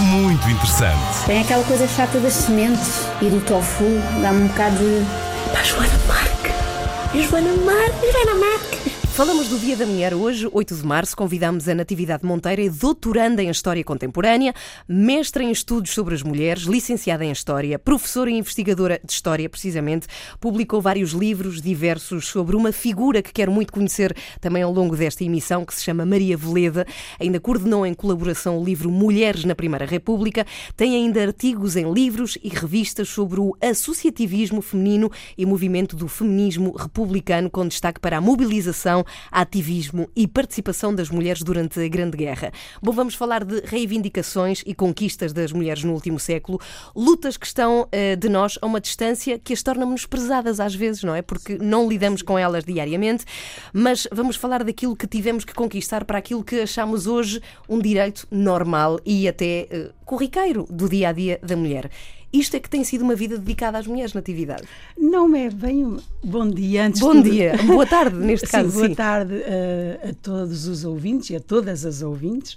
muito 0.00 0.48
interessante. 0.48 1.24
Tem 1.26 1.40
aquela 1.40 1.64
coisa 1.64 1.86
chata 1.86 2.18
das 2.18 2.32
sementes 2.32 3.06
e 3.20 3.26
do 3.26 3.40
tofu, 3.40 3.84
dá-me 4.22 4.44
um 4.44 4.46
bocado 4.48 4.76
de. 4.76 5.04
Pá, 5.52 5.62
Joana 5.62 5.98
Marque! 6.06 7.22
Joana 7.22 7.54
Marque! 7.64 8.12
Joana 8.12 8.34
Marque! 8.40 8.93
Falamos 9.14 9.46
do 9.46 9.60
Dia 9.60 9.76
da 9.76 9.86
Mulher 9.86 10.12
hoje, 10.12 10.48
8 10.52 10.74
de 10.74 10.84
março. 10.84 11.16
Convidamos 11.16 11.68
a 11.68 11.74
Natividade 11.74 12.26
Monteira, 12.26 12.68
doutoranda 12.68 13.40
em 13.40 13.48
História 13.48 13.84
Contemporânea, 13.84 14.52
mestra 14.88 15.44
em 15.44 15.52
Estudos 15.52 15.92
sobre 15.92 16.16
as 16.16 16.22
Mulheres, 16.24 16.64
licenciada 16.64 17.24
em 17.24 17.30
História, 17.30 17.78
professora 17.78 18.28
e 18.28 18.34
investigadora 18.34 19.00
de 19.04 19.12
História, 19.12 19.48
precisamente. 19.48 20.08
Publicou 20.40 20.82
vários 20.82 21.12
livros 21.12 21.62
diversos 21.62 22.26
sobre 22.26 22.56
uma 22.56 22.72
figura 22.72 23.22
que 23.22 23.32
quero 23.32 23.52
muito 23.52 23.72
conhecer 23.72 24.16
também 24.40 24.64
ao 24.64 24.72
longo 24.72 24.96
desta 24.96 25.22
emissão, 25.22 25.64
que 25.64 25.72
se 25.72 25.84
chama 25.84 26.04
Maria 26.04 26.36
Veleda. 26.36 26.84
Ainda 27.20 27.38
coordenou 27.38 27.86
em 27.86 27.94
colaboração 27.94 28.58
o 28.58 28.64
livro 28.64 28.90
Mulheres 28.90 29.44
na 29.44 29.54
Primeira 29.54 29.86
República. 29.86 30.44
Tem 30.76 30.96
ainda 30.96 31.22
artigos 31.22 31.76
em 31.76 31.88
livros 31.92 32.36
e 32.42 32.48
revistas 32.48 33.10
sobre 33.10 33.38
o 33.38 33.56
associativismo 33.60 34.60
feminino 34.60 35.08
e 35.38 35.46
movimento 35.46 35.94
do 35.94 36.08
feminismo 36.08 36.74
republicano, 36.76 37.48
com 37.48 37.68
destaque 37.68 38.00
para 38.00 38.16
a 38.16 38.20
mobilização 38.20 39.03
ativismo 39.30 40.08
e 40.14 40.26
participação 40.26 40.94
das 40.94 41.10
mulheres 41.10 41.42
durante 41.42 41.80
a 41.80 41.88
Grande 41.88 42.16
Guerra. 42.16 42.52
Bom, 42.82 42.92
vamos 42.92 43.14
falar 43.14 43.44
de 43.44 43.60
reivindicações 43.64 44.62
e 44.66 44.74
conquistas 44.74 45.32
das 45.32 45.52
mulheres 45.52 45.84
no 45.84 45.92
último 45.92 46.18
século, 46.18 46.60
lutas 46.94 47.36
que 47.36 47.46
estão 47.46 47.82
uh, 47.82 48.16
de 48.16 48.28
nós 48.28 48.58
a 48.60 48.66
uma 48.66 48.80
distância 48.80 49.38
que 49.38 49.52
as 49.52 49.62
torna 49.62 49.84
menosprezadas 49.84 50.60
às 50.60 50.74
vezes, 50.74 51.02
não 51.02 51.14
é? 51.14 51.22
Porque 51.22 51.58
não 51.58 51.88
lidamos 51.88 52.22
com 52.22 52.38
elas 52.38 52.64
diariamente, 52.64 53.24
mas 53.72 54.06
vamos 54.12 54.36
falar 54.36 54.64
daquilo 54.64 54.96
que 54.96 55.06
tivemos 55.06 55.44
que 55.44 55.54
conquistar 55.54 56.04
para 56.04 56.18
aquilo 56.18 56.44
que 56.44 56.60
achamos 56.60 57.06
hoje 57.06 57.40
um 57.68 57.78
direito 57.78 58.26
normal 58.30 58.98
e 59.04 59.28
até 59.28 59.68
uh, 59.70 60.04
corriqueiro 60.04 60.66
do 60.70 60.88
dia 60.88 61.08
a 61.08 61.12
dia 61.12 61.38
da 61.42 61.56
mulher. 61.56 61.90
Isto 62.34 62.56
é 62.56 62.60
que 62.60 62.68
tem 62.68 62.82
sido 62.82 63.02
uma 63.02 63.14
vida 63.14 63.38
dedicada 63.38 63.78
às 63.78 63.86
mulheres, 63.86 64.12
Natividade. 64.12 64.64
Não 64.98 65.36
é 65.36 65.48
bem 65.48 65.86
um 65.86 65.98
bom 66.20 66.50
dia 66.50 66.84
antes 66.84 67.00
Bom 67.00 67.22
dia, 67.22 67.56
boa 67.64 67.86
tarde 67.86 68.16
neste 68.18 68.48
caso. 68.48 68.70
Sim, 68.70 68.74
boa 68.74 68.88
sim. 68.88 68.94
tarde 68.96 69.34
uh, 69.34 70.10
a 70.10 70.14
todos 70.20 70.66
os 70.66 70.84
ouvintes 70.84 71.30
e 71.30 71.36
a 71.36 71.40
todas 71.40 71.86
as 71.86 72.02
ouvintes. 72.02 72.54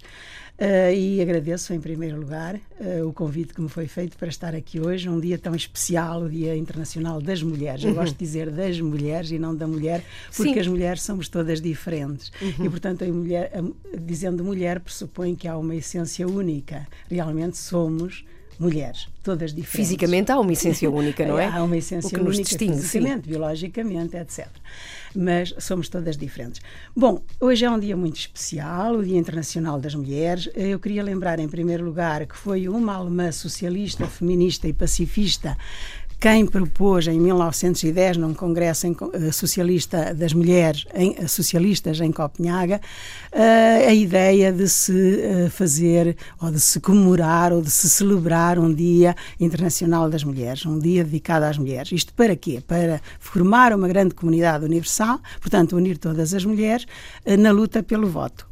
Uh, 0.57 0.91
e 0.91 1.21
agradeço 1.21 1.71
em 1.71 1.79
primeiro 1.79 2.19
lugar 2.19 2.55
uh, 2.55 3.07
o 3.07 3.13
convite 3.13 3.53
que 3.53 3.61
me 3.61 3.69
foi 3.69 3.85
feito 3.85 4.17
para 4.17 4.29
estar 4.29 4.55
aqui 4.55 4.79
hoje, 4.79 5.07
um 5.07 5.19
dia 5.19 5.37
tão 5.37 5.53
especial, 5.53 6.23
o 6.23 6.29
Dia 6.29 6.57
Internacional 6.57 7.21
das 7.21 7.43
Mulheres. 7.43 7.83
Eu 7.83 7.93
gosto 7.93 8.13
de 8.13 8.17
dizer 8.17 8.49
das 8.49 8.81
mulheres 8.81 9.29
e 9.29 9.37
não 9.37 9.55
da 9.55 9.67
mulher, 9.67 10.03
porque 10.35 10.55
Sim. 10.55 10.59
as 10.59 10.67
mulheres 10.67 11.03
somos 11.03 11.29
todas 11.29 11.61
diferentes. 11.61 12.31
Uhum. 12.41 12.65
E, 12.65 12.69
portanto, 12.71 13.03
a 13.03 13.07
mulher, 13.07 13.51
a, 13.53 13.99
dizendo 13.99 14.43
mulher, 14.43 14.79
pressupõe 14.79 15.35
que 15.35 15.47
há 15.47 15.55
uma 15.55 15.75
essência 15.75 16.27
única. 16.27 16.87
Realmente 17.07 17.59
somos 17.59 18.25
mulheres, 18.59 19.07
todas 19.23 19.51
diferentes. 19.51 19.71
Fisicamente 19.71 20.31
há 20.31 20.39
uma 20.39 20.51
essência 20.51 20.89
única, 20.89 21.25
não 21.25 21.37
é? 21.37 21.45
Há 21.57 21.63
uma 21.63 21.77
essência 21.77 22.07
o 22.07 22.11
que 22.11 22.17
nos 22.17 22.35
única, 22.35 22.43
distingue, 22.43 22.75
fisicamente, 22.77 23.25
sim. 23.25 23.29
biologicamente, 23.29 24.17
etc. 24.17 24.47
Mas 25.15 25.53
somos 25.59 25.89
todas 25.89 26.17
diferentes. 26.17 26.61
Bom, 26.95 27.21
hoje 27.39 27.65
é 27.65 27.71
um 27.71 27.79
dia 27.79 27.95
muito 27.95 28.17
especial, 28.17 28.95
o 28.95 29.03
Dia 29.03 29.17
Internacional 29.17 29.79
das 29.79 29.95
Mulheres. 29.95 30.49
Eu 30.55 30.79
queria 30.79 31.03
lembrar, 31.03 31.39
em 31.39 31.47
primeiro 31.47 31.85
lugar, 31.85 32.25
que 32.25 32.35
foi 32.35 32.67
uma 32.67 32.95
alemã 32.95 33.31
socialista, 33.31 34.05
feminista 34.07 34.67
e 34.67 34.73
pacifista 34.73 35.57
quem 36.19 36.45
propôs 36.45 37.07
em 37.07 37.19
1910, 37.19 38.17
num 38.17 38.33
congresso 38.33 38.87
em, 38.87 38.91
uh, 38.91 39.31
socialista 39.31 40.13
das 40.13 40.33
mulheres 40.33 40.85
em, 40.95 41.11
uh, 41.11 41.27
socialistas 41.27 42.01
em 42.01 42.11
Copenhaga, 42.11 42.81
uh, 43.31 43.87
a 43.87 43.93
ideia 43.93 44.51
de 44.51 44.67
se 44.67 45.49
fazer 45.51 46.17
ou 46.41 46.49
de 46.49 46.59
se 46.59 46.79
comemorar 46.79 47.53
ou 47.53 47.61
de 47.61 47.69
se 47.69 47.87
celebrar 47.89 48.57
um 48.57 48.73
Dia 48.73 49.15
Internacional 49.39 50.09
das 50.09 50.23
Mulheres, 50.23 50.65
um 50.65 50.79
dia 50.79 51.03
dedicado 51.03 51.45
às 51.45 51.57
mulheres. 51.57 51.91
Isto 51.91 52.13
para 52.13 52.35
quê? 52.35 52.61
Para 52.65 52.99
formar 53.19 53.73
uma 53.73 53.87
grande 53.87 54.15
comunidade 54.15 54.65
universal, 54.65 55.19
portanto, 55.39 55.75
unir 55.75 55.97
todas 55.97 56.33
as 56.33 56.43
mulheres 56.43 56.85
na 57.39 57.51
luta 57.51 57.83
pelo 57.83 58.07
voto. 58.07 58.47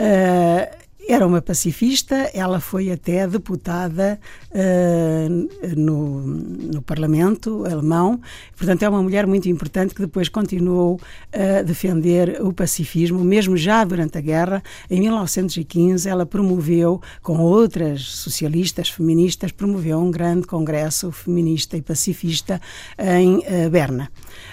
Uh, 0.00 0.82
era 1.08 1.26
uma 1.26 1.42
pacifista, 1.42 2.30
ela 2.32 2.60
foi 2.60 2.90
até 2.90 3.26
deputada 3.26 4.18
uh, 4.50 5.76
no, 5.76 6.20
no 6.20 6.82
Parlamento 6.82 7.64
alemão, 7.64 8.20
portanto, 8.56 8.82
é 8.82 8.88
uma 8.88 9.02
mulher 9.02 9.26
muito 9.26 9.48
importante 9.48 9.94
que 9.94 10.00
depois 10.00 10.28
continuou 10.28 11.00
a 11.32 11.62
defender 11.62 12.40
o 12.40 12.52
pacifismo, 12.52 13.24
mesmo 13.24 13.56
já 13.56 13.84
durante 13.84 14.16
a 14.18 14.20
guerra. 14.20 14.62
Em 14.88 15.00
1915, 15.00 16.08
ela 16.08 16.24
promoveu, 16.24 17.00
com 17.20 17.38
outras 17.38 18.02
socialistas 18.02 18.88
feministas, 18.88 19.50
promoveu 19.50 19.98
um 19.98 20.10
grande 20.10 20.46
congresso 20.46 21.10
feminista 21.10 21.76
e 21.76 21.82
pacifista 21.82 22.60
em 22.98 23.38
uh, 23.38 23.70
Berna. 23.70 24.10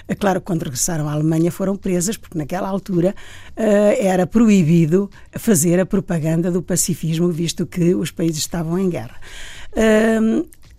É 0.07 0.15
claro 0.15 0.39
que 0.39 0.47
quando 0.47 0.63
regressaram 0.63 1.07
à 1.07 1.13
Alemanha 1.13 1.51
foram 1.51 1.75
presas, 1.75 2.17
porque 2.17 2.37
naquela 2.37 2.67
altura 2.67 3.13
uh, 3.51 3.61
era 3.99 4.25
proibido 4.25 5.09
fazer 5.37 5.79
a 5.79 5.85
propaganda 5.85 6.38
do 6.41 6.61
pacifismo, 6.61 7.29
visto 7.29 7.65
que 7.65 7.93
os 7.93 8.11
países 8.11 8.39
estavam 8.39 8.77
em 8.79 8.89
guerra. 8.89 9.19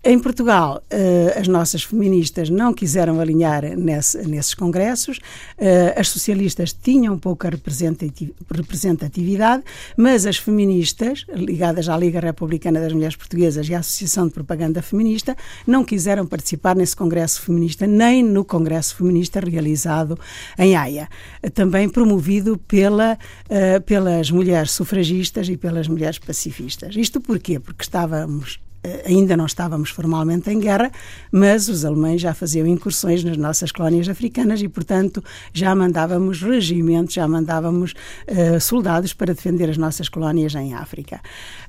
Em 0.03 0.17
Portugal, 0.17 0.81
uh, 0.91 1.39
as 1.39 1.47
nossas 1.47 1.83
feministas 1.83 2.49
não 2.49 2.73
quiseram 2.73 3.19
alinhar 3.19 3.77
nesse, 3.77 4.17
nesses 4.27 4.55
congressos, 4.55 5.17
uh, 5.17 5.93
as 5.95 6.07
socialistas 6.07 6.73
tinham 6.73 7.19
pouca 7.19 7.51
representatividade, 7.51 9.63
mas 9.95 10.25
as 10.25 10.37
feministas, 10.37 11.23
ligadas 11.31 11.87
à 11.87 11.95
Liga 11.95 12.19
Republicana 12.19 12.79
das 12.79 12.93
Mulheres 12.93 13.15
Portuguesas 13.15 13.69
e 13.69 13.75
à 13.75 13.79
Associação 13.79 14.27
de 14.27 14.33
Propaganda 14.33 14.81
Feminista, 14.81 15.37
não 15.67 15.85
quiseram 15.85 16.25
participar 16.25 16.75
nesse 16.75 16.95
congresso 16.95 17.39
feminista, 17.39 17.85
nem 17.85 18.23
no 18.23 18.43
congresso 18.43 18.95
feminista 18.95 19.39
realizado 19.39 20.17
em 20.57 20.75
Haia, 20.75 21.07
também 21.53 21.87
promovido 21.87 22.57
pela, 22.67 23.19
uh, 23.45 23.79
pelas 23.81 24.31
mulheres 24.31 24.71
sufragistas 24.71 25.47
e 25.47 25.55
pelas 25.55 25.87
mulheres 25.87 26.17
pacifistas. 26.17 26.95
Isto 26.95 27.21
porquê? 27.21 27.59
Porque 27.59 27.83
estávamos 27.83 28.55
eh, 28.55 28.70
ainda 29.05 29.37
não 29.37 29.45
estávamos 29.45 29.89
formalmente 29.89 30.49
em 30.49 30.59
guerra, 30.59 30.91
mas 31.31 31.67
os 31.69 31.85
alemães 31.85 32.21
já 32.21 32.33
faziam 32.33 32.65
incursões 32.65 33.23
nas 33.23 33.37
nossas 33.37 33.71
colónias 33.71 34.09
africanas 34.09 34.61
e, 34.61 34.67
portanto, 34.67 35.23
já 35.53 35.73
mandávamos 35.75 36.41
regimentos, 36.41 37.13
já 37.13 37.27
mandávamos 37.27 37.93
uh, 38.27 38.59
soldados 38.59 39.13
para 39.13 39.33
defender 39.33 39.69
as 39.69 39.77
nossas 39.77 40.09
colónias 40.09 40.55
em 40.55 40.73
África. 40.73 41.21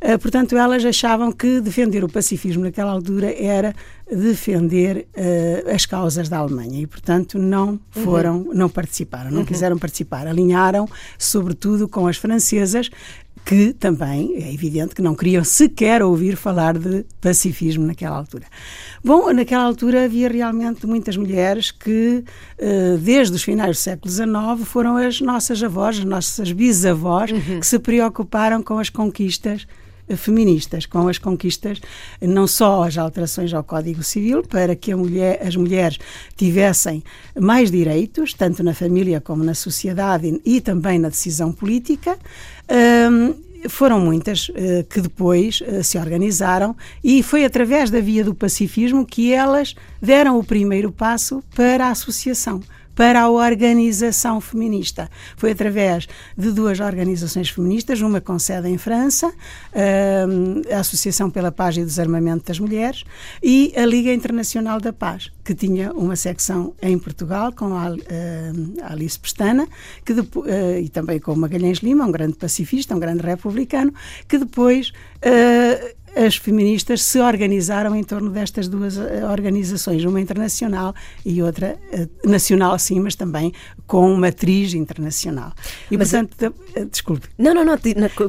Uh, 0.03 0.19
portanto, 0.19 0.57
elas 0.57 0.85
achavam 0.85 1.31
que 1.33 1.61
defender 1.61 2.03
o 2.03 2.09
pacifismo 2.09 2.63
naquela 2.63 2.93
altura 2.93 3.35
era 3.39 3.75
defender 4.11 5.07
uh, 5.17 5.71
as 5.75 5.87
causas 5.87 6.29
da 6.29 6.39
Alemanha 6.39 6.81
e, 6.81 6.87
portanto, 6.87 7.39
não 7.39 7.79
foram, 7.91 8.43
uhum. 8.43 8.55
não 8.55 8.69
participaram, 8.69 9.31
não 9.31 9.41
uhum. 9.41 9.45
quiseram 9.45 9.79
participar. 9.79 10.27
Alinharam, 10.27 10.89
sobretudo, 11.19 11.89
com 11.89 12.07
as 12.07 12.17
francesas, 12.17 12.91
que 13.45 13.73
também 13.73 14.37
é 14.37 14.53
evidente 14.53 14.95
que 14.95 15.03
não 15.03 15.15
queriam 15.15 15.43
sequer 15.43 16.03
ouvir 16.03 16.37
falar 16.37 16.79
de 16.79 17.05
pacifismo 17.21 17.85
naquela 17.85 18.17
altura. 18.17 18.45
Bom, 19.05 19.33
naquela 19.33 19.65
altura 19.65 20.05
havia 20.05 20.29
realmente 20.29 20.87
muitas 20.87 21.17
mulheres 21.17 21.71
que, 21.71 22.25
eh, 22.57 22.97
desde 23.01 23.35
os 23.35 23.43
finais 23.43 23.77
do 23.77 23.81
século 23.81 24.11
XIX, 24.11 24.65
foram 24.65 24.97
as 24.97 25.21
nossas 25.21 25.63
avós, 25.63 25.99
as 25.99 26.05
nossas 26.05 26.53
bisavós, 26.53 27.33
uhum. 27.33 27.61
que 27.61 27.67
se 27.67 27.79
preocuparam 27.79 28.63
com 28.63 28.79
as 28.79 28.89
conquistas 28.89 29.67
feministas, 30.17 30.87
com 30.87 31.09
as 31.09 31.19
conquistas, 31.19 31.81
não 32.21 32.47
só 32.47 32.85
as 32.85 32.97
alterações 32.99 33.53
ao 33.53 33.65
Código 33.65 34.03
Civil, 34.03 34.43
para 34.43 34.75
que 34.75 34.95
mulher, 34.95 35.41
as 35.47 35.57
mulheres 35.57 35.99
tivessem 36.37 37.03
mais 37.39 37.71
direitos, 37.71 38.35
tanto 38.35 38.63
na 38.63 38.75
família 38.75 39.21
como 39.21 39.45
na 39.45 39.55
sociedade 39.55 40.41
e 40.45 40.61
também 40.61 40.99
na 40.99 41.09
decisão 41.09 41.53
política. 41.53 42.19
Um, 43.11 43.35
foram 43.69 44.01
muitas 44.01 44.49
uh, 44.49 44.85
que 44.91 45.01
depois 45.01 45.61
uh, 45.61 45.85
se 45.85 45.97
organizaram 45.99 46.77
e 47.03 47.23
foi 47.23 47.45
através 47.45 47.91
da 47.91 48.01
via 48.01 48.25
do 48.25 48.35
pacifismo 48.35 49.07
que 49.07 49.33
elas 49.33 49.75
deram 50.01 50.39
o 50.39 50.45
primeiro 50.45 50.91
passo 50.91 51.43
para 51.55 51.87
a 51.87 51.91
associação 51.91 52.61
para 52.95 53.23
a 53.23 53.31
organização 53.31 54.41
feminista. 54.41 55.11
Foi 55.37 55.53
através 55.53 56.07
de 56.37 56.51
duas 56.53 56.81
organizações 56.81 57.49
feministas, 57.51 58.01
uma 58.01 58.21
com 58.21 58.39
sede 58.39 58.69
em 58.69 58.79
França, 58.79 59.33
a 60.75 60.81
Associação 60.81 61.31
pela 61.31 61.51
Paz 61.51 61.77
e 61.77 61.85
Desarmamento 61.85 62.47
das 62.47 62.59
Mulheres, 62.59 63.05
e 63.43 63.73
a 63.77 63.85
Liga 63.85 64.13
Internacional 64.13 64.81
da 64.81 64.93
Paz, 64.93 65.31
que 65.45 65.55
tinha 65.55 65.93
uma 65.93 66.17
secção 66.17 66.75
em 66.83 66.99
Portugal 66.99 67.53
com 67.53 67.75
a, 67.75 67.87
Alice 68.85 69.19
Pestana, 69.19 69.67
que 70.05 70.15
depois, 70.15 70.51
e 70.83 70.89
também 70.89 71.19
com 71.19 71.35
Magalhães 71.35 71.79
Lima, 71.79 72.07
um 72.07 72.13
grande 72.13 72.35
pacifista, 72.35 72.95
um 72.95 72.99
grande 72.99 73.23
republicano, 73.23 73.93
que 74.29 74.39
depois 74.39 74.93
as 76.15 76.37
feministas 76.37 77.03
se 77.03 77.19
organizaram 77.21 77.97
em 77.97 78.05
torno 78.05 78.31
destas 78.31 78.69
duas 78.69 78.99
eh, 78.99 79.25
organizações, 79.25 80.05
uma 80.05 80.21
internacional 80.21 80.95
e 81.25 81.43
outra 81.43 81.79
uh, 81.93 82.29
nacional, 82.29 82.79
sim, 82.79 83.01
mas 83.01 83.15
também 83.15 83.53
com 83.87 84.15
matriz 84.17 84.75
internacional. 84.75 85.53
E, 85.91 85.97
mas, 85.97 86.11
portanto, 86.11 86.55
uh, 86.77 86.85
desculpe. 86.87 87.29
Não, 87.39 87.55
não, 87.55 87.65
não. 87.65 87.79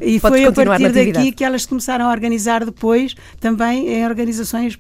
e 0.01 0.19
foi 0.19 0.45
a 0.45 0.51
partir 0.51 0.91
daqui 0.91 1.31
que 1.31 1.43
elas 1.43 1.65
começaram 1.65 2.05
a 2.05 2.11
organizar 2.11 2.65
depois 2.65 3.15
também 3.39 3.89
em 3.89 4.05
organizações 4.05 4.79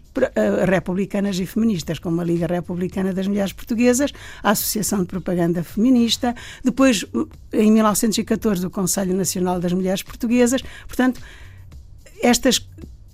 republicanas 0.67 1.39
e 1.39 1.45
feministas, 1.45 1.99
como 1.99 2.21
a 2.21 2.23
Liga 2.23 2.47
Republicana 2.47 3.13
das 3.13 3.27
Mulheres 3.27 3.51
Portuguesas, 3.51 4.11
a 4.41 4.51
Associação 4.51 4.99
de 4.99 5.05
Propaganda 5.05 5.63
Feminista, 5.63 6.35
depois, 6.63 7.05
em 7.51 7.71
1914, 7.71 8.65
o 8.65 8.69
Conselho 8.69 9.15
Nacional 9.15 9.59
das 9.59 9.73
Mulheres 9.73 10.03
Portuguesas. 10.03 10.61
Portanto, 10.87 11.21
estas 12.21 12.65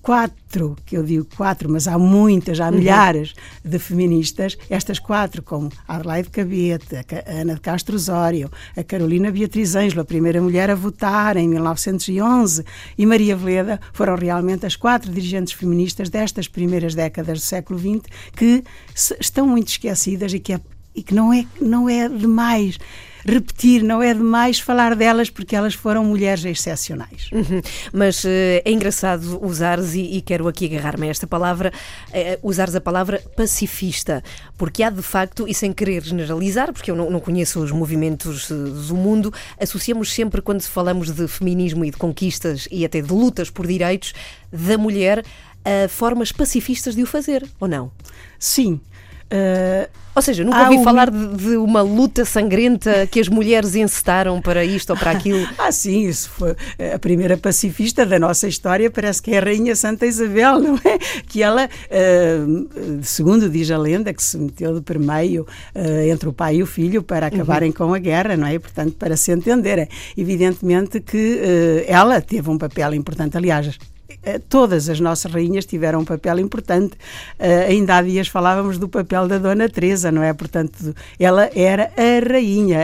quatro, 0.10 0.76
que 0.88 0.98
eu 0.98 1.04
digo 1.04 1.28
quatro, 1.38 1.70
mas 1.70 1.88
há 1.88 1.96
muitas, 1.96 2.60
há 2.60 2.70
uhum. 2.70 2.80
milhares 2.80 3.36
de 3.64 3.78
feministas, 3.78 4.58
estas 4.68 4.98
quatro, 4.98 5.44
como 5.44 5.70
Adelaide 5.88 6.32
Cabete, 6.32 6.96
a 6.96 7.32
Ana 7.32 7.54
de 7.54 7.62
Castro 7.62 7.96
Osório, 7.96 8.50
a 8.76 8.84
Carolina 8.84 9.30
Beatriz 9.30 9.76
Ângelo, 9.76 10.02
a 10.02 10.04
primeira 10.04 10.42
mulher 10.42 10.72
a 10.72 10.74
votar 10.74 11.38
em 11.38 11.48
1911, 11.48 12.66
e 12.98 13.06
Maria 13.06 13.36
Veleda, 13.36 13.80
foram 13.94 14.16
realmente 14.16 14.66
as 14.66 14.76
quatro 14.76 15.12
dirigentes 15.12 15.54
feministas 15.54 16.10
destas 16.10 16.48
primeiras 16.48 16.96
décadas 16.96 17.42
do 17.42 17.46
século 17.46 17.78
XX 17.78 18.12
que 18.36 18.64
estão 19.20 19.46
muito 19.46 19.68
esquecidas 19.68 20.34
e 20.34 20.40
que, 20.40 20.54
é, 20.54 20.60
e 20.96 21.04
que 21.04 21.14
não, 21.14 21.32
é, 21.32 21.46
não 21.62 21.88
é 21.88 22.10
demais 22.10 22.80
repetir, 23.26 23.84
não 23.84 24.02
é 24.02 24.14
demais 24.14 24.60
falar 24.60 24.96
delas 24.96 25.30
porque 25.30 25.56
elas 25.56 25.74
foram 25.74 26.04
mulheres 26.04 26.44
excepcionais. 26.46 27.30
Uhum. 27.32 27.62
Mas 27.92 28.24
uh, 28.24 28.28
é 28.64 28.72
engraçado 28.72 29.40
usares, 29.46 29.94
e, 29.94 30.18
e 30.18 30.22
quero 30.22 30.48
aqui 30.48 30.66
agarrar-me 30.66 31.08
a 31.08 31.10
esta 31.10 31.28
palavra, 31.28 31.72
uh, 32.10 32.48
usares 32.48 32.76
a 32.76 32.82
palavra 32.82 33.22
pacifista, 33.36 34.24
porque 34.58 34.84
há 34.84 34.90
de 34.90 35.02
facto, 35.02 35.48
e 35.48 35.54
sem 35.54 35.74
querer 35.74 36.04
generalizar, 36.04 36.72
porque 36.74 36.92
eu 36.92 36.96
não, 36.96 37.10
não 37.10 37.20
conheço 37.20 37.60
os 37.60 37.72
movimentos 37.72 38.50
uh, 38.50 38.56
do 38.56 38.96
mundo, 38.96 39.34
associamos 39.60 40.14
sempre, 40.14 40.42
quando 40.42 40.62
falamos 40.64 41.12
de 41.12 41.28
feminismo 41.28 41.86
e 41.86 41.92
de 41.92 41.98
conquistas 41.98 42.68
e 42.72 42.86
até 42.86 43.02
de 43.02 43.12
lutas 43.12 43.50
por 43.50 43.68
direitos 43.68 44.14
da 44.52 44.78
mulher, 44.78 45.24
a 45.64 45.88
formas 45.88 46.32
pacifistas 46.32 46.96
de 46.96 47.04
o 47.04 47.06
fazer, 47.06 47.46
ou 47.60 47.68
não? 47.68 47.92
Sim. 48.38 48.80
Uh, 49.32 49.88
ou 50.16 50.22
seja, 50.22 50.44
nunca 50.44 50.64
ouvi 50.64 50.78
um... 50.78 50.84
falar 50.84 51.10
de, 51.10 51.38
de, 51.38 51.56
uma 51.56 51.82
luta 51.82 52.26
sangrenta 52.26 53.08
que 53.08 53.20
as 53.20 53.30
mulheres 53.30 53.76
encetaram 53.76 54.42
para 54.42 54.66
isto 54.66 54.90
ou 54.90 54.98
para 54.98 55.12
aquilo. 55.12 55.48
ah, 55.58 55.72
sim, 55.72 56.08
isso 56.08 56.30
foi 56.32 56.56
a 56.94 57.00
primeira 57.00 57.38
pacifista 57.38 58.06
da 58.06 58.20
nossa 58.20 58.48
história, 58.48 58.90
parece 58.90 59.22
que 59.22 59.32
é 59.32 59.38
a 59.38 59.42
Rainha 59.42 59.76
Santa 59.76 60.06
Isabel, 60.06 60.60
não 60.60 60.76
é? 60.84 60.98
Que 61.28 61.44
ela, 61.44 61.66
uh, 61.68 63.00
segundo 63.04 63.50
diz 63.50 63.70
a 63.72 63.78
lenda, 63.78 64.14
que 64.14 64.22
se 64.22 64.38
meteu 64.38 64.74
de 64.74 64.82
permeio 64.82 65.48
uh, 65.76 66.12
entre 66.12 66.28
o 66.28 66.34
pai 66.34 66.58
e 66.58 66.64
o 66.64 66.66
filho 66.66 67.04
para 67.04 67.28
acabarem 67.28 67.70
uhum. 67.70 67.76
com 67.76 67.94
a 67.94 68.00
guerra, 68.00 68.36
não 68.36 68.48
é? 68.48 68.56
E, 68.56 68.60
portanto, 68.60 68.96
para 68.98 69.16
se 69.16 69.32
entenderem. 69.32 69.88
Evidentemente 70.18 71.00
que 71.00 71.40
ela 71.88 72.20
teve 72.20 72.50
um 72.50 72.58
papel 72.58 72.94
importante, 72.94 73.38
aliás, 73.38 73.68
eh, 73.68 73.99
todas 74.50 74.90
as 74.90 75.00
nossas 75.00 75.32
rainhas 75.32 75.66
tiveram 75.66 76.00
um 76.02 76.06
papel 76.06 76.40
importante. 76.40 76.94
Uh, 77.40 77.70
ainda 77.70 77.98
há 77.98 78.02
dias 78.02 78.28
falávamos 78.28 78.78
do 78.78 78.88
papel 78.88 79.28
da 79.28 79.38
Dona 79.38 79.70
Teresa, 79.70 80.12
não 80.12 80.22
é? 80.22 80.34
Portanto, 80.34 80.96
ela 81.20 81.50
era 81.56 81.92
a 81.96 82.32
rainha, 82.32 82.80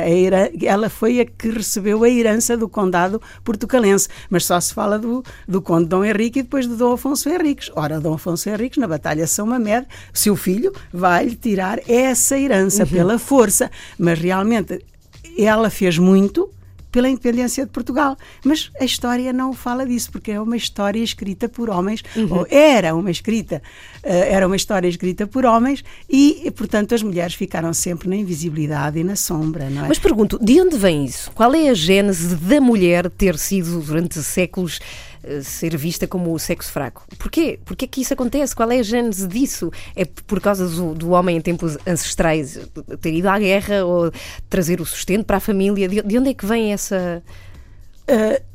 ela 0.64 0.90
foi 0.90 1.20
a 1.20 1.26
que 1.26 1.50
recebeu 1.50 2.04
a 2.04 2.10
herança 2.10 2.58
do 2.58 2.70
condado 2.70 3.22
portucalense, 3.44 4.08
mas 4.30 4.46
só 4.46 4.60
se 4.60 4.74
fala 4.74 4.98
do, 4.98 5.24
do 5.48 5.62
conde 5.62 5.88
Dom 5.88 6.04
Henrique 6.04 6.40
e 6.40 6.44
depois 6.44 6.68
de 6.68 6.76
Dom 6.76 6.94
Afonso 6.94 7.30
Henriques. 7.30 7.72
Ora, 7.76 8.00
Dom 8.00 8.14
Afonso 8.14 8.50
Henriques, 8.50 8.78
na 8.78 8.88
Batalha 8.88 9.24
de 9.24 9.30
São 9.30 9.46
Mamed, 9.46 9.88
seu 10.14 10.36
filho 10.36 10.72
vai-lhe 10.92 11.36
tirar 11.36 11.80
essa 11.90 12.38
herança 12.38 12.84
uhum. 12.84 12.90
pela 12.90 13.20
força, 13.20 13.70
mas 13.98 14.20
realmente 14.20 14.84
ela 15.38 15.70
fez 15.70 15.98
muito, 15.98 16.50
pela 16.96 17.10
independência 17.10 17.66
de 17.66 17.72
Portugal. 17.74 18.16
Mas 18.42 18.72
a 18.80 18.86
história 18.86 19.34
não 19.34 19.52
fala 19.52 19.86
disso, 19.86 20.10
porque 20.14 20.32
é 20.32 20.40
uma 20.40 20.56
história 20.56 21.04
escrita 21.04 21.50
por 21.50 21.70
homens, 21.70 22.02
uhum. 22.16 22.34
ou 22.34 22.48
era 22.50 22.96
uma 22.96 23.12
escrita, 23.12 23.62
uh, 24.02 24.08
era 24.08 24.48
uma 24.48 24.56
história 24.56 24.88
escrita 24.88 25.28
por 25.28 25.44
homens 25.44 25.84
e, 26.10 26.50
portanto, 26.56 26.96
as 26.96 27.04
mulheres 27.04 27.34
ficaram 27.34 27.74
sempre 27.74 28.08
na 28.08 28.16
invisibilidade 28.16 28.98
e 28.98 29.04
na 29.04 29.18
sombra, 29.18 29.70
não 29.70 29.84
é? 29.84 29.88
Mas 29.90 30.00
pergunto, 30.00 30.40
de 30.42 30.62
onde 30.62 30.78
vem 30.78 31.04
isso? 31.04 31.30
Qual 31.32 31.54
é 31.54 31.68
a 31.68 31.74
gênese 31.74 32.34
da 32.38 32.62
mulher 32.62 33.10
ter 33.10 33.38
sido, 33.38 33.82
durante 33.82 34.24
séculos, 34.24 34.80
eh, 34.80 35.15
ser 35.44 35.76
vista 35.78 36.08
como 36.08 36.34
o 36.34 36.40
sexo 36.40 36.72
fraco. 36.72 37.06
Porquê? 37.18 37.60
Porquê 37.66 37.88
que 37.88 38.02
isso 38.02 38.14
acontece? 38.14 38.56
Qual 38.56 38.70
é 38.72 38.80
a 38.80 38.84
gênese 38.84 39.28
disso? 39.28 39.72
É 39.96 40.06
por 40.06 40.40
causa 40.40 40.68
do, 40.68 40.94
do 40.94 41.10
homem 41.12 41.38
em 41.38 41.42
tempos 41.42 41.78
ancestrais 41.86 42.60
ter 43.02 43.14
ido 43.14 43.30
à 43.30 43.38
guerra 43.40 43.86
ou 43.86 44.12
trazer 44.50 44.82
o 44.82 44.86
sustento 44.86 45.26
para 45.26 45.38
a 45.38 45.40
família? 45.40 45.88
De, 45.88 46.02
de 46.02 46.18
onde 46.18 46.30
é 46.30 46.34
que 46.34 46.46
vem 46.46 46.74
essa... 46.74 47.24
Uh 48.10 48.55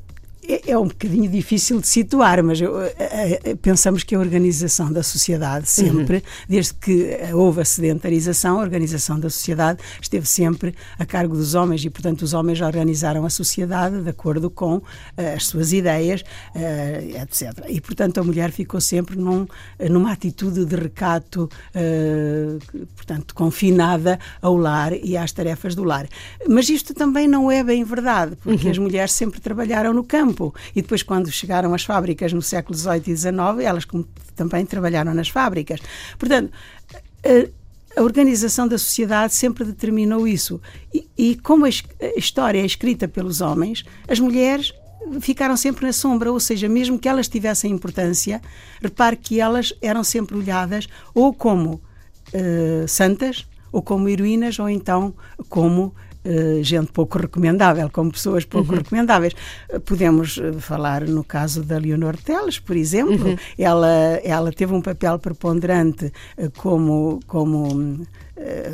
é, 0.51 0.71
é 0.73 0.79
um 0.79 0.89
bocadinho 0.89 1.31
difícil 1.31 1.81
de 1.81 1.87
situar, 1.87 2.43
mas 2.43 2.61
eu, 2.61 2.81
é, 2.81 3.55
pensamos 3.61 4.03
que 4.03 4.15
a 4.15 4.19
organização 4.19 4.93
da 4.93 5.03
sociedade 5.03 5.69
sempre, 5.69 6.17
uhum. 6.17 6.23
desde 6.49 6.75
que 6.75 7.19
houve 7.33 7.61
a 7.61 7.65
sedentarização, 7.65 8.59
a 8.59 8.63
organização 8.63 9.19
da 9.19 9.31
sociedade 9.31 9.81
esteve 10.01 10.27
sempre 10.27 10.75
a 10.99 11.07
cargo 11.07 11.37
dos 11.37 11.55
homens 11.55 11.85
e, 11.85 11.91
portanto, 11.91 12.23
os 12.23 12.35
homens 12.35 12.61
organizaram 12.61 13.25
a 13.25 13.31
sociedade 13.31 14.03
de 14.03 14.09
acordo 14.09 14.51
com 14.51 14.77
uh, 14.77 14.85
as 15.37 15.47
suas 15.47 15.73
ideias, 15.73 16.23
uh, 16.23 17.23
etc. 17.23 17.65
E, 17.69 17.81
portanto, 17.81 18.19
a 18.19 18.25
mulher 18.25 18.51
ficou 18.51 18.81
sempre 18.81 19.17
num, 19.17 19.47
numa 19.89 20.13
atitude 20.13 20.65
de 20.65 20.77
recato, 20.77 21.49
uh, 21.75 22.87
portanto, 22.97 23.35
confinada 23.35 24.19
ao 24.43 24.57
lar 24.57 24.93
e 24.93 25.17
às 25.17 25.33
tarefas 25.33 25.75
do 25.75 25.85
lar. 25.85 26.09
Mas 26.49 26.69
isto 26.69 26.93
também 26.93 27.29
não 27.29 27.51
é 27.51 27.63
bem 27.63 27.85
verdade, 27.85 28.37
porque 28.43 28.65
uhum. 28.65 28.71
as 28.71 28.79
mulheres 28.79 29.13
sempre 29.13 29.41
trabalharam 29.41 29.93
no 29.93 30.03
campo 30.03 30.40
E 30.75 30.83
depois, 30.83 31.03
quando 31.03 31.31
chegaram 31.31 31.75
as 31.75 31.85
fábricas 31.85 32.33
no 32.33 32.43
século 32.43 32.77
XVIII 32.77 33.03
e 33.07 33.17
XIX, 33.17 33.33
elas 33.63 33.87
também 34.35 34.65
trabalharam 34.67 35.15
nas 35.15 35.29
fábricas. 35.29 35.81
Portanto, 36.19 36.51
a 37.97 38.03
organização 38.03 38.67
da 38.67 38.79
sociedade 38.79 39.35
sempre 39.35 39.65
determinou 39.65 40.27
isso. 40.27 40.61
E, 40.95 41.09
e 41.17 41.37
como 41.37 41.65
a 41.65 41.69
história 42.17 42.61
é 42.61 42.65
escrita 42.65 43.07
pelos 43.09 43.41
homens, 43.41 43.85
as 44.09 44.19
mulheres 44.19 44.73
ficaram 45.21 45.57
sempre 45.57 45.87
na 45.87 45.93
sombra, 45.93 46.31
ou 46.31 46.39
seja, 46.39 46.69
mesmo 46.69 46.99
que 46.99 47.09
elas 47.09 47.29
tivessem 47.29 47.73
importância, 47.73 48.41
repare 48.81 49.17
que 49.17 49.41
elas 49.41 49.73
eram 49.81 50.05
sempre 50.05 50.37
olhadas 50.37 50.89
ou 51.15 51.33
como 51.33 51.81
uh, 52.35 52.87
santas, 52.87 53.47
ou 53.73 53.83
como 53.83 54.09
heroínas, 54.09 54.59
ou 54.59 54.69
então 54.69 55.15
como 55.49 55.95
Uh, 56.23 56.63
gente 56.63 56.93
pouco 56.93 57.19
recomendável, 57.19 57.89
como 57.91 58.13
pessoas 58.13 58.45
pouco 58.45 58.73
uhum. 58.73 58.79
recomendáveis. 58.79 59.33
Uh, 59.73 59.81
podemos 59.81 60.37
uh, 60.37 60.61
falar 60.61 61.09
no 61.09 61.25
caso 61.25 61.63
da 61.63 61.79
Leonor 61.79 62.15
Teles, 62.19 62.59
por 62.59 62.77
exemplo. 62.77 63.31
Uhum. 63.31 63.37
Ela, 63.57 64.21
ela 64.23 64.53
teve 64.53 64.75
um 64.75 64.83
papel 64.83 65.19
preponderante 65.19 66.13
como. 66.57 67.21
como 67.27 68.07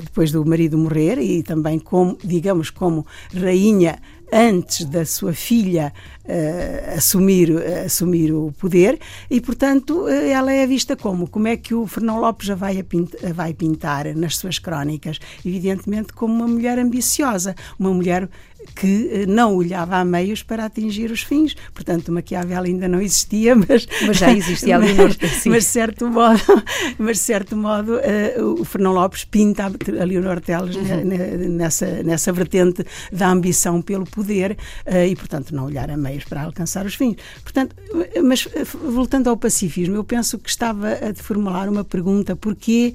depois 0.00 0.30
do 0.30 0.44
marido 0.44 0.78
morrer 0.78 1.18
e 1.18 1.42
também 1.42 1.80
como, 1.80 2.16
digamos, 2.22 2.70
como 2.70 3.04
rainha 3.34 3.98
antes 4.32 4.84
da 4.84 5.04
sua 5.04 5.32
filha 5.32 5.92
uh, 6.24 6.96
assumir, 6.96 7.50
uh, 7.50 7.84
assumir 7.86 8.32
o 8.32 8.52
poder 8.58 8.98
e, 9.30 9.40
portanto, 9.40 10.04
uh, 10.04 10.08
ela 10.08 10.52
é 10.52 10.66
vista 10.66 10.96
como? 10.96 11.28
Como 11.28 11.48
é 11.48 11.56
que 11.56 11.74
o 11.74 11.86
Fernão 11.86 12.20
Lopes 12.20 12.50
a 12.50 12.54
vai, 12.54 12.82
pintar, 12.82 13.30
a 13.30 13.32
vai 13.32 13.54
pintar 13.54 14.14
nas 14.14 14.36
suas 14.36 14.58
crónicas? 14.58 15.18
Evidentemente 15.44 16.12
como 16.12 16.34
uma 16.34 16.48
mulher 16.48 16.78
ambiciosa, 16.78 17.54
uma 17.78 17.92
mulher 17.92 18.28
que 18.74 19.10
eh, 19.12 19.26
não 19.26 19.54
olhava 19.54 19.96
a 19.96 20.04
meios 20.04 20.42
para 20.42 20.64
atingir 20.64 21.10
os 21.10 21.22
fins. 21.22 21.54
Portanto, 21.74 22.12
Maquiavel 22.12 22.62
ainda 22.62 22.88
não 22.88 23.00
existia, 23.00 23.54
mas, 23.56 23.86
mas 24.06 24.16
já 24.16 24.32
existia 24.32 24.76
ali 24.76 24.94
mas, 24.94 25.16
mas 25.46 25.64
de 25.64 25.70
certo 25.70 26.08
modo, 26.08 26.40
mas 26.98 27.18
certo 27.18 27.56
modo 27.56 27.96
uh, 27.96 28.60
o 28.60 28.64
Fernão 28.64 28.92
Lopes 28.92 29.24
pinta 29.24 29.64
a 29.64 30.04
Leonor 30.04 30.40
Teles 30.40 30.76
uhum. 30.76 31.48
nessa 31.50 32.02
nessa 32.02 32.32
vertente 32.32 32.84
da 33.12 33.28
ambição 33.28 33.82
pelo 33.82 34.06
poder 34.06 34.56
uh, 34.86 35.04
e, 35.06 35.14
portanto, 35.16 35.54
não 35.54 35.66
olhar 35.66 35.90
a 35.90 35.96
meios 35.96 36.24
para 36.24 36.42
alcançar 36.42 36.86
os 36.86 36.94
fins. 36.94 37.16
Portanto, 37.42 37.74
mas 38.22 38.48
voltando 38.84 39.28
ao 39.28 39.36
pacifismo, 39.36 39.96
eu 39.96 40.04
penso 40.04 40.38
que 40.38 40.48
estava 40.48 40.88
a 40.92 41.14
formular 41.14 41.68
uma 41.68 41.84
pergunta: 41.84 42.36
porquê 42.36 42.94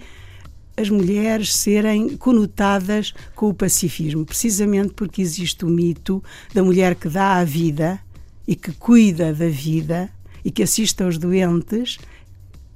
as 0.82 0.90
mulheres 0.90 1.54
serem 1.54 2.18
conotadas 2.18 3.14
com 3.36 3.50
o 3.50 3.54
pacifismo, 3.54 4.26
precisamente 4.26 4.94
porque 4.94 5.22
existe 5.22 5.64
o 5.64 5.70
mito 5.70 6.24
da 6.54 6.64
mulher 6.64 6.96
que 6.96 7.08
dá 7.08 7.36
a 7.36 7.44
vida 7.44 8.00
e 8.48 8.56
que 8.56 8.72
cuida 8.74 9.34
da 9.34 9.48
vida 9.48 10.10
e 10.44 10.50
que 10.50 10.64
assiste 10.64 11.04
aos 11.04 11.18
doentes, 11.18 12.00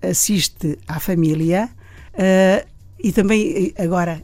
assiste 0.01 0.77
à 0.87 0.99
família 0.99 1.69
uh, 2.13 2.67
e 3.03 3.11
também 3.11 3.73
agora 3.77 4.21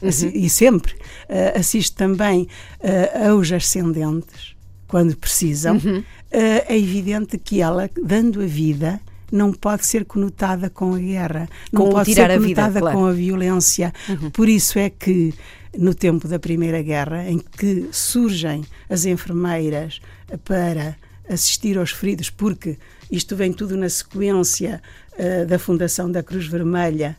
uhum. 0.00 0.30
e 0.34 0.48
sempre 0.48 0.92
uh, 0.94 1.58
assiste 1.58 1.94
também 1.94 2.48
uh, 2.80 3.28
aos 3.30 3.52
ascendentes 3.52 4.56
quando 4.86 5.14
precisam. 5.16 5.76
Uhum. 5.76 6.02
é 6.30 6.76
evidente 6.78 7.36
que 7.38 7.60
ela, 7.60 7.90
dando 8.02 8.42
a 8.42 8.46
vida, 8.46 9.00
não 9.30 9.52
pode 9.52 9.86
ser 9.86 10.04
conotada 10.04 10.70
com 10.70 10.94
a 10.94 10.98
guerra, 10.98 11.48
não 11.72 11.84
com 11.84 11.90
pode 11.90 12.14
ser 12.14 12.28
conotada 12.28 12.68
vida, 12.68 12.80
claro. 12.80 12.98
com 12.98 13.06
a 13.06 13.12
violência. 13.12 13.92
Uhum. 14.08 14.30
Por 14.30 14.48
isso 14.48 14.78
é 14.78 14.90
que 14.90 15.34
no 15.76 15.94
tempo 15.94 16.26
da 16.26 16.38
Primeira 16.38 16.82
Guerra, 16.82 17.28
em 17.28 17.38
que 17.38 17.88
surgem 17.92 18.64
as 18.88 19.04
enfermeiras 19.04 20.00
para 20.44 20.96
assistir 21.28 21.78
aos 21.78 21.90
feridos, 21.90 22.30
porque 22.30 22.78
isto 23.10 23.36
vem 23.36 23.52
tudo 23.52 23.76
na 23.76 23.88
sequência 23.88 24.82
uh, 25.12 25.46
da 25.46 25.58
fundação 25.58 26.10
da 26.10 26.22
Cruz 26.22 26.46
Vermelha, 26.46 27.16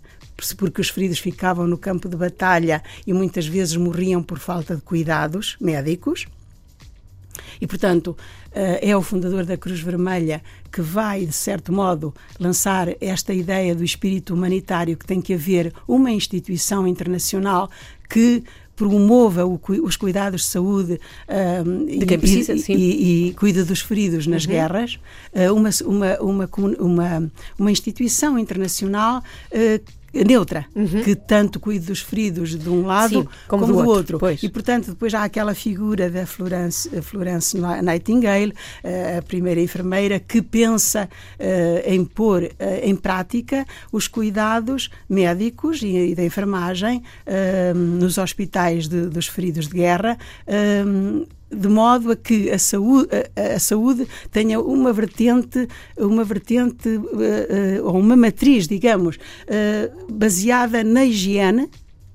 porque 0.58 0.82
os 0.82 0.90
feridos 0.90 1.20
ficavam 1.20 1.68
no 1.68 1.78
campo 1.78 2.08
de 2.08 2.16
batalha 2.16 2.82
e 3.06 3.14
muitas 3.14 3.46
vezes 3.46 3.76
morriam 3.76 4.24
por 4.24 4.40
falta 4.40 4.76
de 4.76 4.82
cuidados 4.82 5.58
médicos. 5.60 6.26
E, 7.60 7.68
portanto, 7.68 8.08
uh, 8.08 8.80
é 8.82 8.96
o 8.96 9.02
fundador 9.02 9.46
da 9.46 9.58
Cruz 9.58 9.80
Vermelha 9.80 10.42
que 10.72 10.82
vai, 10.82 11.26
de 11.26 11.34
certo 11.34 11.72
modo, 11.72 12.14
lançar 12.40 12.90
esta 13.02 13.34
ideia 13.34 13.76
do 13.76 13.84
espírito 13.84 14.34
humanitário 14.34 14.98
que 14.98 15.06
tem 15.06 15.22
que 15.22 15.34
haver 15.34 15.74
uma 15.88 16.12
instituição 16.12 16.88
internacional 16.88 17.70
que 18.10 18.44
promova 18.76 19.46
o, 19.46 19.60
os 19.84 19.98
cuidados 19.98 20.42
de 20.42 20.48
saúde 20.48 21.02
uh, 21.28 21.86
de 21.86 22.06
quem 22.06 22.18
precisa, 22.18 22.54
e, 22.54 22.74
e, 22.74 23.28
e, 23.28 23.34
cuida 23.34 23.66
dos 23.66 23.82
feridos 23.82 24.26
nas 24.26 24.46
uhum. 24.46 24.52
guerras, 24.52 25.00
uma, 25.54 25.70
uma, 25.86 26.18
uma, 26.22 26.50
uma, 26.80 27.32
uma 27.60 27.72
instituição 27.72 28.40
internacional 28.40 29.22
uh, 29.52 29.99
neutra, 30.14 30.66
uhum. 30.76 31.04
que 31.04 31.16
tanto 31.16 31.60
cuida 31.60 31.86
dos 31.86 32.02
feridos 32.02 32.58
de 32.58 32.70
um 32.70 32.86
lado 32.86 33.22
Sim, 33.22 33.28
como, 33.48 33.64
como, 33.64 33.66
do, 33.68 33.84
do 33.84 33.90
outro. 33.90 34.20
outro. 34.22 34.46
E, 34.46 34.50
portanto, 34.50 34.92
depois 34.92 35.14
há 35.14 35.24
aquela 35.24 35.54
figura 35.54 36.10
da 36.10 36.26
Florence, 36.26 36.90
Florence 37.02 37.58
Nightingale, 37.84 38.54
eh, 38.84 39.18
a 39.18 39.22
primeira 39.22 39.62
enfermeira, 39.62 40.20
que 40.20 40.42
pensa 40.42 41.10
uh, 41.40 41.92
em 41.92 42.04
pôr 42.04 42.44
uh, 42.44 42.50
em 42.84 42.96
prática 42.96 43.66
os 43.92 44.08
cuidados 44.08 44.90
médicos 45.10 45.82
e, 45.82 46.12
e 46.12 46.16
da 46.16 46.24
enfermagem 46.24 47.04
uh, 47.26 47.78
nos 47.78 48.18
hospitais 48.18 48.88
de, 48.88 49.08
dos 49.08 49.28
feridos 49.28 49.68
de 49.68 49.76
guerra 49.76 50.18
de 51.52 51.68
modo 51.68 52.12
a 52.12 52.16
que 52.16 52.50
a 52.50 52.60
saúde, 52.60 53.10
a, 53.36 53.56
a 53.56 53.60
saúde 53.60 54.08
tenha 54.32 54.60
uma 54.60 54.94
vertente, 54.94 55.68
uma 55.98 56.24
vertente 56.24 56.90
uh, 56.90 57.02
uh, 57.02 57.86
ou 57.86 58.00
uma 58.00 58.16
matriz, 58.16 58.68
digamos, 58.68 59.16
uh, 59.18 60.14
baseada 60.14 60.84
na 60.84 61.06
higiene, 61.06 61.70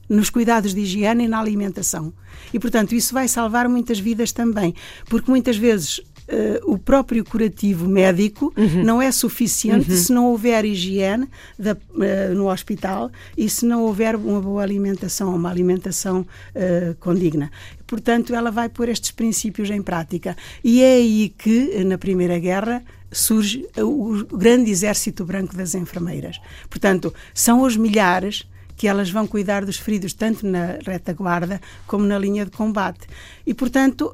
nos 0.08 0.30
cuidados 0.30 0.74
de 0.74 0.80
higiene 0.80 1.24
e 1.24 1.28
na 1.28 1.40
alimentação. 1.40 2.12
E, 2.52 2.58
portanto, 2.58 2.94
isso 2.94 3.12
vai 3.12 3.26
salvar 3.26 3.68
muitas 3.68 3.98
vidas 3.98 4.32
também, 4.32 4.74
porque 5.06 5.30
muitas 5.30 5.56
vezes 5.56 6.00
Uh, 6.26 6.72
o 6.72 6.78
próprio 6.78 7.22
curativo 7.22 7.86
médico 7.86 8.50
uhum. 8.56 8.82
não 8.82 9.02
é 9.02 9.12
suficiente 9.12 9.90
uhum. 9.90 9.96
se 9.96 10.10
não 10.10 10.24
houver 10.28 10.64
higiene 10.64 11.28
da, 11.58 11.74
uh, 11.74 12.34
no 12.34 12.50
hospital 12.50 13.10
e 13.36 13.46
se 13.46 13.66
não 13.66 13.82
houver 13.82 14.16
uma 14.16 14.40
boa 14.40 14.62
alimentação, 14.62 15.36
uma 15.36 15.50
alimentação 15.50 16.20
uh, 16.22 16.94
condigna. 16.98 17.50
Portanto, 17.86 18.34
ela 18.34 18.50
vai 18.50 18.70
pôr 18.70 18.88
estes 18.88 19.10
princípios 19.10 19.68
em 19.68 19.82
prática. 19.82 20.34
E 20.64 20.82
é 20.82 20.94
aí 20.94 21.28
que, 21.28 21.84
na 21.84 21.98
Primeira 21.98 22.38
Guerra, 22.38 22.82
surge 23.12 23.66
o 23.76 24.24
grande 24.34 24.70
exército 24.70 25.26
branco 25.26 25.54
das 25.54 25.74
enfermeiras. 25.74 26.40
Portanto, 26.70 27.12
são 27.34 27.60
os 27.60 27.76
milhares 27.76 28.48
que 28.76 28.88
elas 28.88 29.10
vão 29.10 29.26
cuidar 29.26 29.64
dos 29.64 29.76
feridos 29.76 30.14
tanto 30.14 30.46
na 30.46 30.78
retaguarda 30.84 31.60
como 31.86 32.04
na 32.04 32.18
linha 32.18 32.44
de 32.46 32.50
combate. 32.50 33.06
E, 33.46 33.54
portanto, 33.54 34.12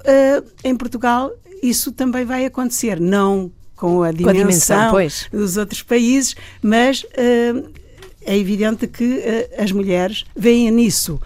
em 0.62 0.76
Portugal 0.76 1.33
isso 1.62 1.93
também 1.93 2.25
vai 2.25 2.45
acontecer, 2.45 3.00
não 3.00 3.50
com 3.76 4.02
a 4.02 4.12
dimensão, 4.12 4.90
com 4.90 4.97
a 4.97 5.00
dimensão 5.00 5.31
dos 5.33 5.57
outros 5.57 5.83
países, 5.83 6.37
mas 6.62 7.02
uh, 7.02 7.71
é 8.23 8.37
evidente 8.37 8.87
que 8.87 9.05
uh, 9.05 9.62
as 9.62 9.73
mulheres 9.73 10.25
veem 10.37 10.71
nisso 10.71 11.21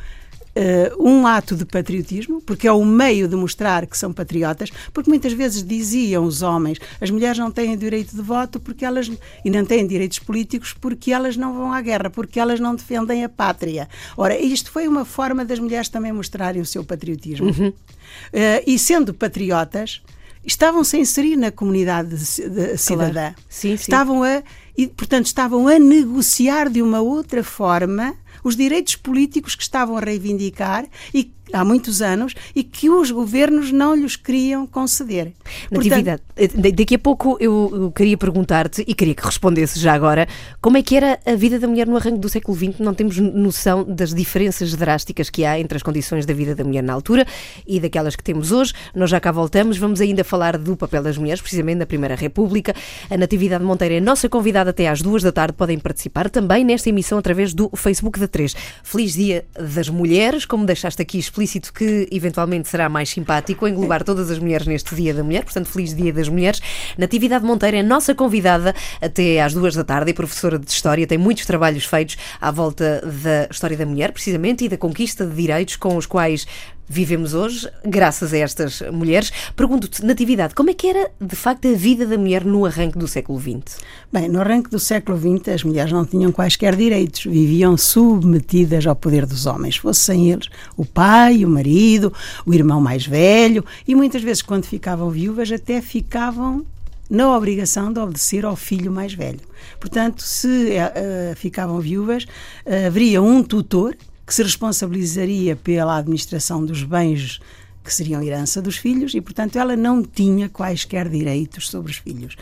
Uh, 0.57 1.03
um 1.05 1.27
ato 1.27 1.57
de 1.57 1.65
patriotismo, 1.65 2.41
porque 2.41 2.69
é 2.69 2.71
o 2.71 2.85
meio 2.85 3.27
de 3.27 3.35
mostrar 3.35 3.85
que 3.87 3.99
são 3.99 4.13
patriotas, 4.13 4.71
porque 4.93 5.11
muitas 5.11 5.33
vezes 5.33 5.65
diziam 5.65 6.25
os 6.25 6.43
homens, 6.43 6.79
as 7.01 7.11
mulheres 7.11 7.37
não 7.37 7.51
têm 7.51 7.77
direito 7.77 8.15
de 8.15 8.23
voto 8.23 8.61
porque 8.61 8.85
elas 8.85 9.11
e 9.45 9.51
não 9.51 9.65
têm 9.65 9.85
direitos 9.85 10.21
políticos 10.21 10.73
porque 10.73 11.11
elas 11.11 11.37
não 11.37 11.55
vão 11.55 11.73
à 11.73 11.81
guerra, 11.81 12.09
porque 12.09 12.39
elas 12.39 12.61
não 12.61 12.77
defendem 12.77 13.25
a 13.25 13.29
pátria. 13.29 13.89
Ora, 14.17 14.39
isto 14.39 14.71
foi 14.71 14.87
uma 14.87 15.05
forma 15.05 15.45
das 15.45 15.59
mulheres 15.59 15.89
também 15.89 16.13
mostrarem 16.13 16.63
o 16.63 16.67
seu 16.67 16.85
patriotismo. 16.85 17.49
Uhum. 17.49 17.71
Uh, 17.71 18.63
e 18.65 18.79
sendo 18.79 19.13
patriotas, 19.13 20.03
estavam-se 20.47 20.97
a 20.97 21.01
inserir 21.01 21.37
na 21.37 21.51
comunidade 21.51 22.17
cidadã. 22.19 23.13
Claro. 23.13 23.35
Sim, 23.49 23.77
sim. 23.77 23.83
Estavam 23.83 24.23
a, 24.23 24.43
e, 24.77 24.87
portanto, 24.87 25.27
estavam 25.27 25.69
a 25.69 25.79
negociar 25.79 26.69
de 26.69 26.83
uma 26.83 27.01
outra 27.01 27.43
forma 27.43 28.15
os 28.43 28.57
direitos 28.57 28.97
políticos 28.97 29.55
que 29.55 29.63
estavam 29.63 29.97
a 29.97 30.01
reivindicar 30.01 30.87
e 31.13 31.33
há 31.53 31.65
muitos 31.65 32.03
anos 32.03 32.35
e 32.55 32.63
que 32.63 32.91
os 32.91 33.11
governos 33.11 33.71
não 33.73 33.95
lhes 33.95 34.17
queriam 34.17 34.67
conceder. 34.67 35.33
Natividade, 35.71 36.23
Portanto, 36.35 36.67
eh, 36.67 36.73
daqui 36.73 36.95
a 36.95 36.99
pouco 36.99 37.37
eu, 37.41 37.93
queria 37.95 38.17
perguntar-te 38.17 38.85
e 38.87 38.95
queria 38.95 39.15
que 39.15 39.25
respondesse 39.25 39.79
já 39.79 39.93
agora 39.93 40.27
como 40.61 40.77
é 40.77 40.83
que 40.83 40.97
era 40.97 41.19
a 41.25 41.35
vida 41.35 41.59
da 41.59 41.67
mulher 41.67 41.87
no 41.87 41.97
arranque 41.97 42.19
do 42.19 42.29
século 42.29 42.57
XX. 42.57 42.79
Não 42.79 42.95
temos 42.95 43.19
noção 43.19 43.85
das 43.85 44.15
diferenças 44.15 44.75
drásticas 44.75 45.31
que 45.31 45.45
há 45.45 45.59
entre 45.59 45.77
as 45.77 45.83
condições 45.83 46.27
da 46.27 46.35
vida 46.35 46.55
da 46.55 46.65
mulher 46.65 46.83
na 46.83 46.93
altura 46.93 47.27
e 47.67 47.79
daquelas 47.81 48.17
que 48.17 48.23
temos 48.23 48.53
hoje. 48.53 48.73
Nós 48.95 49.11
já 49.11 49.21
cá 49.21 49.33
voltamos, 49.33 49.77
vamos 49.79 50.01
ainda 50.01 50.25
falar 50.25 50.59
do 50.59 50.77
papel 50.77 51.03
das 51.03 51.19
mulheres, 51.19 51.41
precisamente 51.41 51.79
na 51.79 51.87
Primeira 51.87 52.15
República. 52.15 52.75
A 53.11 53.17
Natividade 53.17 53.65
Monteira 53.65 53.95
é 53.95 54.01
nossa 54.01 54.29
convidada 54.29 54.71
até 54.71 54.89
às 54.89 55.03
duas 55.03 55.23
da 55.23 55.33
tarde. 55.33 55.55
Podem 55.55 55.79
participar 55.79 56.31
também 56.31 56.65
nesta 56.65 56.89
emissão 56.89 57.19
através 57.19 57.55
do 57.55 57.71
Facebook 57.77 58.19
da 58.19 58.29
3. 58.29 58.55
Feliz 58.83 59.15
Dia 59.15 59.45
das 59.59 59.89
Mulheres, 59.89 60.45
como 60.45 60.67
deixaste 60.67 61.01
aqui 61.01 61.19
explícito 61.35 61.73
que 61.73 62.09
eventualmente 62.13 62.69
será 62.69 62.89
mais 62.89 63.11
simpático 63.11 63.67
englobar 63.67 64.05
todas 64.05 64.31
as 64.31 64.39
mulheres 64.39 64.69
neste 64.69 64.95
Dia 64.95 65.13
da 65.13 65.25
Mulher, 65.25 65.43
portanto, 65.43 65.67
feliz 65.67 65.93
Dia 65.93 66.13
das 66.13 66.29
Mulheres. 66.29 66.61
Natividade 66.97 67.45
Monteiro 67.45 67.77
é 67.77 67.83
nossa 67.83 68.15
convidada 68.15 68.73
até 69.03 69.43
às 69.43 69.53
duas 69.53 69.75
da 69.75 69.83
tarde 69.83 70.13
e 70.13 70.15
professora 70.15 70.59
de 70.59 70.71
História, 70.71 71.07
tem 71.07 71.19
muitos 71.19 71.45
trabalhos 71.45 71.85
feitos 71.85 72.17
à 72.41 72.51
volta 72.53 73.03
da 73.05 73.49
história 73.51 73.77
da 73.77 73.85
mulher, 73.85 74.13
precisamente, 74.13 74.65
e 74.65 74.69
da 74.69 74.77
conquista 74.77 75.27
de 75.27 75.35
direitos 75.35 75.75
com 75.77 75.97
os 75.97 76.07
quais 76.07 76.47
vivemos 76.89 77.35
hoje, 77.35 77.69
graças 77.85 78.33
a 78.33 78.39
estas 78.39 78.81
mulheres. 78.93 79.33
Pergunto-te, 79.57 80.05
Natividade, 80.05 80.55
como 80.55 80.71
é 80.71 80.75
que 80.75 80.87
era 80.87 81.11
de 81.21 81.35
facto 81.35 81.69
a 81.69 81.73
vida 81.73 82.07
da 82.07 82.19
mulher 82.19 82.45
no 82.45 82.65
arranque 82.67 82.99
do 82.99 83.09
século 83.09 83.41
XX? 83.41 83.79
Bem, 84.13 84.29
no 84.29 84.41
arranque 84.41 84.71
do 84.71 84.79
século 84.79 85.19
XX 85.19 85.49
as 85.49 85.65
mulheres 85.65 85.93
não 85.93 86.05
tinham 86.05 86.31
quaisquer 86.31 86.77
direitos, 86.77 87.25
viviam 87.25 87.77
submetidas 87.77 88.87
ao 88.87 88.95
poder 88.95 89.27
dos 89.27 89.47
homens, 89.47 89.77
fossem 89.77 90.31
eles 90.31 90.49
o 90.77 90.85
pai, 90.85 91.45
o 91.45 91.49
marido, 91.49 92.13
o 92.45 92.53
irmão 92.53 92.81
mais 92.81 93.07
velho, 93.07 93.65
e 93.87 93.95
muitas 93.95 94.23
vezes 94.23 94.43
quando 94.43 94.65
ficavam 94.65 95.11
viúvas 95.11 95.51
até 95.51 95.81
ficavam 95.81 96.65
na 97.09 97.37
obrigação 97.37 97.93
de 97.93 98.01
obedecer 98.01 98.45
ao 98.45 98.57
filho 98.57 98.91
mais 98.91 99.13
velho. 99.13 99.41
Portanto, 99.79 100.23
se 100.23 100.47
uh, 100.49 101.37
ficavam 101.37 101.79
viúvas, 101.81 102.25
uh, 102.25 102.87
haveria 102.87 103.23
um 103.23 103.43
tutor 103.43 103.97
que 104.27 104.35
se 104.35 104.43
responsabilizaria 104.43 105.57
pela 105.57 105.99
administração 105.99 106.65
dos 106.65 106.83
bens 106.83 107.41
que 107.85 107.93
seriam 107.93 108.23
herança 108.23 108.63
dos 108.63 108.79
filhos 108.79 109.13
e, 109.15 109.21
portanto, 109.21 109.57
ela 109.57 109.77
não 109.77 110.03
tinha 110.03 110.49
quaisquer 110.49 111.07
direitos 111.07 111.69
sobre 111.69 111.93
os 111.93 111.99
filhos. 111.99 112.35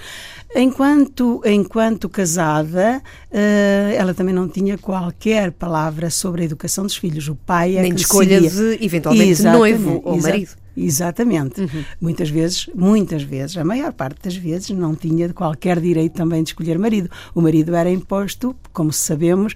Enquanto, 0.55 1.43
enquanto 1.45 2.09
casada, 2.09 3.03
uh, 3.31 3.95
ela 3.97 4.15
também 4.15 4.33
não 4.33 4.49
tinha 4.49 4.79
qualquer 4.79 5.51
palavra 5.51 6.11
sobre 6.11 6.43
a 6.43 6.45
educação 6.45 6.85
dos 6.85 6.97
filhos. 6.97 7.27
O 7.27 7.35
pai 7.35 7.77
é 7.77 7.83
Nem 7.83 7.91
que 7.91 7.97
de 7.97 8.03
escolha 8.03 8.41
de, 8.41 8.79
eventualmente, 8.81 9.43
noivo 9.43 10.01
ou 10.05 10.21
marido. 10.21 10.62
Exatamente. 10.77 11.61
Uhum. 11.61 11.85
Muitas 12.01 12.31
vezes, 12.31 12.69
muitas 12.75 13.23
vezes, 13.23 13.57
a 13.57 13.65
maior 13.65 13.93
parte 13.93 14.23
das 14.23 14.37
vezes, 14.37 14.71
não 14.71 14.95
tinha 14.95 15.33
qualquer 15.33 15.81
direito 15.81 16.15
também 16.15 16.43
de 16.43 16.51
escolher 16.51 16.79
marido. 16.79 17.11
O 17.35 17.41
marido 17.41 17.75
era 17.75 17.91
imposto, 17.91 18.57
como 18.73 18.93
sabemos, 18.93 19.55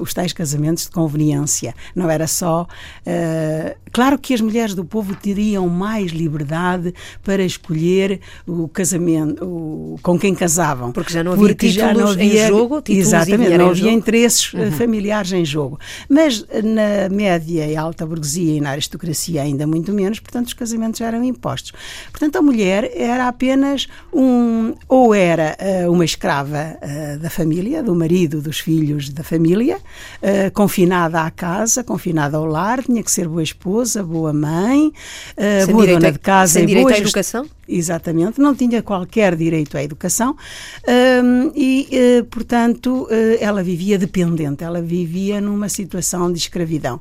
os 0.00 0.14
tais 0.14 0.32
casamentos 0.32 0.84
de 0.84 0.90
conveniência. 0.90 1.74
Não 1.94 2.10
era 2.10 2.26
só. 2.26 2.66
Uh, 3.06 3.76
claro 3.92 4.18
que 4.18 4.34
as 4.34 4.40
mulheres 4.40 4.74
do 4.74 4.84
povo 4.84 5.14
teriam 5.14 5.68
mais 5.68 6.10
liberdade 6.10 6.94
para 7.22 7.42
escolher 7.42 8.20
o 8.46 8.68
casamento, 8.68 9.44
o, 9.44 9.98
com 10.02 10.18
quem 10.18 10.34
casavam. 10.34 10.92
Porque 10.92 11.12
já 11.12 11.24
não 11.24 11.32
havia 11.32 11.54
títulos 11.54 11.74
já 11.74 11.94
não 11.94 12.08
havia, 12.08 12.44
em 12.44 12.48
jogo, 12.48 12.82
Exatamente, 12.88 13.58
não 13.58 13.70
havia 13.70 13.92
interesses 13.92 14.52
eh, 14.54 14.64
uhum. 14.64 14.72
familiares 14.72 15.32
em 15.32 15.44
jogo. 15.44 15.78
Mas 16.08 16.44
na 16.62 17.08
média 17.10 17.66
e 17.66 17.76
alta 17.76 18.06
burguesia 18.06 18.56
e 18.56 18.60
na 18.60 18.70
aristocracia 18.70 19.42
ainda 19.42 19.66
muito 19.66 19.92
menos, 19.92 20.20
portanto, 20.20 20.48
casamentos 20.58 21.00
eram 21.00 21.22
impostos. 21.22 21.72
Portanto, 22.10 22.36
a 22.36 22.42
mulher 22.42 22.90
era 22.94 23.28
apenas 23.28 23.86
um, 24.12 24.74
ou 24.88 25.14
era 25.14 25.56
uh, 25.86 25.92
uma 25.92 26.04
escrava 26.04 26.76
uh, 26.82 27.18
da 27.18 27.30
família, 27.30 27.82
do 27.82 27.94
marido, 27.94 28.42
dos 28.42 28.58
filhos 28.58 29.08
da 29.08 29.22
família, 29.22 29.76
uh, 29.76 30.50
confinada 30.52 31.22
à 31.22 31.30
casa, 31.30 31.84
confinada 31.84 32.36
ao 32.36 32.44
lar, 32.44 32.82
tinha 32.82 33.02
que 33.02 33.10
ser 33.10 33.28
boa 33.28 33.42
esposa, 33.42 34.02
boa 34.02 34.32
mãe, 34.32 34.92
boa 35.70 35.86
dona 35.86 36.12
de 36.12 36.18
casa 36.18 36.54
sem 36.54 36.64
e 36.64 36.66
direito 36.66 36.88
boa 36.88 36.96
à 36.96 36.98
educação? 36.98 37.57
Exatamente, 37.68 38.40
não 38.40 38.54
tinha 38.54 38.82
qualquer 38.82 39.36
direito 39.36 39.76
à 39.76 39.82
educação 39.84 40.34
um, 40.88 41.52
e, 41.54 41.86
uh, 41.92 42.24
portanto, 42.24 43.02
uh, 43.02 43.08
ela 43.38 43.62
vivia 43.62 43.98
dependente, 43.98 44.64
ela 44.64 44.80
vivia 44.80 45.38
numa 45.38 45.68
situação 45.68 46.32
de 46.32 46.38
escravidão. 46.38 46.98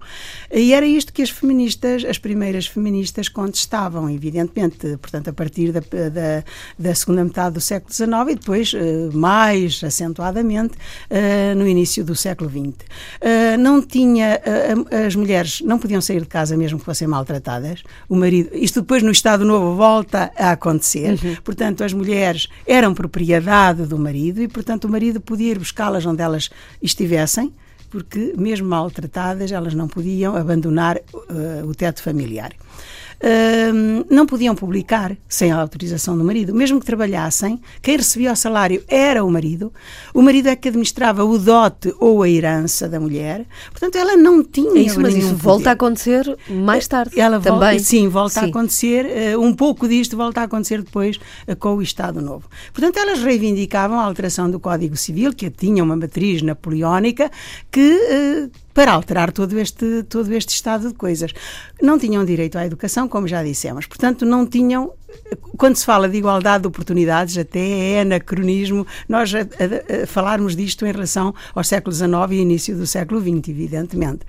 E 0.52 0.74
era 0.74 0.86
isto 0.86 1.14
que 1.14 1.22
as 1.22 1.30
feministas, 1.30 2.04
as 2.04 2.18
primeiras 2.18 2.68
feministas, 2.68 3.30
contestavam, 3.30 4.10
evidentemente, 4.10 4.98
portanto, 4.98 5.30
a 5.30 5.34
partir 5.34 5.72
da, 5.72 5.80
da, 5.80 6.44
da 6.78 6.94
segunda 6.94 7.24
metade 7.24 7.54
do 7.54 7.62
século 7.62 7.94
XIX 7.94 8.12
e 8.32 8.36
depois, 8.36 8.74
uh, 8.74 9.18
mais 9.18 9.82
acentuadamente, 9.82 10.74
no 11.56 11.68
início 11.68 12.04
do 12.04 12.16
século 12.16 12.50
XX. 12.50 12.86
não 13.60 13.82
tinha, 13.82 14.42
as 15.06 15.16
mulheres 15.16 15.62
não 15.62 15.80
podiam 15.80 16.02
sair 16.02 16.22
de 16.22 16.28
casa 16.28 16.58
mesmo 16.58 16.80
que 16.80 16.86
fossem 16.86 17.08
maltratadas, 17.08 17.84
o 18.10 18.16
marido, 18.16 18.50
isto 18.54 18.82
depois 18.82 19.02
no 19.04 19.12
Estado 19.12 19.46
Novo 19.46 19.76
volta 19.76 20.32
a 20.36 20.57
acontecer. 20.58 21.18
Uhum. 21.24 21.36
Portanto, 21.44 21.84
as 21.84 21.94
mulheres 21.94 22.48
eram 22.66 22.94
propriedade 22.94 23.86
do 23.86 23.98
marido 23.98 24.42
e, 24.42 24.48
portanto, 24.48 24.86
o 24.86 24.90
marido 24.90 25.22
podia 25.22 25.52
ir 25.52 25.60
buscá-las 25.60 26.06
onde 26.06 26.22
elas 26.22 26.50
estivessem, 26.82 27.54
porque, 27.90 28.34
mesmo 28.38 28.68
maltratadas, 28.68 29.52
elas 29.52 29.74
não 29.74 29.88
podiam 29.88 30.36
abandonar 30.36 30.98
uh, 30.98 31.66
o 31.66 31.74
teto 31.74 32.04
familiar 32.04 32.52
não 34.10 34.26
podiam 34.26 34.56
publicar 34.56 35.16
sem 35.28 35.52
a 35.52 35.60
autorização 35.60 36.18
do 36.18 36.24
marido. 36.24 36.54
Mesmo 36.54 36.80
que 36.80 36.86
trabalhassem, 36.86 37.60
quem 37.82 37.98
recebia 37.98 38.32
o 38.32 38.36
salário 38.36 38.84
era 38.88 39.24
o 39.24 39.32
marido. 39.32 39.74
O 40.14 40.22
marido 40.22 40.50
é 40.50 40.56
que 40.56 40.68
administrava 40.68 41.26
o 41.26 41.38
dote 41.38 41.94
ou 42.00 42.24
a 42.24 42.30
herança 42.30 42.88
da 42.88 43.00
mulher. 43.00 43.46
Portanto, 43.72 43.96
ela 43.98 44.16
não 44.16 44.44
tinha. 44.44 44.80
É 44.80 44.84
isso, 44.84 45.00
mas 45.00 45.16
isso 45.16 45.36
volta 45.36 45.70
a 45.70 45.74
acontecer 45.74 46.38
mais 46.50 46.88
tarde. 46.88 47.20
Ela 47.20 47.40
também. 47.40 47.60
Volta, 47.60 47.80
sim, 47.80 48.08
volta 48.08 48.40
sim. 48.40 48.46
a 48.46 48.50
acontecer. 48.50 49.36
Uh, 49.36 49.42
um 49.42 49.54
pouco 49.54 49.88
disto 49.88 50.16
volta 50.16 50.42
a 50.42 50.44
acontecer 50.44 50.82
depois 50.82 51.18
uh, 51.48 51.56
com 51.56 51.76
o 51.76 51.82
Estado 51.82 52.22
Novo. 52.22 52.48
Portanto, 52.74 52.98
elas 52.98 53.20
reivindicavam 53.20 54.00
a 54.00 54.04
alteração 54.04 54.50
do 54.50 54.60
Código 54.60 54.96
Civil, 54.96 55.34
que 55.34 55.50
tinha 55.50 55.84
uma 55.84 55.96
matriz 55.96 56.42
napoleónica, 56.42 57.32
que. 57.72 58.50
Para 58.78 58.92
alterar 58.92 59.32
todo 59.32 59.58
este, 59.58 60.04
todo 60.04 60.32
este 60.32 60.54
estado 60.54 60.90
de 60.90 60.94
coisas. 60.94 61.34
Não 61.82 61.98
tinham 61.98 62.24
direito 62.24 62.60
à 62.60 62.64
educação, 62.64 63.10
como 63.10 63.28
já 63.28 63.44
dissemos, 63.44 63.88
portanto, 63.88 64.24
não 64.24 64.46
tinham. 64.46 64.94
Quando 65.58 65.78
se 65.78 65.84
fala 65.84 66.08
de 66.08 66.16
igualdade 66.16 66.62
de 66.62 66.68
oportunidades, 66.68 67.40
até 67.40 67.94
é 67.94 68.02
anacronismo 68.02 68.86
nós 69.10 69.34
a, 69.34 69.40
a, 69.40 70.04
a 70.04 70.06
falarmos 70.06 70.56
disto 70.56 70.86
em 70.86 70.92
relação 70.92 71.34
ao 71.56 71.64
século 71.64 71.92
XIX 71.92 72.12
e 72.30 72.36
início 72.36 72.78
do 72.78 72.86
século 72.86 73.20
XX, 73.20 73.50
evidentemente. 73.50 74.28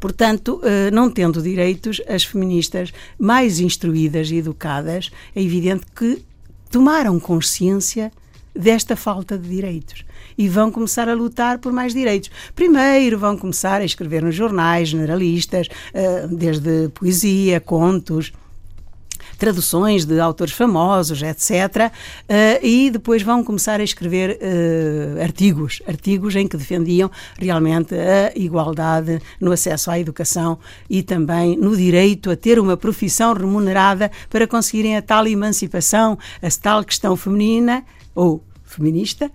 Portanto, 0.00 0.60
eh, 0.64 0.90
não 0.90 1.08
tendo 1.08 1.40
direitos, 1.40 2.02
as 2.08 2.24
feministas 2.24 2.92
mais 3.16 3.60
instruídas 3.60 4.28
e 4.32 4.38
educadas, 4.38 5.12
é 5.36 5.40
evidente 5.40 5.86
que 5.94 6.20
tomaram 6.68 7.20
consciência 7.20 8.10
desta 8.52 8.96
falta 8.96 9.38
de 9.38 9.48
direitos 9.48 10.04
e 10.40 10.48
vão 10.48 10.70
começar 10.70 11.06
a 11.06 11.12
lutar 11.12 11.58
por 11.58 11.70
mais 11.70 11.92
direitos. 11.92 12.30
Primeiro 12.54 13.18
vão 13.18 13.36
começar 13.36 13.82
a 13.82 13.84
escrever 13.84 14.22
nos 14.22 14.34
jornais 14.34 14.88
generalistas, 14.88 15.68
eh, 15.92 16.26
desde 16.30 16.88
poesia, 16.94 17.60
contos, 17.60 18.32
traduções 19.36 20.06
de 20.06 20.18
autores 20.18 20.54
famosos, 20.54 21.22
etc. 21.22 21.92
Uh, 22.24 22.64
e 22.64 22.90
depois 22.90 23.22
vão 23.22 23.44
começar 23.44 23.80
a 23.80 23.82
escrever 23.82 24.38
uh, 24.38 25.22
artigos, 25.22 25.82
artigos 25.86 26.36
em 26.36 26.48
que 26.48 26.56
defendiam 26.56 27.10
realmente 27.38 27.94
a 27.94 28.32
igualdade 28.34 29.20
no 29.38 29.52
acesso 29.52 29.90
à 29.90 29.98
educação 29.98 30.58
e 30.88 31.02
também 31.02 31.56
no 31.56 31.76
direito 31.76 32.30
a 32.30 32.36
ter 32.36 32.58
uma 32.58 32.76
profissão 32.76 33.34
remunerada 33.34 34.10
para 34.28 34.46
conseguirem 34.46 34.96
a 34.96 35.02
tal 35.02 35.26
emancipação, 35.26 36.18
a 36.42 36.48
tal 36.62 36.82
questão 36.82 37.14
feminina 37.14 37.84
ou 38.14 38.42
feminista, 38.72 39.26
uh, 39.26 39.30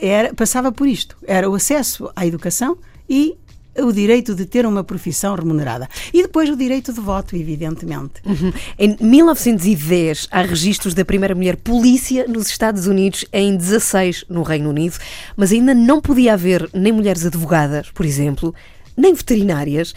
era, 0.00 0.34
passava 0.34 0.70
por 0.72 0.86
isto: 0.86 1.16
era 1.26 1.48
o 1.48 1.54
acesso 1.54 2.10
à 2.14 2.26
educação 2.26 2.78
e 3.08 3.36
o 3.78 3.92
direito 3.92 4.34
de 4.34 4.46
ter 4.46 4.66
uma 4.66 4.82
profissão 4.82 5.34
remunerada. 5.34 5.88
E 6.12 6.22
depois 6.22 6.48
o 6.50 6.56
direito 6.56 6.92
de 6.92 7.00
voto, 7.00 7.36
evidentemente. 7.36 8.14
Uhum. 8.24 8.52
Em 8.78 8.96
1910, 9.00 10.28
há 10.30 10.42
registros 10.42 10.94
da 10.94 11.04
primeira 11.04 11.34
mulher 11.34 11.56
polícia 11.56 12.26
nos 12.26 12.48
Estados 12.48 12.86
Unidos, 12.86 13.24
em 13.32 13.56
16 13.56 14.24
no 14.28 14.42
Reino 14.42 14.70
Unido, 14.70 14.96
mas 15.36 15.52
ainda 15.52 15.74
não 15.74 16.00
podia 16.00 16.34
haver 16.34 16.68
nem 16.74 16.92
mulheres 16.92 17.24
advogadas, 17.24 17.90
por 17.90 18.04
exemplo, 18.04 18.54
nem 18.96 19.14
veterinárias. 19.14 19.94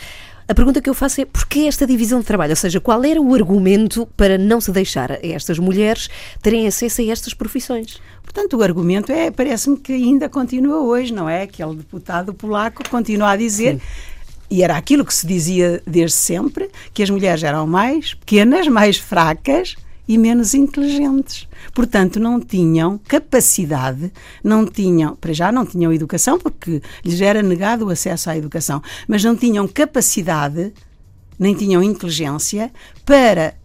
A 0.48 0.54
pergunta 0.54 0.82
que 0.82 0.90
eu 0.90 0.94
faço 0.94 1.22
é 1.22 1.26
porquê 1.26 1.62
esta 1.62 1.88
divisão 1.88 2.20
de 2.20 2.26
trabalho? 2.26 2.52
Ou 2.52 2.56
seja, 2.56 2.80
qual 2.80 3.04
era 3.04 3.22
o 3.22 3.34
argumento 3.34 4.06
para 4.18 4.38
não 4.38 4.60
se 4.60 4.72
deixar 4.72 5.24
estas 5.24 5.58
mulheres 5.58 6.10
terem 6.42 6.68
acesso 6.68 7.02
a 7.02 7.06
estas 7.06 7.34
profissões? 7.34 8.02
Portanto, 8.22 8.58
o 8.58 8.64
argumento 8.64 9.12
é, 9.12 9.32
parece-me 9.32 9.78
que 9.78 9.94
ainda 9.94 10.28
continua 10.28 10.82
hoje, 10.82 11.14
não 11.14 11.30
é? 11.30 11.44
Aquele 11.44 11.76
deputado 11.76 12.34
polaco 12.34 12.88
continua 12.90 13.32
a 13.32 13.38
dizer. 13.38 13.76
Sim. 13.76 13.82
E 14.50 14.62
era 14.62 14.78
aquilo 14.78 15.06
que 15.06 15.14
se 15.14 15.26
dizia 15.26 15.82
desde 15.88 16.18
sempre, 16.18 16.70
que 16.94 17.02
as 17.02 17.10
mulheres 17.10 17.44
eram 17.44 17.66
mais 17.66 18.14
pequenas, 18.14 18.68
mais 18.68 18.98
fracas 18.98 19.76
e 20.08 20.18
menos 20.18 20.54
inteligentes. 20.54 21.48
Portanto, 21.74 22.20
não 22.20 22.40
tinham 22.40 23.00
capacidade, 23.08 24.12
não 24.44 24.66
tinham, 24.66 25.16
para 25.16 25.34
já 25.34 25.52
não 25.52 25.66
tinham 25.66 25.94
educação, 25.94 26.38
porque 26.38 26.82
lhes 27.04 27.22
era 27.22 27.42
negado 27.42 27.86
o 27.86 27.90
acesso 27.90 28.30
à 28.30 28.38
educação, 28.38 28.82
mas 29.08 29.24
não 29.24 29.36
tinham 29.36 29.68
capacidade, 29.68 30.74
nem 31.40 31.56
tinham 31.56 31.82
inteligência 31.82 32.72
para 33.06 33.56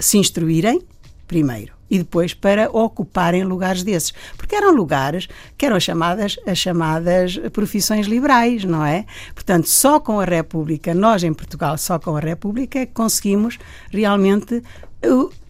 se 0.00 0.18
instruírem, 0.18 0.80
primeiro, 1.28 1.74
e 1.90 1.98
depois 1.98 2.32
para 2.32 2.70
ocuparem 2.70 3.44
lugares 3.44 3.82
desses, 3.82 4.14
porque 4.36 4.56
eram 4.56 4.74
lugares 4.74 5.28
que 5.58 5.66
eram 5.66 5.76
as 5.76 5.82
chamadas 5.82 6.36
as 6.46 6.58
chamadas 6.58 7.38
profissões 7.52 8.06
liberais, 8.06 8.64
não 8.64 8.84
é? 8.84 9.04
Portanto, 9.34 9.68
só 9.68 10.00
com 10.00 10.18
a 10.18 10.24
República, 10.24 10.94
nós 10.94 11.22
em 11.22 11.34
Portugal, 11.34 11.76
só 11.76 11.98
com 11.98 12.16
a 12.16 12.20
República 12.20 12.78
é 12.78 12.86
que 12.86 12.94
conseguimos 12.94 13.58
realmente 13.90 14.62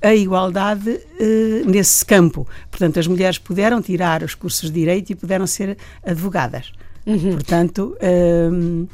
a 0.01 0.15
igualdade 0.15 0.91
uh, 0.91 1.71
nesse 1.71 2.05
campo. 2.05 2.47
Portanto, 2.71 2.99
as 2.99 3.07
mulheres 3.07 3.39
puderam 3.39 3.81
tirar 3.81 4.23
os 4.23 4.35
cursos 4.35 4.71
de 4.71 4.81
direito 4.81 5.11
e 5.11 5.15
puderam 5.15 5.47
ser 5.47 5.77
advogadas. 6.05 6.73
Uhum. 7.07 7.33
Portanto, 7.33 7.97
uh, 8.01 8.89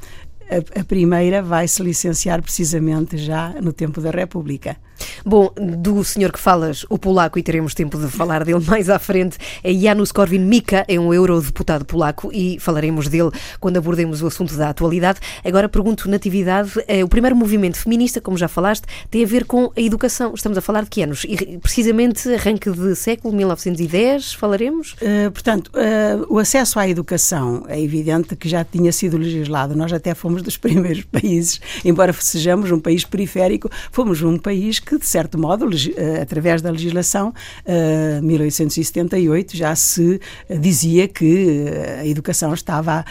a, 0.51 0.81
a, 0.81 0.85
primeira 0.85 1.43
vai 1.43 1.69
se 1.69 1.83
licenciar 1.83 2.43
precisamente 2.43 3.17
já 3.17 3.55
no 3.61 3.73
tempo 3.73 4.01
da 4.01 4.11
República. 4.11 4.77
Bom, 5.25 5.51
do 5.57 6.03
senhor 6.05 6.33
que 6.33 6.39
falas, 6.39 6.85
o 6.89 6.99
polaco, 6.99 7.39
e 7.39 7.43
teremos 7.43 7.75
tempo 7.75 7.99
de 7.99 8.09
falar 8.09 8.45
dele 8.45 8.65
mais 8.67 8.89
à 8.89 8.99
frente, 8.99 9.39
é 9.63 9.73
Janusz 9.73 10.13
Korwin-Mikke, 10.13 10.85
é 10.87 10.99
um 10.99 11.13
eurodeputado 11.13 11.85
polaco 11.85 12.31
e 12.33 12.59
falaremos 12.61 13.09
dele 13.09 13.31
quando 13.61 13.77
abordemos 13.77 14.23
o 14.23 14.27
assunto 14.27 14.55
da 14.57 14.71
atualidade. 14.71 15.21
Agora 15.45 15.69
pergunto, 15.69 16.09
Natividade, 16.09 16.73
é, 16.87 17.05
o 17.05 17.09
primeiro 17.09 17.37
movimento 17.37 17.79
feminista, 17.79 18.21
como 18.21 18.37
já 18.37 18.49
falaste, 18.49 18.85
tem 19.11 19.25
a 19.25 19.27
ver 19.27 19.45
com 19.45 19.73
a 19.77 19.81
educação. 19.81 20.35
Estamos 20.35 20.59
a 20.59 20.61
falar 20.61 20.85
de 20.85 20.91
que 20.91 21.03
anos? 21.03 21.25
E, 21.25 21.59
precisamente 21.59 22.29
arranque 22.33 22.71
de 22.71 22.95
século 22.95 23.35
1910, 23.35 24.35
falaremos? 24.35 24.93
Uh, 24.95 25.31
portanto, 25.31 25.69
uh, 25.69 26.27
o 26.33 26.39
acesso 26.39 26.79
à 26.79 26.89
educação 26.89 27.65
é 27.69 27.81
evidente 27.81 28.37
que 28.37 28.49
já 28.49 28.65
tinha 28.65 28.93
sido 28.93 29.17
legislado. 29.17 29.77
Nós 29.77 29.93
até 29.93 30.15
fomos 30.15 30.43
dos 30.43 30.57
primeiros 30.59 31.05
países, 31.05 31.61
embora 31.85 32.13
sejamos 32.13 32.71
um 32.71 32.81
país 32.81 33.05
periférico, 33.05 33.71
fomos 33.91 34.23
um 34.23 34.39
país 34.39 34.79
que, 34.79 34.88
de 34.97 35.07
certo 35.07 35.39
modo, 35.39 35.67
uh, 35.67 36.23
através 36.23 36.63
da 36.63 36.71
legislação 36.71 37.35
uh, 37.67 38.23
1878, 38.23 39.57
já 39.57 39.75
se 39.75 40.21
dizia 40.61 41.09
que 41.09 41.67
a 42.01 42.07
educação 42.07 42.55
estava 42.55 43.05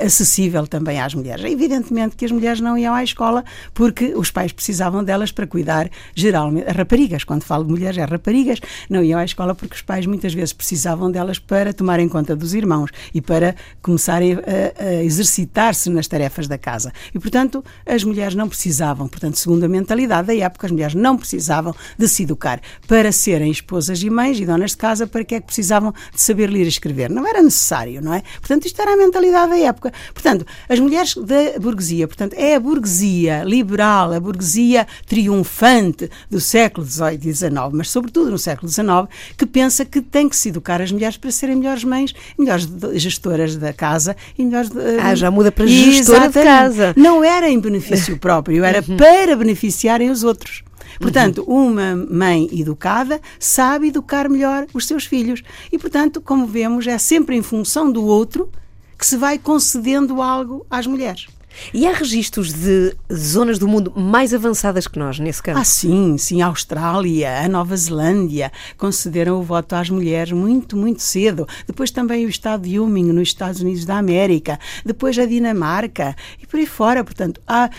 acessível 0.00 0.66
também 0.66 1.00
às 1.00 1.14
mulheres. 1.14 1.44
Evidentemente 1.44 2.16
que 2.16 2.24
as 2.24 2.30
mulheres 2.30 2.60
não 2.60 2.78
iam 2.78 2.94
à 2.94 3.02
escola 3.02 3.44
porque 3.72 4.14
os 4.14 4.30
pais 4.30 4.52
precisavam 4.52 5.02
delas 5.02 5.32
para 5.32 5.46
cuidar, 5.46 5.90
geralmente, 6.14 6.70
raparigas, 6.70 7.24
quando 7.24 7.42
falo 7.42 7.64
de 7.64 7.70
mulheres, 7.70 7.98
é 7.98 8.04
raparigas, 8.04 8.60
não 8.88 9.02
iam 9.02 9.18
à 9.18 9.24
escola 9.24 9.54
porque 9.54 9.74
os 9.74 9.82
pais 9.82 10.06
muitas 10.06 10.32
vezes 10.32 10.52
precisavam 10.52 11.10
delas 11.10 11.38
para 11.38 11.72
tomarem 11.72 12.08
conta 12.08 12.36
dos 12.36 12.54
irmãos 12.54 12.90
e 13.12 13.20
para 13.20 13.54
começarem 13.82 14.34
a, 14.34 14.82
a 14.82 15.04
exercitar-se 15.04 15.90
nas 15.90 16.06
tarefas 16.06 16.46
da 16.46 16.58
casa. 16.58 16.92
E, 17.14 17.18
portanto, 17.18 17.64
as 17.86 18.04
mulheres 18.04 18.34
não 18.34 18.48
precisavam, 18.48 19.08
portanto, 19.08 19.38
segundo 19.38 19.64
a 19.64 19.68
mentalidade 19.68 20.28
da 20.28 20.36
época, 20.36 20.66
as 20.66 20.72
mulheres 20.72 20.93
não 20.94 21.16
precisavam 21.16 21.74
de 21.98 22.08
se 22.08 22.22
educar 22.22 22.60
para 22.86 23.12
serem 23.12 23.50
esposas 23.50 24.02
e 24.02 24.10
mães 24.10 24.38
e 24.38 24.46
donas 24.46 24.72
de 24.72 24.76
casa, 24.76 25.06
para 25.06 25.24
que 25.24 25.34
é 25.34 25.40
que 25.40 25.46
precisavam 25.46 25.92
de 26.14 26.20
saber 26.20 26.48
ler 26.50 26.64
e 26.64 26.68
escrever? 26.68 27.10
Não 27.10 27.26
era 27.26 27.42
necessário, 27.42 28.00
não 28.00 28.14
é? 28.14 28.22
Portanto, 28.40 28.66
isto 28.66 28.80
era 28.80 28.94
a 28.94 28.96
mentalidade 28.96 29.50
da 29.50 29.58
época. 29.58 29.92
Portanto, 30.12 30.46
as 30.68 30.78
mulheres 30.78 31.14
da 31.14 31.58
burguesia, 31.60 32.06
portanto, 32.06 32.34
é 32.34 32.54
a 32.54 32.60
burguesia 32.60 33.42
liberal, 33.44 34.12
a 34.12 34.20
burguesia 34.20 34.86
triunfante 35.06 36.10
do 36.30 36.40
século 36.40 36.86
XVIII 36.86 37.18
e 37.22 37.32
XIX, 37.32 37.50
mas 37.72 37.90
sobretudo 37.90 38.30
no 38.30 38.38
século 38.38 38.70
XIX, 38.70 39.08
que 39.36 39.46
pensa 39.46 39.84
que 39.84 40.00
tem 40.00 40.28
que 40.28 40.36
se 40.36 40.48
educar 40.48 40.80
as 40.80 40.92
mulheres 40.92 41.16
para 41.16 41.30
serem 41.30 41.56
melhores 41.56 41.84
mães, 41.84 42.14
melhores 42.38 42.68
gestoras 42.94 43.56
da 43.56 43.72
casa 43.72 44.16
e 44.38 44.44
melhores. 44.44 44.70
Ah, 45.02 45.14
já 45.14 45.30
muda 45.30 45.50
para 45.50 45.66
gestora 45.66 46.28
de 46.28 46.42
casa. 46.42 46.94
Não 46.96 47.22
era 47.24 47.48
em 47.48 47.58
benefício 47.58 48.18
próprio, 48.18 48.64
era 48.64 48.82
uhum. 48.86 48.96
para 48.96 49.36
beneficiarem 49.36 50.10
os 50.10 50.22
outros. 50.24 50.62
Portanto, 51.00 51.44
uhum. 51.46 51.72
uma 51.72 51.96
mãe 51.96 52.48
educada 52.52 53.20
sabe 53.38 53.88
educar 53.88 54.28
melhor 54.28 54.66
os 54.72 54.86
seus 54.86 55.04
filhos. 55.04 55.42
E, 55.70 55.78
portanto, 55.78 56.20
como 56.20 56.46
vemos, 56.46 56.86
é 56.86 56.98
sempre 56.98 57.36
em 57.36 57.42
função 57.42 57.90
do 57.90 58.04
outro 58.04 58.50
que 58.98 59.06
se 59.06 59.16
vai 59.16 59.38
concedendo 59.38 60.22
algo 60.22 60.64
às 60.70 60.86
mulheres. 60.86 61.26
E 61.72 61.86
há 61.86 61.92
registros 61.92 62.52
de 62.52 62.94
zonas 63.12 63.58
do 63.58 63.68
mundo 63.68 63.92
mais 63.94 64.34
avançadas 64.34 64.86
que 64.86 64.98
nós 64.98 65.18
nesse 65.18 65.42
campo? 65.42 65.58
Ah, 65.58 65.64
sim, 65.64 66.18
sim. 66.18 66.42
A 66.42 66.46
Austrália, 66.46 67.40
a 67.44 67.48
Nova 67.48 67.76
Zelândia 67.76 68.50
concederam 68.76 69.38
o 69.38 69.42
voto 69.42 69.74
às 69.74 69.88
mulheres 69.88 70.32
muito, 70.32 70.76
muito 70.76 71.02
cedo. 71.02 71.46
Depois 71.66 71.90
também 71.90 72.26
o 72.26 72.28
estado 72.28 72.62
de 72.62 72.78
Wyoming, 72.78 73.12
nos 73.12 73.28
Estados 73.28 73.60
Unidos 73.60 73.84
da 73.84 73.98
América. 73.98 74.58
Depois 74.84 75.18
a 75.18 75.26
Dinamarca 75.26 76.16
e 76.42 76.46
por 76.46 76.58
aí 76.58 76.66
fora. 76.66 77.04
Portanto, 77.04 77.40
há 77.46 77.70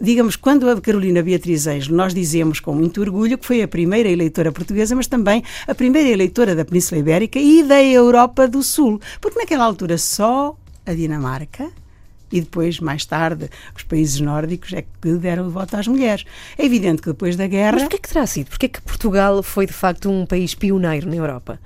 digamos, 0.00 0.36
quando 0.36 0.68
a 0.68 0.80
Carolina 0.80 1.22
Beatriz 1.22 1.66
Anjo, 1.66 1.94
nós 1.94 2.14
dizemos 2.14 2.60
com 2.60 2.74
muito 2.74 3.00
orgulho 3.00 3.36
que 3.36 3.46
foi 3.46 3.62
a 3.62 3.68
primeira 3.68 4.08
eleitora 4.08 4.52
portuguesa, 4.52 4.94
mas 4.94 5.06
também 5.06 5.42
a 5.66 5.74
primeira 5.74 6.08
eleitora 6.08 6.54
da 6.54 6.64
Península 6.64 7.00
Ibérica 7.00 7.38
e 7.38 7.62
da 7.62 7.82
Europa 7.82 8.46
do 8.46 8.62
Sul, 8.62 9.00
porque 9.20 9.38
naquela 9.38 9.64
altura 9.64 9.98
só 9.98 10.56
a 10.86 10.94
Dinamarca 10.94 11.70
e 12.30 12.40
depois, 12.40 12.80
mais 12.80 13.04
tarde, 13.04 13.50
os 13.76 13.82
países 13.82 14.18
nórdicos 14.18 14.72
é 14.72 14.82
que 14.82 15.12
deram 15.16 15.48
o 15.48 15.50
voto 15.50 15.76
às 15.76 15.86
mulheres. 15.86 16.24
É 16.56 16.64
evidente 16.64 17.02
que 17.02 17.08
depois 17.08 17.36
da 17.36 17.46
guerra... 17.46 17.72
Mas 17.72 17.82
porquê 17.82 17.98
que 17.98 18.08
terá 18.08 18.26
sido? 18.26 18.48
Porquê 18.48 18.68
que 18.68 18.80
Portugal 18.80 19.42
foi, 19.42 19.66
de 19.66 19.74
facto, 19.74 20.10
um 20.10 20.24
país 20.24 20.54
pioneiro 20.54 21.08
na 21.08 21.16
Europa? 21.16 21.60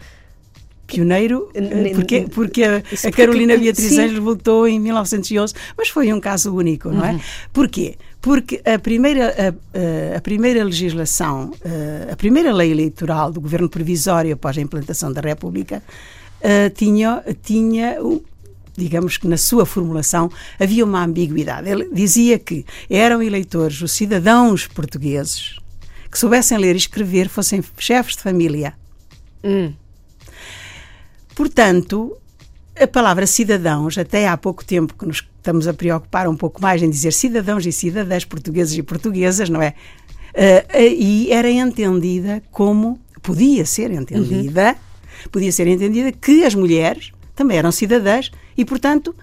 pioneiro, 0.86 1.50
porque, 1.94 2.26
porque 2.32 2.62
a, 2.62 2.76
a 2.76 3.10
Carolina 3.10 3.56
Beatriz 3.56 3.98
Anjos 3.98 4.18
votou 4.18 4.68
em 4.68 4.78
1911, 4.78 5.52
mas 5.76 5.88
foi 5.88 6.12
um 6.12 6.20
caso 6.20 6.54
único, 6.54 6.88
não 6.90 7.04
é? 7.04 7.12
Uhum. 7.12 7.20
Porquê? 7.52 7.96
Porque 8.26 8.60
a 8.64 8.76
primeira, 8.76 9.32
a, 9.38 10.16
a, 10.16 10.20
primeira 10.20 10.64
legislação, 10.64 11.52
a 12.10 12.16
primeira 12.16 12.52
lei 12.52 12.72
eleitoral 12.72 13.30
do 13.30 13.40
governo 13.40 13.68
provisório 13.68 14.34
após 14.34 14.58
a 14.58 14.60
implantação 14.60 15.12
da 15.12 15.20
República 15.20 15.80
tinha, 16.74 17.22
tinha 17.44 17.96
digamos 18.76 19.16
que 19.16 19.28
na 19.28 19.36
sua 19.36 19.64
formulação 19.64 20.28
havia 20.58 20.84
uma 20.84 21.04
ambiguidade. 21.04 21.70
Ele 21.70 21.88
dizia 21.92 22.36
que 22.36 22.66
eram 22.90 23.22
eleitores 23.22 23.80
os 23.80 23.92
cidadãos 23.92 24.66
portugueses 24.66 25.60
que 26.10 26.18
soubessem 26.18 26.58
ler 26.58 26.74
e 26.74 26.78
escrever, 26.78 27.28
fossem 27.28 27.62
chefes 27.78 28.16
de 28.16 28.24
família. 28.24 28.74
Hum. 29.44 29.72
Portanto, 31.32 32.16
a 32.74 32.88
palavra 32.88 33.24
cidadãos, 33.24 33.96
até 33.96 34.26
há 34.26 34.36
pouco 34.36 34.64
tempo 34.64 34.94
que 34.98 35.06
nos 35.06 35.20
estamos 35.46 35.68
a 35.68 35.72
preocupar 35.72 36.28
um 36.28 36.36
pouco 36.36 36.60
mais 36.60 36.82
em 36.82 36.90
dizer 36.90 37.12
cidadãos 37.12 37.64
e 37.64 37.70
cidadãs 37.70 38.24
portugueses 38.24 38.76
e 38.76 38.82
portuguesas, 38.82 39.48
não 39.48 39.62
é? 39.62 39.74
Uh, 40.34 40.76
e 40.76 41.32
era 41.32 41.48
entendida 41.48 42.42
como, 42.50 42.98
podia 43.22 43.64
ser 43.64 43.92
entendida, 43.92 44.70
uhum. 44.70 45.30
podia 45.30 45.52
ser 45.52 45.68
entendida 45.68 46.10
que 46.10 46.44
as 46.44 46.54
mulheres 46.54 47.12
também 47.34 47.56
eram 47.58 47.70
cidadãs 47.70 48.32
e, 48.56 48.64
portanto, 48.64 49.14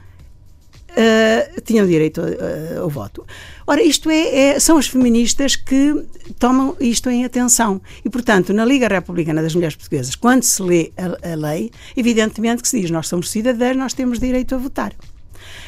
uh, 0.91 1.61
tinham 1.61 1.85
direito 1.85 2.21
uh, 2.21 2.81
ao 2.81 2.89
voto. 2.89 3.27
Ora, 3.67 3.83
isto 3.83 4.09
é, 4.09 4.35
é, 4.35 4.59
são 4.59 4.77
as 4.77 4.87
feministas 4.87 5.57
que 5.57 6.05
tomam 6.39 6.75
isto 6.79 7.09
em 7.09 7.25
atenção. 7.25 7.81
E, 8.03 8.09
portanto, 8.09 8.53
na 8.53 8.63
Liga 8.63 8.87
Republicana 8.87 9.41
das 9.41 9.53
Mulheres 9.53 9.75
Portuguesas, 9.75 10.15
quando 10.15 10.43
se 10.43 10.61
lê 10.63 10.91
a, 10.97 11.33
a 11.33 11.35
lei, 11.35 11.69
evidentemente 11.97 12.63
que 12.63 12.69
se 12.69 12.79
diz 12.79 12.89
nós 12.89 13.07
somos 13.07 13.29
cidadãs, 13.29 13.75
nós 13.75 13.93
temos 13.93 14.19
direito 14.19 14.55
a 14.55 14.57
votar. 14.57 14.93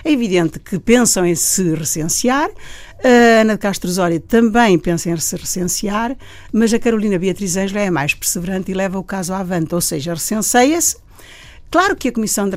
É 0.05 0.11
evidente 0.11 0.59
que 0.59 0.77
pensam 0.77 1.25
em 1.25 1.33
se 1.33 1.73
recensear, 1.73 2.51
a 3.03 3.41
Ana 3.41 3.53
de 3.53 3.59
Castro 3.59 3.89
Osório 3.89 4.19
também 4.19 4.77
pensa 4.77 5.09
em 5.09 5.17
se 5.17 5.35
recensear, 5.35 6.15
mas 6.53 6.71
a 6.75 6.77
Carolina 6.77 7.17
Beatriz 7.17 7.57
Ângela 7.57 7.81
é 7.81 7.89
mais 7.89 8.13
perseverante 8.13 8.69
e 8.69 8.75
leva 8.75 8.99
o 8.99 9.03
caso 9.03 9.33
avante, 9.33 9.73
ou 9.73 9.81
seja, 9.81 10.13
recenseia-se. 10.13 10.97
Claro 11.71 11.95
que 11.95 12.09
a 12.09 12.11
Comissão 12.11 12.47
de 12.47 12.55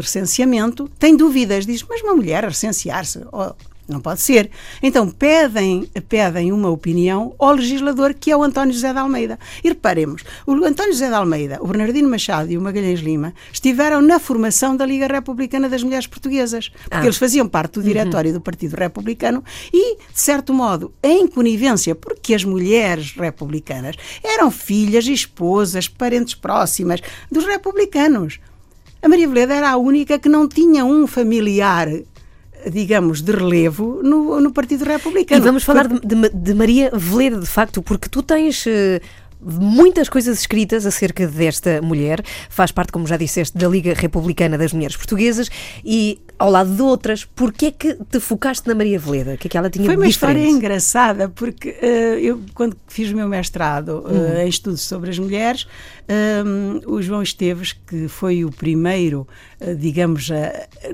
Recenseamento 0.00 0.90
tem 0.98 1.16
dúvidas, 1.16 1.64
diz, 1.64 1.84
mas 1.88 2.02
uma 2.02 2.16
mulher 2.16 2.42
recensear-se, 2.42 3.20
oh, 3.32 3.54
não 3.88 4.00
pode 4.00 4.20
ser. 4.20 4.50
Então 4.82 5.08
pedem, 5.08 5.88
pedem 6.08 6.52
uma 6.52 6.70
opinião 6.70 7.34
ao 7.38 7.52
legislador 7.52 8.14
que 8.14 8.30
é 8.30 8.36
o 8.36 8.42
António 8.42 8.72
José 8.72 8.92
de 8.92 8.98
Almeida. 8.98 9.38
E 9.62 9.68
reparemos, 9.68 10.22
o 10.46 10.52
António 10.64 10.92
José 10.92 11.08
de 11.08 11.14
Almeida, 11.14 11.58
o 11.60 11.66
Bernardino 11.66 12.08
Machado 12.08 12.50
e 12.50 12.58
o 12.58 12.60
Magalhães 12.60 13.00
Lima 13.00 13.34
estiveram 13.52 14.00
na 14.00 14.18
formação 14.18 14.76
da 14.76 14.86
Liga 14.86 15.06
Republicana 15.06 15.68
das 15.68 15.82
Mulheres 15.82 16.06
Portuguesas, 16.06 16.68
porque 16.68 16.96
ah. 16.96 17.04
eles 17.04 17.16
faziam 17.16 17.48
parte 17.48 17.74
do 17.74 17.82
diretório 17.82 18.30
uhum. 18.30 18.38
do 18.38 18.40
Partido 18.40 18.74
Republicano 18.74 19.44
e, 19.72 19.96
de 19.96 20.20
certo 20.20 20.52
modo, 20.52 20.92
em 21.02 21.26
conivência, 21.26 21.94
porque 21.94 22.34
as 22.34 22.44
mulheres 22.44 23.14
republicanas 23.14 23.96
eram 24.22 24.50
filhas, 24.50 25.06
esposas, 25.06 25.88
parentes 25.88 26.34
próximas 26.34 27.00
dos 27.30 27.44
republicanos. 27.44 28.40
A 29.02 29.08
Maria 29.08 29.28
Veleda 29.28 29.54
era 29.54 29.70
a 29.70 29.76
única 29.76 30.18
que 30.18 30.30
não 30.30 30.48
tinha 30.48 30.84
um 30.84 31.06
familiar 31.06 31.88
digamos, 32.70 33.22
de 33.22 33.32
relevo 33.32 34.00
no, 34.02 34.40
no 34.40 34.52
Partido 34.52 34.84
Republicano. 34.84 35.40
E 35.40 35.44
vamos 35.44 35.64
falar 35.64 35.88
de, 35.88 36.00
de, 36.00 36.28
de, 36.30 36.54
Maria 36.54 36.90
Veleda, 36.92 37.40
de 37.40 37.46
facto, 37.46 37.82
porque 37.82 38.08
tu 38.08 38.22
tens. 38.22 38.66
Uh 38.66 39.00
muitas 39.44 40.08
coisas 40.08 40.40
escritas 40.40 40.86
acerca 40.86 41.26
desta 41.26 41.82
mulher. 41.82 42.22
Faz 42.48 42.72
parte, 42.72 42.92
como 42.92 43.06
já 43.06 43.16
disseste, 43.16 43.56
da 43.56 43.68
Liga 43.68 43.94
Republicana 43.94 44.56
das 44.56 44.72
Mulheres 44.72 44.96
Portuguesas 44.96 45.50
e 45.84 46.18
ao 46.38 46.50
lado 46.50 46.74
de 46.74 46.82
outras. 46.82 47.24
Porquê 47.24 47.66
é 47.66 47.70
que 47.70 47.94
te 48.10 48.18
focaste 48.20 48.66
na 48.66 48.74
Maria 48.74 48.98
Veleda? 48.98 49.34
O 49.34 49.38
que 49.38 49.46
é 49.46 49.50
que 49.50 49.58
ela 49.58 49.70
tinha 49.70 49.84
Foi 49.84 49.96
uma 49.96 50.06
diferente? 50.06 50.38
história 50.38 50.50
engraçada, 50.50 51.28
porque 51.28 51.70
uh, 51.70 52.18
eu, 52.18 52.40
quando 52.54 52.76
fiz 52.88 53.10
o 53.10 53.16
meu 53.16 53.28
mestrado 53.28 53.98
uh, 54.00 54.08
uhum. 54.08 54.38
em 54.38 54.48
estudos 54.48 54.80
sobre 54.80 55.10
as 55.10 55.18
mulheres, 55.18 55.66
um, 56.08 56.80
o 56.92 57.00
João 57.00 57.22
Esteves, 57.22 57.72
que 57.72 58.08
foi 58.08 58.44
o 58.44 58.50
primeiro, 58.50 59.26
uh, 59.60 59.74
digamos, 59.74 60.30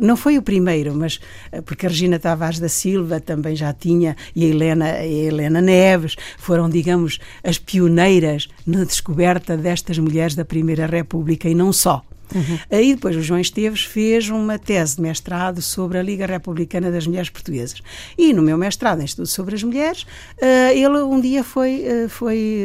não 0.01 0.17
foi 0.17 0.39
o 0.39 0.43
primeiro, 0.43 0.95
mas 0.95 1.21
porque 1.65 1.87
a 1.87 1.89
Regina 1.89 2.19
Tavares 2.19 2.59
da 2.59 2.69
Silva 2.69 3.21
também 3.21 3.57
já 3.57 3.73
tinha, 3.73 4.17
e 4.35 4.45
a 4.45 4.49
Helena, 4.49 4.85
a 4.87 5.07
Helena 5.07 5.61
Neves, 5.61 6.17
foram, 6.39 6.69
digamos, 6.69 7.19
as 7.43 7.59
pioneiras 7.59 8.49
na 8.67 8.85
descoberta 8.85 9.57
destas 9.57 9.99
mulheres 9.99 10.35
da 10.35 10.45
Primeira 10.45 10.87
República 10.87 11.49
e 11.49 11.55
não 11.55 11.73
só. 11.73 12.03
Uhum. 12.35 12.59
Aí 12.71 12.95
depois 12.95 13.17
o 13.17 13.23
João 13.23 13.41
Esteves 13.41 13.83
fez 13.83 14.29
uma 14.29 14.59
tese 14.59 14.97
de 14.97 15.03
mestrado 15.03 15.61
sobre 15.61 15.99
a 15.99 16.03
Liga 16.03 16.27
Republicana 16.27 16.91
das 16.91 17.07
Mulheres 17.07 17.31
Portuguesas. 17.31 17.83
E 18.17 18.33
no 18.33 18.43
meu 18.43 18.57
mestrado 18.57 19.01
em 19.01 19.05
estudos 19.05 19.33
sobre 19.33 19.55
as 19.55 19.63
mulheres, 19.63 20.03
uh, 20.03 20.73
ele 20.73 20.99
um 20.99 21.21
dia 21.21 21.43
foi, 21.43 21.85
uh, 21.87 22.09
foi 22.09 22.63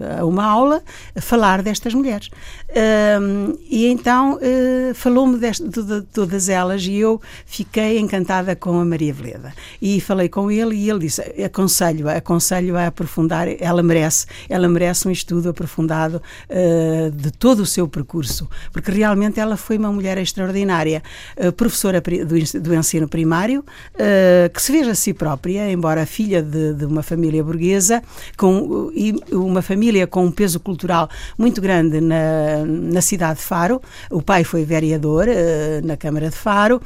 uh, 0.00 0.20
a 0.20 0.24
uma 0.24 0.44
aula 0.44 0.82
a 1.14 1.20
falar 1.20 1.62
destas 1.62 1.94
mulheres. 1.94 2.30
e 3.70 3.86
então 3.86 4.38
falou-me 4.94 5.38
de, 5.38 5.50
de, 5.50 6.02
todas 6.12 6.48
elas 6.48 6.84
e 6.84 6.96
eu 6.96 7.20
fiquei 7.44 7.98
encantada 7.98 8.54
com 8.56 8.80
a 8.80 8.84
Maria 8.84 9.12
Veleda. 9.12 9.52
E 9.80 10.00
falei 10.00 10.28
com 10.28 10.50
ele 10.50 10.74
e 10.74 10.90
ele 10.90 11.00
disse: 11.00 11.22
aconselho-a, 11.42 12.16
aconselho-a 12.16 12.82
a 12.82 12.86
aprofundar, 12.88 13.48
ela 13.60 13.82
merece, 13.82 14.26
ela 14.48 14.68
merece 14.68 15.08
um 15.08 15.10
estudo 15.10 15.48
aprofundado 15.48 16.20
de 17.14 17.30
todo 17.30 17.60
o 17.60 17.66
seu 17.66 17.88
percurso, 17.88 18.48
porque 18.72 18.90
realmente 18.96 19.40
ela 19.40 19.56
foi 19.56 19.78
uma 19.78 19.92
mulher 19.92 20.18
extraordinária, 20.18 21.02
uh, 21.36 21.52
professora 21.52 22.00
do, 22.00 22.74
ensino 22.74 23.08
primário, 23.08 23.64
uh, 23.94 24.50
que 24.52 24.60
se 24.60 24.72
veja 24.72 24.92
a 24.92 24.94
si 24.94 25.12
própria, 25.12 25.70
embora 25.70 26.04
filha 26.06 26.42
de, 26.42 26.74
de 26.74 26.84
uma 26.84 27.02
família 27.02 27.42
burguesa, 27.42 28.02
com, 28.36 28.90
e 28.94 29.14
uma 29.32 29.62
família 29.62 30.06
com 30.06 30.24
um 30.24 30.30
peso 30.30 30.60
cultural 30.60 31.08
muito 31.38 31.60
grande 31.60 32.00
na, 32.00 32.64
na 32.66 33.00
cidade 33.00 33.38
de 33.38 33.44
Faro. 33.44 33.80
O 34.10 34.22
pai 34.22 34.44
foi 34.44 34.64
vereador 34.64 35.26
na 35.84 35.96
Câmara 35.96 36.30
de 36.30 36.36
Faro, 36.36 36.80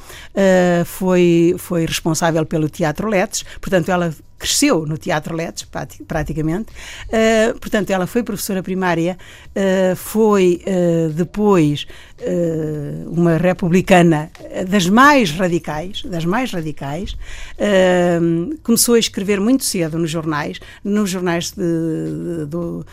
foi, 0.84 1.54
foi 1.58 1.86
responsável 1.86 2.44
pelo 2.44 2.68
Teatro 2.68 3.08
Letes, 3.08 3.44
portanto, 3.60 3.90
ela 3.90 4.12
cresceu 4.40 4.86
no 4.86 4.96
Teatro 4.96 5.36
Letes, 5.36 5.68
praticamente. 6.08 6.72
Uh, 7.08 7.58
portanto, 7.58 7.90
ela 7.90 8.06
foi 8.06 8.22
professora 8.22 8.62
primária, 8.62 9.18
uh, 9.50 9.94
foi 9.94 10.62
uh, 10.66 11.10
depois 11.12 11.86
uma 13.06 13.36
republicana 13.36 14.30
das 14.68 14.88
mais 14.88 15.30
radicais, 15.30 16.02
das 16.02 16.24
mais 16.24 16.52
radicais. 16.52 17.16
começou 18.62 18.94
a 18.94 18.98
escrever 18.98 19.40
muito 19.40 19.64
cedo 19.64 19.98
nos 19.98 20.10
jornais, 20.10 20.60
nos 20.84 21.10
jornais 21.10 21.50
de, 21.52 22.46
do, 22.46 22.84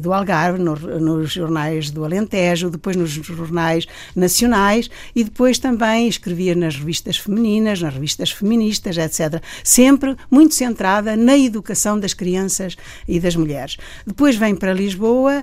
do 0.00 0.12
Algarve, 0.12 0.60
no, 0.60 0.76
nos 0.76 1.32
jornais 1.32 1.90
do 1.90 2.04
Alentejo, 2.04 2.70
depois 2.70 2.96
nos 2.96 3.10
jornais 3.10 3.86
nacionais 4.14 4.90
e 5.14 5.24
depois 5.24 5.58
também 5.58 6.08
escrevia 6.08 6.54
nas 6.54 6.76
revistas 6.76 7.16
femininas, 7.16 7.80
nas 7.80 7.94
revistas 7.94 8.30
feministas, 8.30 8.96
etc. 8.96 9.42
Sempre 9.64 10.16
muito 10.30 10.54
centrada 10.54 11.16
na 11.16 11.36
educação 11.36 11.98
das 11.98 12.14
crianças 12.14 12.76
e 13.08 13.18
das 13.18 13.36
mulheres. 13.36 13.76
Depois 14.06 14.36
vem 14.36 14.54
para 14.54 14.72
Lisboa, 14.72 15.42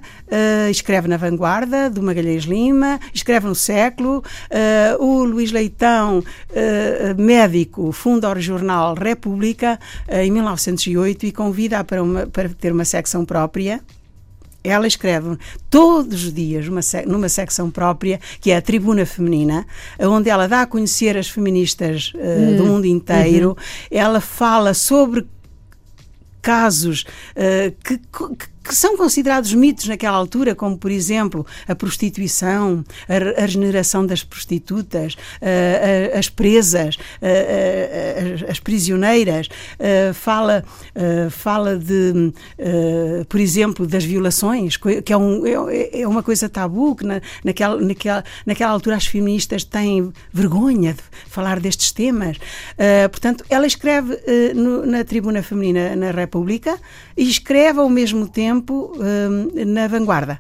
escreve 0.69 1.07
na 1.07 1.17
Vanguarda, 1.17 1.89
do 1.89 2.01
Magalhães 2.01 2.43
Lima, 2.43 2.99
escreve 3.17 3.47
no 3.47 3.55
Século. 3.55 4.23
Uh, 4.99 5.03
o 5.03 5.23
Luís 5.23 5.51
Leitão, 5.51 6.19
uh, 6.19 7.21
médico, 7.21 7.91
funda 7.91 8.29
o 8.31 8.39
jornal 8.39 8.93
República 8.93 9.79
em 10.09 10.31
1908 10.31 11.25
e 11.25 11.31
convida-a 11.31 11.83
para, 11.83 12.01
para 12.31 12.49
ter 12.49 12.71
uma 12.71 12.85
secção 12.85 13.25
própria 13.25 13.81
ela 14.63 14.87
escreve 14.87 15.37
todos 15.69 16.25
os 16.25 16.33
dias 16.33 16.67
uma, 16.67 16.81
numa 17.05 17.29
secção 17.29 17.71
própria, 17.71 18.19
que 18.41 18.51
é 18.51 18.57
a 18.57 18.61
Tribuna 18.61 19.05
Feminina, 19.05 19.65
onde 19.99 20.29
ela 20.29 20.47
dá 20.47 20.63
a 20.63 20.65
conhecer 20.65 21.17
as 21.17 21.29
feministas 21.29 22.11
uh, 22.13 22.17
hum. 22.17 22.57
do 22.57 22.65
mundo 22.65 22.85
inteiro. 22.85 23.49
Uhum. 23.49 23.55
Ela 23.89 24.19
fala 24.19 24.73
sobre 24.73 25.25
casos 26.41 27.05
uh, 27.35 27.75
que, 27.83 27.97
que 27.97 28.56
que 28.67 28.75
são 28.75 28.97
considerados 28.97 29.53
mitos 29.53 29.87
naquela 29.87 30.17
altura, 30.17 30.53
como 30.53 30.77
por 30.77 30.91
exemplo 30.91 31.45
a 31.67 31.75
prostituição, 31.75 32.83
a, 33.07 33.41
a 33.41 33.45
regeneração 33.45 34.05
das 34.05 34.23
prostitutas, 34.23 35.15
a, 35.41 36.15
a, 36.15 36.19
as 36.19 36.29
presas, 36.29 36.97
as 38.49 38.59
prisioneiras, 38.59 39.47
fala, 40.13 40.63
fala 41.29 41.77
de, 41.77 42.33
por 43.29 43.39
exemplo, 43.39 43.85
das 43.87 44.03
violações, 44.03 44.77
que 44.77 45.13
é, 45.13 45.17
um, 45.17 45.45
é, 45.45 46.01
é 46.01 46.07
uma 46.07 46.21
coisa 46.21 46.49
tabu, 46.49 46.95
que 46.95 47.05
na, 47.05 47.21
naquela, 47.43 47.79
naquela, 47.79 48.23
naquela 48.45 48.71
altura 48.71 48.95
as 48.95 49.05
feministas 49.05 49.63
têm 49.63 50.11
vergonha 50.33 50.93
de 50.93 51.01
falar 51.27 51.59
destes 51.59 51.91
temas. 51.91 52.37
portanto, 53.11 53.43
ela 53.49 53.65
escreve 53.65 54.17
no, 54.53 54.85
na 54.85 55.03
Tribuna 55.03 55.41
Feminina 55.41 55.95
na 55.95 56.11
República 56.11 56.77
e 57.15 57.29
escreve 57.29 57.79
ao 57.79 57.89
mesmo 57.89 58.27
tempo 58.27 58.56
tempo 58.57 58.93
uh, 58.95 59.65
na 59.65 59.87
vanguarda. 59.87 60.39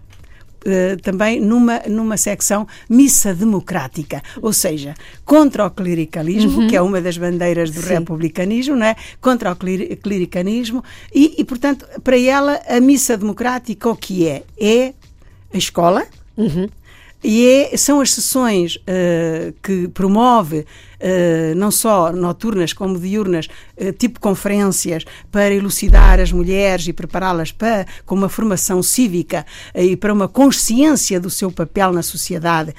Uh, 0.65 0.99
também 1.01 1.39
numa, 1.39 1.79
numa 1.87 2.17
secção 2.17 2.67
missa 2.89 3.33
democrática, 3.33 4.21
ou 4.41 4.51
seja, 4.51 4.95
contra 5.23 5.65
o 5.65 5.69
clericalismo, 5.69 6.61
uhum. 6.61 6.67
que 6.67 6.75
é 6.75 6.81
uma 6.81 6.99
das 6.99 7.17
bandeiras 7.17 7.71
do 7.71 7.81
Sim. 7.81 7.89
republicanismo, 7.89 8.75
né? 8.75 8.95
contra 9.21 9.51
o 9.51 9.55
clericanismo, 9.55 10.83
e, 11.13 11.35
e, 11.37 11.45
portanto, 11.45 11.85
para 12.03 12.19
ela, 12.19 12.59
a 12.67 12.81
missa 12.81 13.15
democrática 13.15 13.87
o 13.87 13.95
que 13.95 14.27
é? 14.27 14.43
É 14.59 14.93
a 15.53 15.57
escola, 15.57 16.05
uhum. 16.35 16.67
e 17.23 17.47
é, 17.47 17.77
são 17.77 18.01
as 18.01 18.11
sessões 18.11 18.75
uh, 18.77 19.53
que 19.63 19.87
promove 19.89 20.65
não 21.55 21.71
só 21.71 22.11
noturnas 22.11 22.73
como 22.73 22.99
diurnas, 22.99 23.47
uh, 23.77 23.91
tipo 23.93 24.19
conferências, 24.19 25.05
para 25.31 25.53
elucidar 25.53 26.19
as 26.19 26.31
mulheres 26.31 26.87
e 26.87 26.93
prepará-las 26.93 27.51
para 27.51 27.85
com 28.05 28.15
uma 28.15 28.29
formação 28.29 28.81
cívica 28.81 29.45
uh, 29.75 29.81
e 29.81 29.95
para 29.95 30.13
uma 30.13 30.27
consciência 30.27 31.19
do 31.19 31.29
seu 31.29 31.51
papel 31.51 31.91
na 31.91 32.01
sociedade, 32.01 32.73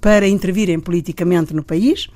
para 0.00 0.28
intervirem 0.28 0.78
politicamente 0.78 1.54
no 1.54 1.62
país, 1.62 2.08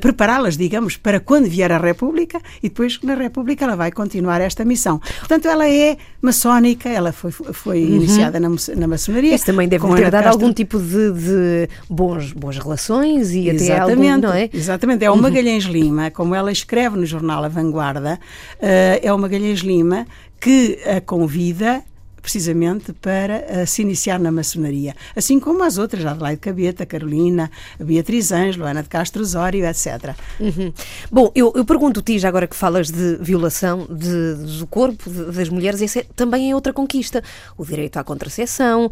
prepará-las, 0.00 0.56
digamos, 0.56 0.96
para 0.96 1.20
quando 1.20 1.48
vier 1.48 1.70
a 1.72 1.78
República 1.78 2.40
e 2.62 2.68
depois 2.68 2.98
na 3.02 3.14
República 3.14 3.64
ela 3.64 3.76
vai 3.76 3.90
continuar 3.90 4.40
esta 4.40 4.64
missão. 4.64 5.00
Portanto, 5.18 5.48
ela 5.48 5.68
é 5.68 5.96
maçónica, 6.20 6.88
ela 6.88 7.12
foi, 7.12 7.30
foi 7.30 7.84
uhum. 7.84 7.96
iniciada 7.96 8.38
na, 8.38 8.48
na 8.48 8.86
maçonaria. 8.86 9.34
Isso 9.34 9.46
também 9.46 9.68
deve 9.68 9.86
ter 9.94 10.10
dado 10.10 10.26
algum 10.26 10.52
tipo 10.52 10.78
de, 10.78 11.12
de 11.12 11.68
bons, 11.88 12.32
boas 12.32 12.58
relações 12.58 13.32
e 13.32 13.48
Exatamente. 13.48 13.72
até 13.72 13.80
algum, 13.80 14.16
não 14.18 14.32
é? 14.32 14.50
Exatamente 14.52 14.71
Exatamente, 14.72 15.04
é 15.04 15.10
o 15.10 15.14
uhum. 15.14 15.20
Magalhães 15.20 15.64
Lima, 15.64 16.10
como 16.10 16.34
ela 16.34 16.50
escreve 16.50 16.96
no 16.96 17.04
jornal 17.04 17.44
A 17.44 17.48
Vanguarda, 17.48 18.18
uh, 18.54 19.00
é 19.02 19.12
o 19.12 19.18
Magalhães 19.18 19.60
Lima 19.60 20.06
que 20.40 20.78
a 20.86 20.98
convida 20.98 21.84
precisamente 22.22 22.92
para 22.92 23.44
uh, 23.50 23.66
se 23.66 23.82
iniciar 23.82 24.18
na 24.18 24.30
maçonaria, 24.30 24.94
assim 25.14 25.38
como 25.40 25.62
as 25.62 25.76
outras, 25.76 26.06
Adelaide 26.06 26.40
Cabeta, 26.40 26.86
Carolina, 26.86 27.50
Beatriz 27.78 28.30
Ângelo, 28.32 28.64
Ana 28.64 28.82
de 28.82 28.88
Castro 28.88 29.20
Osório, 29.20 29.66
etc. 29.66 30.14
Uhum. 30.38 30.72
Bom, 31.10 31.30
eu, 31.34 31.52
eu 31.54 31.64
pergunto-te, 31.64 32.18
já 32.18 32.28
agora 32.28 32.46
que 32.46 32.56
falas 32.56 32.90
de 32.90 33.16
violação 33.16 33.86
de, 33.90 34.34
do 34.58 34.66
corpo 34.68 35.10
de, 35.10 35.32
das 35.32 35.48
mulheres, 35.48 35.82
esse 35.82 35.98
é, 35.98 36.06
também 36.14 36.50
é 36.50 36.54
outra 36.54 36.72
conquista, 36.72 37.22
o 37.58 37.64
direito 37.66 37.98
à 37.98 38.04
contracepção, 38.04 38.90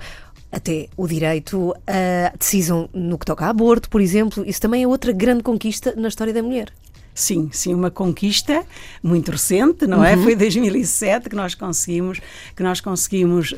até 0.51 0.89
o 0.97 1.07
direito 1.07 1.75
à 1.87 2.37
decisão 2.37 2.89
no 2.93 3.19
que 3.19 3.27
toca 3.27 3.47
a 3.47 3.51
aborto, 3.51 3.89
por 3.89 4.01
exemplo, 4.01 4.45
isso 4.47 4.61
também 4.61 4.83
é 4.83 4.89
outra 4.89 5.13
grande 5.13 5.43
conquista 5.43 5.95
na 5.97 6.09
história 6.09 6.33
da 6.33 6.43
mulher. 6.43 6.73
Sim, 7.15 7.51
sim, 7.53 7.75
uma 7.75 7.91
conquista 7.91 8.65
muito 9.03 9.31
recente, 9.31 9.87
não 9.87 10.03
é? 10.03 10.17
uhum. 10.17 10.23
Foi 10.23 10.37
2007 10.37 11.29
que 11.29 11.37
nós 11.37 11.55
conseguimos, 11.55 12.21
que 12.57 12.63
nós 12.63 12.81
conseguimos, 12.81 13.53
uh, 13.53 13.57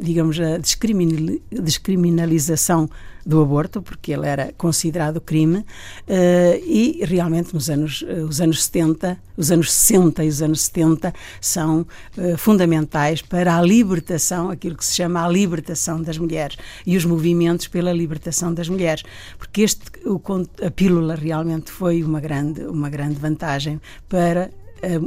digamos, 0.00 0.38
a 0.40 0.58
descriminalização 1.50 2.90
do 3.24 3.42
aborto, 3.42 3.82
porque 3.82 4.12
ele 4.12 4.26
era 4.26 4.52
considerado 4.56 5.20
crime, 5.20 5.58
uh, 5.58 5.64
e 6.64 7.00
realmente 7.04 7.52
nos 7.54 7.68
anos, 7.68 8.02
uh, 8.02 8.26
os 8.28 8.40
anos 8.40 8.64
70, 8.64 9.18
os 9.36 9.50
anos 9.50 9.72
60 9.72 10.24
e 10.24 10.28
os 10.28 10.42
anos 10.42 10.60
70 10.62 11.14
são 11.40 11.86
uh, 12.16 12.36
fundamentais 12.36 13.22
para 13.22 13.56
a 13.56 13.62
libertação, 13.62 14.50
aquilo 14.50 14.76
que 14.76 14.84
se 14.84 14.94
chama 14.94 15.24
a 15.24 15.28
libertação 15.28 16.02
das 16.02 16.18
mulheres 16.18 16.56
e 16.86 16.96
os 16.96 17.04
movimentos 17.04 17.68
pela 17.68 17.92
libertação 17.92 18.52
das 18.52 18.68
mulheres, 18.68 19.02
porque 19.38 19.62
este, 19.62 19.84
o, 20.06 20.20
a 20.64 20.70
pílula 20.70 21.14
realmente 21.14 21.70
foi 21.70 22.02
uma 22.02 22.20
grande, 22.20 22.62
uma 22.62 22.88
grande 22.88 23.14
vantagem 23.14 23.80
para 24.08 24.50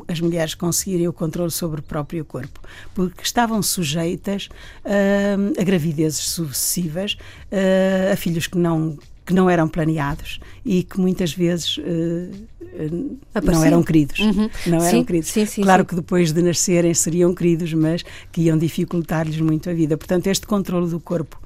as 0.07 0.19
mulheres 0.19 0.53
conseguirem 0.53 1.07
o 1.07 1.13
controle 1.13 1.51
sobre 1.51 1.79
o 1.79 1.83
próprio 1.83 2.23
corpo, 2.25 2.59
porque 2.93 3.23
estavam 3.23 3.61
sujeitas 3.61 4.49
uh, 4.85 5.59
a 5.59 5.63
gravidezes 5.63 6.29
sucessivas, 6.29 7.17
uh, 7.51 8.13
a 8.13 8.15
filhos 8.15 8.47
que 8.47 8.57
não 8.57 8.97
que 9.25 9.33
não 9.33 9.49
eram 9.49 9.69
planeados 9.69 10.39
e 10.65 10.83
que 10.83 10.99
muitas 10.99 11.33
vezes 11.33 11.77
uh, 11.77 11.81
não 13.41 13.63
eram 13.63 13.81
queridos. 13.81 14.19
Uhum. 14.19 14.49
Não 14.67 14.79
sim, 14.81 14.87
eram 14.87 15.03
queridos. 15.05 15.29
Sim, 15.29 15.45
sim, 15.45 15.61
claro 15.61 15.85
que 15.85 15.95
depois 15.95 16.33
de 16.33 16.41
nascerem 16.41 16.93
seriam 16.93 17.33
queridos, 17.33 17.73
mas 17.73 18.03
que 18.31 18.41
iam 18.41 18.57
dificultar-lhes 18.57 19.39
muito 19.39 19.69
a 19.69 19.73
vida. 19.73 19.95
Portanto, 19.95 20.27
este 20.27 20.45
controle 20.45 20.89
do 20.89 20.99
corpo 20.99 21.41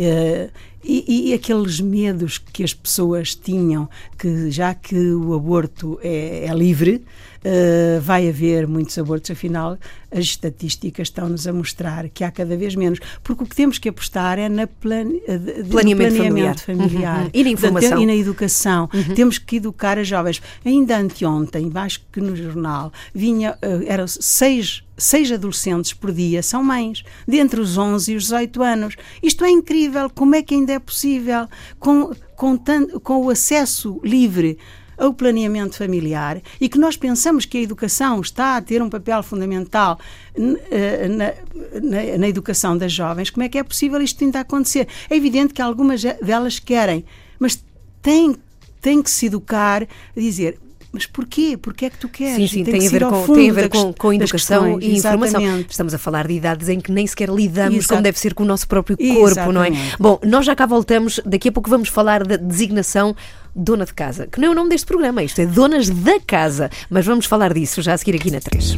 uh, 0.00 0.50
e, 0.82 1.30
e, 1.30 1.34
aqueles 1.34 1.78
medos 1.78 2.38
que 2.38 2.64
as 2.64 2.72
pessoas 2.72 3.34
tinham, 3.34 3.88
que 4.18 4.50
já 4.50 4.74
que 4.74 4.96
o 5.12 5.34
aborto 5.34 6.00
é, 6.02 6.46
é 6.46 6.54
livre, 6.54 7.04
uh, 7.44 8.00
vai 8.00 8.26
haver 8.26 8.66
muitos 8.66 8.96
abortos, 8.96 9.30
afinal, 9.30 9.76
as 10.10 10.20
estatísticas 10.20 11.08
estão-nos 11.08 11.46
a 11.46 11.52
mostrar 11.52 12.08
que 12.08 12.24
há 12.24 12.30
cada 12.30 12.56
vez 12.56 12.74
menos, 12.74 12.98
porque 13.22 13.44
o 13.44 13.46
que 13.46 13.54
temos 13.54 13.78
que 13.78 13.90
apostar 13.90 14.38
é 14.38 14.48
na 14.48 14.66
plane, 14.66 15.20
de, 15.20 15.64
planeamento, 15.64 16.14
planeamento, 16.14 16.16
familiar, 16.16 16.58
familiar. 16.58 17.24
Uhum. 17.24 17.30
e 17.34 17.44
na 17.44 17.50
informação. 17.50 18.02
E 18.02 18.06
na 18.06 18.16
educação. 18.16 18.88
Uhum. 18.92 19.14
Temos 19.14 19.36
que 19.36 19.56
educar 19.56 19.98
as 19.98 20.08
jovens. 20.08 20.40
Ainda 20.64 20.96
anteontem, 20.96 21.70
acho 21.74 22.00
que 22.10 22.22
no 22.22 22.34
jornal, 22.34 22.90
vinha, 23.14 23.52
uh, 23.62 23.84
eram 23.86 24.06
seis 24.08 24.82
seis 25.00 25.30
adolescentes 25.32 25.92
por 25.92 26.12
dia 26.12 26.42
são 26.42 26.62
mães, 26.62 27.02
de 27.26 27.38
entre 27.38 27.60
os 27.60 27.76
11 27.76 28.12
e 28.12 28.16
os 28.16 28.24
18 28.24 28.62
anos. 28.62 28.96
Isto 29.22 29.44
é 29.44 29.50
incrível, 29.50 30.10
como 30.10 30.34
é 30.34 30.42
que 30.42 30.54
ainda 30.54 30.72
é 30.72 30.78
possível, 30.78 31.48
com, 31.78 32.12
com, 32.36 32.58
com 33.02 33.24
o 33.24 33.30
acesso 33.30 34.00
livre 34.04 34.58
ao 35.00 35.14
planeamento 35.14 35.78
familiar 35.78 36.42
e 36.60 36.68
que 36.68 36.78
nós 36.78 36.94
pensamos 36.94 37.46
que 37.46 37.56
a 37.56 37.62
educação 37.62 38.20
está 38.20 38.56
a 38.56 38.60
ter 38.60 38.82
um 38.82 38.90
papel 38.90 39.22
fundamental 39.22 39.98
eh, 40.36 41.08
na, 41.08 41.32
na, 41.80 42.18
na 42.18 42.28
educação 42.28 42.76
das 42.76 42.92
jovens, 42.92 43.30
como 43.30 43.42
é 43.42 43.48
que 43.48 43.58
é 43.58 43.62
possível 43.62 44.00
isto 44.02 44.22
ainda 44.22 44.40
acontecer? 44.40 44.86
É 45.08 45.16
evidente 45.16 45.54
que 45.54 45.62
algumas 45.62 46.02
delas 46.02 46.58
querem, 46.58 47.02
mas 47.38 47.64
tem, 48.02 48.36
tem 48.80 49.02
que 49.02 49.10
se 49.10 49.26
educar 49.26 49.88
dizer 50.14 50.58
mas 50.92 51.06
porquê? 51.06 51.56
Porquê 51.56 51.86
é 51.86 51.90
que 51.90 51.98
tu 51.98 52.08
queres? 52.08 52.36
Sim, 52.36 52.46
sim, 52.46 52.64
tem, 52.64 52.78
tem, 52.78 52.88
a 52.88 52.90
ver 52.90 53.04
com, 53.04 53.34
tem 53.34 53.50
a 53.50 53.52
ver 53.52 53.68
com, 53.68 53.92
com 53.92 54.12
educação 54.12 54.64
questões, 54.64 54.84
e 54.84 54.96
informação. 54.96 55.40
Exatamente. 55.40 55.70
Estamos 55.70 55.94
a 55.94 55.98
falar 55.98 56.26
de 56.26 56.34
idades 56.34 56.68
em 56.68 56.80
que 56.80 56.90
nem 56.90 57.06
sequer 57.06 57.28
lidamos 57.28 57.76
Exato. 57.76 57.88
como 57.88 58.02
deve 58.02 58.18
ser 58.18 58.34
com 58.34 58.42
o 58.42 58.46
nosso 58.46 58.66
próprio 58.66 58.96
corpo, 58.96 59.26
exatamente. 59.28 59.54
não 59.54 59.64
é? 59.64 59.70
Bom, 59.98 60.18
nós 60.24 60.44
já 60.44 60.56
cá 60.56 60.66
voltamos, 60.66 61.20
daqui 61.24 61.48
a 61.48 61.52
pouco 61.52 61.70
vamos 61.70 61.88
falar 61.88 62.26
da 62.26 62.36
designação 62.36 63.14
dona 63.54 63.84
de 63.84 63.94
casa, 63.94 64.26
que 64.26 64.40
não 64.40 64.48
é 64.48 64.50
o 64.50 64.54
nome 64.54 64.70
deste 64.70 64.86
programa, 64.86 65.22
isto 65.22 65.40
é 65.40 65.46
Donas 65.46 65.88
da 65.88 66.20
Casa, 66.20 66.70
mas 66.88 67.04
vamos 67.04 67.26
falar 67.26 67.52
disso 67.52 67.82
já 67.82 67.94
a 67.94 67.98
seguir 67.98 68.16
aqui 68.16 68.30
na 68.30 68.40
3. 68.40 68.76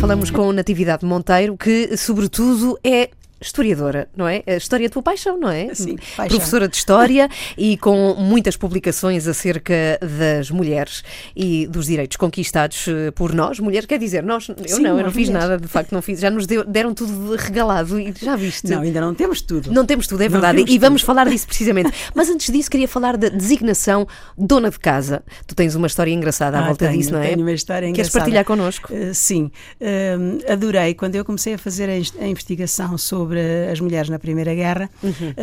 Falamos 0.00 0.30
com 0.30 0.52
Natividade 0.52 1.04
Monteiro, 1.04 1.56
que 1.56 1.96
sobretudo 1.96 2.78
é 2.84 3.10
historiadora, 3.40 4.08
não 4.16 4.26
é? 4.26 4.42
A 4.46 4.56
história 4.56 4.84
é 4.84 4.86
a 4.86 4.90
tua 4.90 5.02
paixão, 5.02 5.38
não 5.38 5.50
é? 5.50 5.74
Sim, 5.74 5.96
paixão. 6.16 6.36
Professora 6.36 6.68
de 6.68 6.76
História 6.76 7.28
e 7.56 7.76
com 7.76 8.14
muitas 8.14 8.56
publicações 8.56 9.26
acerca 9.26 9.74
das 10.00 10.50
mulheres 10.50 11.02
e 11.36 11.66
dos 11.66 11.86
direitos 11.86 12.16
conquistados 12.16 12.86
eh, 12.88 13.10
por 13.10 13.34
nós, 13.34 13.58
mulheres, 13.60 13.86
quer 13.86 13.98
dizer, 13.98 14.22
nós, 14.22 14.48
eu 14.48 14.56
Sim, 14.68 14.82
não, 14.82 14.98
eu 14.98 15.04
não 15.04 15.10
fiz 15.10 15.28
mulheres. 15.28 15.48
nada, 15.48 15.60
de 15.60 15.68
facto 15.68 15.92
não 15.92 16.00
fiz, 16.00 16.20
já 16.20 16.30
nos 16.30 16.46
deu, 16.46 16.64
deram 16.64 16.94
tudo 16.94 17.34
regalado 17.36 18.00
e 18.00 18.14
já 18.20 18.36
viste. 18.36 18.68
Não, 18.68 18.80
ainda 18.80 19.00
não 19.00 19.14
temos 19.14 19.42
tudo. 19.42 19.70
Não 19.72 19.84
temos 19.84 20.06
tudo, 20.06 20.22
é 20.22 20.28
verdade, 20.28 20.64
e 20.66 20.78
vamos 20.78 21.02
falar 21.02 21.28
disso 21.28 21.46
precisamente. 21.48 21.92
Mas 22.14 22.28
antes 22.28 22.52
disso 22.52 22.70
queria 22.70 22.88
falar 22.88 23.16
da 23.16 23.28
designação 23.28 24.06
dona 24.38 24.70
de 24.70 24.78
casa. 24.78 25.22
Tu 25.46 25.54
tens 25.54 25.74
uma 25.74 25.86
história 25.86 26.12
engraçada 26.12 26.58
à 26.58 26.60
ah, 26.62 26.66
volta 26.68 26.86
tenho, 26.86 26.98
disso, 26.98 27.12
não 27.12 27.20
é? 27.20 27.28
Tenho 27.28 27.40
uma 27.40 27.52
história 27.52 27.86
engraçada. 27.86 28.10
Queres 28.10 28.12
partilhar 28.12 28.44
connosco? 28.44 28.92
Uh, 28.92 29.12
sim, 29.12 29.50
uh, 29.80 30.52
adorei 30.52 30.94
quando 30.94 31.16
eu 31.16 31.24
comecei 31.24 31.54
a 31.54 31.58
fazer 31.58 31.90
a 31.90 32.26
investigação 32.26 32.96
sobre 32.96 33.23
sobre 33.24 33.40
as 33.72 33.80
mulheres 33.80 34.10
na 34.10 34.18
Primeira 34.18 34.54
Guerra 34.54 34.90
uhum. 35.02 35.10
uh, 35.10 35.34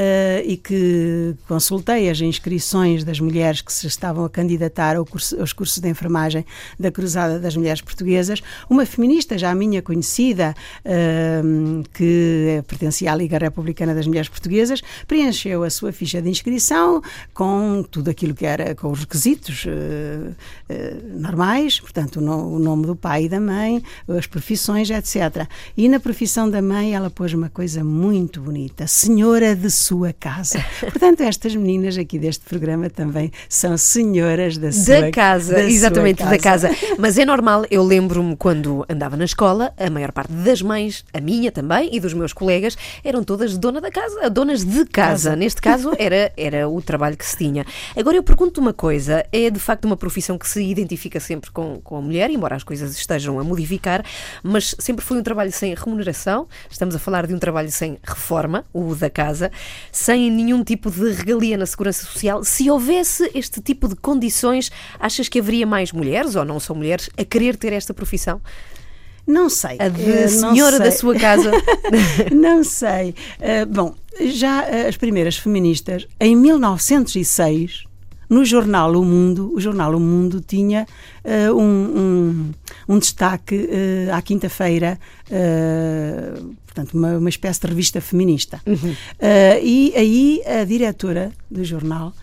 e 0.46 0.56
que 0.56 1.34
consultei 1.48 2.10
as 2.10 2.22
inscrições 2.22 3.04
das 3.04 3.20
mulheres 3.20 3.62
que 3.62 3.74
se 3.74 3.88
estavam 3.88 4.24
a 4.24 4.30
candidatar 4.30 4.96
ao 4.96 5.06
curso, 5.06 5.40
aos 5.40 5.52
cursos 5.52 5.80
de 5.80 5.90
enfermagem 5.90 6.46
da 6.80 6.92
Cruzada 6.92 7.40
das 7.40 7.56
Mulheres 7.56 7.82
Portuguesas. 7.82 8.42
Uma 8.70 8.86
feminista 8.86 9.36
já 9.36 9.54
minha 9.56 9.82
conhecida, 9.82 10.54
uh, 10.86 11.84
que 11.92 12.64
pertencia 12.68 13.12
à 13.12 13.16
Liga 13.16 13.40
Republicana 13.40 13.96
das 13.96 14.06
Mulheres 14.06 14.30
Portuguesas, 14.30 14.82
preencheu 15.08 15.64
a 15.64 15.70
sua 15.72 15.92
ficha 15.92 16.22
de 16.22 16.30
inscrição 16.30 17.02
com 17.34 17.84
tudo 17.90 18.12
aquilo 18.12 18.36
que 18.36 18.46
era, 18.46 18.76
com 18.76 18.92
os 18.92 19.00
requisitos 19.00 19.66
uh, 19.66 20.36
normais, 21.20 21.80
portanto, 21.80 22.18
o, 22.18 22.22
no, 22.22 22.56
o 22.56 22.60
nome 22.60 22.86
do 22.86 22.96
pai 22.96 23.26
e 23.26 23.30
da 23.30 23.40
mãe, 23.40 23.84
as 24.08 24.28
profissões, 24.28 24.92
etc. 24.92 25.48
E 25.76 25.90
na 25.90 26.00
profissão 26.00 26.48
da 26.48 26.62
mãe 26.62 26.94
ela 26.94 27.10
pôs 27.10 27.34
uma 27.34 27.50
coisa 27.50 27.71
coisa 27.72 27.84
muito 27.86 28.42
bonita, 28.42 28.86
senhora 28.86 29.56
de 29.56 29.72
sua 29.72 30.12
casa. 30.12 30.60
Portanto, 30.82 31.22
estas 31.22 31.56
meninas 31.56 31.98
aqui 31.98 32.20
deste 32.20 32.44
programa 32.44 32.90
também 32.90 33.32
são 33.48 33.78
senhoras 33.78 34.58
da 34.58 34.74
sua 34.74 35.02
da 35.02 35.12
casa. 35.12 35.54
Da 35.54 35.64
exatamente, 35.64 36.18
casa. 36.18 36.30
da 36.30 36.38
casa. 36.38 36.70
Mas 36.98 37.18
é 37.18 37.24
normal, 37.24 37.64
eu 37.72 37.82
lembro-me 37.82 38.36
quando 38.36 38.86
andava 38.90 39.16
na 39.16 39.24
escola, 39.24 39.74
a 39.78 39.90
maior 39.90 40.12
parte 40.12 40.34
das 40.34 40.62
mães, 40.62 41.06
a 41.14 41.22
minha 41.22 41.50
também 41.50 41.96
e 41.96 42.00
dos 42.02 42.14
meus 42.14 42.34
colegas, 42.34 42.78
eram 43.06 43.24
todas 43.24 43.58
dona 43.58 43.80
da 43.80 43.90
casa, 43.90 44.30
donas 44.30 44.66
de 44.66 44.84
casa. 44.84 45.30
casa. 45.30 45.36
Neste 45.38 45.62
caso, 45.62 45.94
era, 45.98 46.34
era 46.36 46.68
o 46.68 46.82
trabalho 46.82 47.16
que 47.16 47.26
se 47.26 47.38
tinha. 47.38 47.66
Agora, 47.96 48.18
eu 48.18 48.24
pergunto 48.24 48.60
uma 48.60 48.74
coisa: 48.74 49.26
é 49.32 49.50
de 49.50 49.60
facto 49.60 49.86
uma 49.86 49.96
profissão 49.96 50.38
que 50.38 50.50
se 50.50 50.62
identifica 50.62 51.22
sempre 51.22 51.50
com, 51.52 51.80
com 51.82 51.96
a 51.96 52.02
mulher, 52.02 52.30
embora 52.32 52.54
as 52.54 52.64
coisas 52.64 52.98
estejam 52.98 53.40
a 53.40 53.46
modificar, 53.46 54.04
mas 54.44 54.76
sempre 54.78 55.06
foi 55.06 55.18
um 55.18 55.24
trabalho 55.24 55.54
sem 55.54 55.74
remuneração. 55.74 56.50
Estamos 56.70 56.96
a 56.96 57.00
falar 57.00 57.26
de 57.28 57.34
um 57.34 57.40
trabalho 57.40 57.61
trabalho 57.62 57.72
sem 57.72 57.98
reforma, 58.04 58.66
o 58.74 58.96
da 58.96 59.10
casa, 59.10 59.52
sem 59.92 60.32
nenhum 60.32 60.64
tipo 60.64 60.90
de 60.90 61.12
regalia 61.12 61.58
na 61.58 61.66
segurança 61.66 62.06
social. 62.06 62.44
Se 62.44 62.70
houvesse 62.70 63.30
este 63.36 63.62
tipo 63.62 63.88
de 63.88 63.96
condições, 63.96 64.72
achas 65.00 65.30
que 65.30 65.40
haveria 65.40 65.66
mais 65.66 65.92
mulheres, 65.92 66.36
ou 66.36 66.44
não 66.44 66.60
são 66.60 66.76
mulheres, 66.76 67.10
a 67.18 67.24
querer 67.24 67.56
ter 67.56 67.74
esta 67.74 67.94
profissão? 67.94 68.42
Não 69.28 69.50
sei. 69.50 69.78
A 69.80 69.88
de 69.88 70.02
uh, 70.02 70.30
senhora 70.30 70.78
sei. 70.78 70.86
da 70.86 70.92
sua 70.92 71.16
casa? 71.16 71.52
não 72.34 72.64
sei. 72.64 73.14
Uh, 73.40 73.66
bom, 73.68 73.96
já 74.20 74.64
uh, 74.64 74.88
as 74.88 74.98
primeiras 74.98 75.38
feministas, 75.38 76.08
em 76.20 76.36
1906, 76.36 77.86
no 78.32 78.46
jornal 78.46 78.94
O 78.94 79.04
Mundo, 79.04 79.54
o 79.54 79.60
jornal 79.60 79.94
O 79.94 80.00
Mundo 80.00 80.40
tinha 80.40 80.88
uh, 81.26 81.54
um, 81.54 82.00
um, 82.00 82.52
um, 82.88 82.98
destaque 82.98 83.56
uh, 83.56 84.16
à 84.16 84.22
quinta-feira, 84.22 84.98
uh, 85.28 86.56
portanto, 86.66 86.94
uma, 86.94 87.18
uma 87.18 87.30
espécie 87.30 87.60
de 87.60 87.68
revista 87.68 88.00
feminista. 88.00 88.62
Uhum. 88.66 88.96
e 89.62 89.94
aí 89.98 90.42
a 90.46 90.64
diretora 90.64 91.34
do 91.50 91.62
jornal 91.66 92.14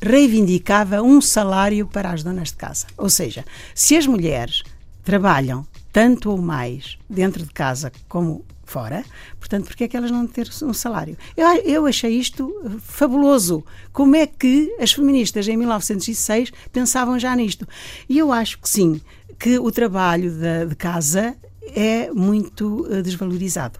reivindicava 0.00 1.00
um 1.00 1.20
salário 1.20 1.86
para 1.86 2.10
as 2.10 2.24
donas 2.24 2.48
de 2.48 2.56
casa. 2.56 2.86
Ou 2.98 3.08
seja, 3.08 3.44
se 3.72 3.96
as 3.96 4.04
mulheres 4.04 4.64
trabalham 5.04 5.64
tanto 5.92 6.28
ou 6.32 6.38
mais 6.38 6.98
dentro 7.08 7.44
de 7.44 7.52
casa 7.52 7.92
como 8.08 8.44
fora, 8.72 9.04
portanto, 9.38 9.66
porque 9.66 9.84
é 9.84 9.88
que 9.88 9.96
elas 9.96 10.10
não 10.10 10.26
ter 10.26 10.48
um 10.62 10.72
salário? 10.72 11.16
Eu, 11.36 11.46
eu 11.64 11.86
achei 11.86 12.18
isto 12.18 12.50
fabuloso. 12.80 13.62
Como 13.92 14.16
é 14.16 14.26
que 14.26 14.74
as 14.80 14.92
feministas 14.92 15.46
em 15.46 15.56
1906 15.58 16.50
pensavam 16.72 17.18
já 17.18 17.36
nisto? 17.36 17.68
E 18.08 18.18
eu 18.18 18.32
acho 18.32 18.58
que 18.58 18.68
sim, 18.68 18.98
que 19.38 19.58
o 19.58 19.70
trabalho 19.70 20.30
de, 20.30 20.74
casa 20.76 21.36
é 21.76 22.10
muito 22.12 22.86
uh, 22.86 23.02
desvalorizado 23.02 23.78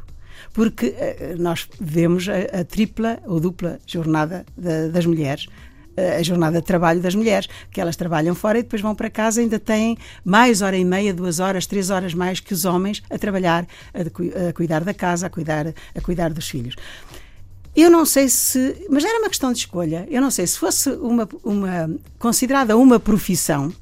porque 0.52 0.88
uh, 0.88 1.40
nós 1.40 1.68
vemos 1.80 2.28
a, 2.28 2.60
a, 2.60 2.64
tripla 2.64 3.18
ou 3.26 3.40
dupla 3.40 3.80
jornada 3.86 4.44
das 4.92 5.06
mulheres 5.06 5.46
a 5.96 6.22
jornada 6.22 6.60
de 6.60 6.66
trabalho 6.66 7.00
das 7.00 7.14
mulheres, 7.14 7.48
que 7.70 7.80
elas 7.80 7.96
trabalham 7.96 8.34
fora 8.34 8.58
e 8.58 8.62
depois 8.62 8.80
vão 8.80 8.94
para 8.94 9.10
casa 9.10 9.40
ainda 9.40 9.58
têm 9.58 9.96
mais 10.24 10.62
hora 10.62 10.76
e 10.76 10.84
meia, 10.84 11.12
duas 11.12 11.38
horas, 11.38 11.66
três 11.66 11.90
horas 11.90 12.14
mais 12.14 12.40
que 12.40 12.54
os 12.54 12.64
homens 12.64 13.02
a 13.10 13.18
trabalhar, 13.18 13.66
a, 13.94 14.48
a 14.48 14.52
cuidar 14.52 14.84
da 14.84 14.94
casa, 14.94 15.26
a 15.26 15.30
cuidar, 15.30 15.66
a 15.68 16.00
cuidar 16.00 16.32
dos 16.32 16.48
filhos. 16.48 16.76
Eu 17.74 17.90
não 17.90 18.04
sei 18.04 18.28
se, 18.28 18.86
mas 18.90 19.04
era 19.04 19.18
uma 19.18 19.28
questão 19.28 19.50
de 19.50 19.60
escolha. 19.60 20.06
Eu 20.10 20.20
não 20.20 20.30
sei 20.30 20.46
se 20.46 20.58
fosse 20.58 20.90
uma, 20.90 21.26
uma 21.42 21.90
considerada 22.18 22.76
uma 22.76 23.00
profissão, 23.00 23.72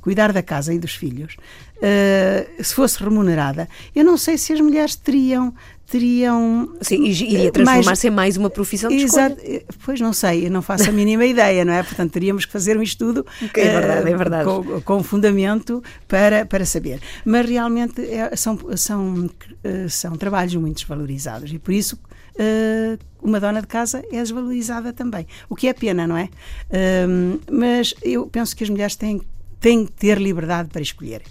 cuidar 0.00 0.32
da 0.32 0.42
casa 0.42 0.72
e 0.72 0.78
dos 0.78 0.94
filhos, 0.94 1.36
uh, 1.78 2.62
se 2.62 2.74
fosse 2.74 3.02
remunerada, 3.02 3.68
eu 3.94 4.04
não 4.04 4.16
sei 4.16 4.36
se 4.36 4.52
as 4.52 4.60
mulheres 4.60 4.96
teriam 4.96 5.54
teriam. 5.92 6.74
Sim, 6.80 7.04
iria 7.04 7.52
transformar-se 7.52 8.08
em 8.08 8.10
mais 8.10 8.38
uma 8.38 8.48
profissão 8.48 8.88
de 8.88 8.96
Exato. 8.96 9.36
escolha. 9.38 9.62
Pois 9.84 10.00
não 10.00 10.12
sei, 10.14 10.46
eu 10.46 10.50
não 10.50 10.62
faço 10.62 10.88
a 10.88 10.92
mínima 10.92 11.24
ideia, 11.26 11.66
não 11.66 11.74
é? 11.74 11.82
Portanto, 11.82 12.10
teríamos 12.10 12.46
que 12.46 12.52
fazer 12.52 12.78
um 12.78 12.82
estudo 12.82 13.26
é 13.54 13.68
verdade, 13.68 14.10
é 14.10 14.16
verdade. 14.16 14.44
Com, 14.46 14.80
com, 14.80 15.02
fundamento 15.02 15.82
para, 16.08 16.46
para 16.46 16.64
saber. 16.64 16.98
Mas 17.26 17.46
realmente 17.46 18.00
é, 18.00 18.34
são, 18.34 18.58
são, 18.74 19.30
eh, 19.62 19.86
são 19.88 20.16
trabalhos 20.16 20.54
muito 20.54 20.78
desvalorizados 20.78 21.52
e 21.52 21.58
por 21.58 21.72
isso. 21.72 21.98
Uma 23.22 23.38
dona 23.38 23.60
de 23.60 23.66
casa 23.66 24.02
é 24.10 24.16
desvalorizada 24.16 24.90
também. 24.92 25.26
O 25.48 25.54
que 25.54 25.68
é 25.68 25.74
pena, 25.74 26.06
não 26.06 26.16
é? 26.16 26.30
Uh, 26.70 27.38
mas 27.52 27.94
eu 28.02 28.26
penso 28.26 28.56
que 28.56 28.64
as 28.64 28.70
mulheres 28.70 28.96
têm, 28.96 29.20
têm 29.60 29.84
que 29.84 29.92
ter 29.92 30.18
liberdade 30.18 30.70
para 30.70 30.80
escolher 30.80 31.22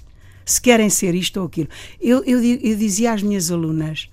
se 0.45 0.61
querem 0.61 0.89
ser 0.89 1.15
isto 1.15 1.39
ou 1.39 1.47
aquilo. 1.47 1.69
Eu, 1.99 2.23
eu, 2.23 2.41
eu 2.43 2.75
dizia 2.77 3.11
às 3.13 3.23
minhas 3.23 3.51
alunas: 3.51 4.09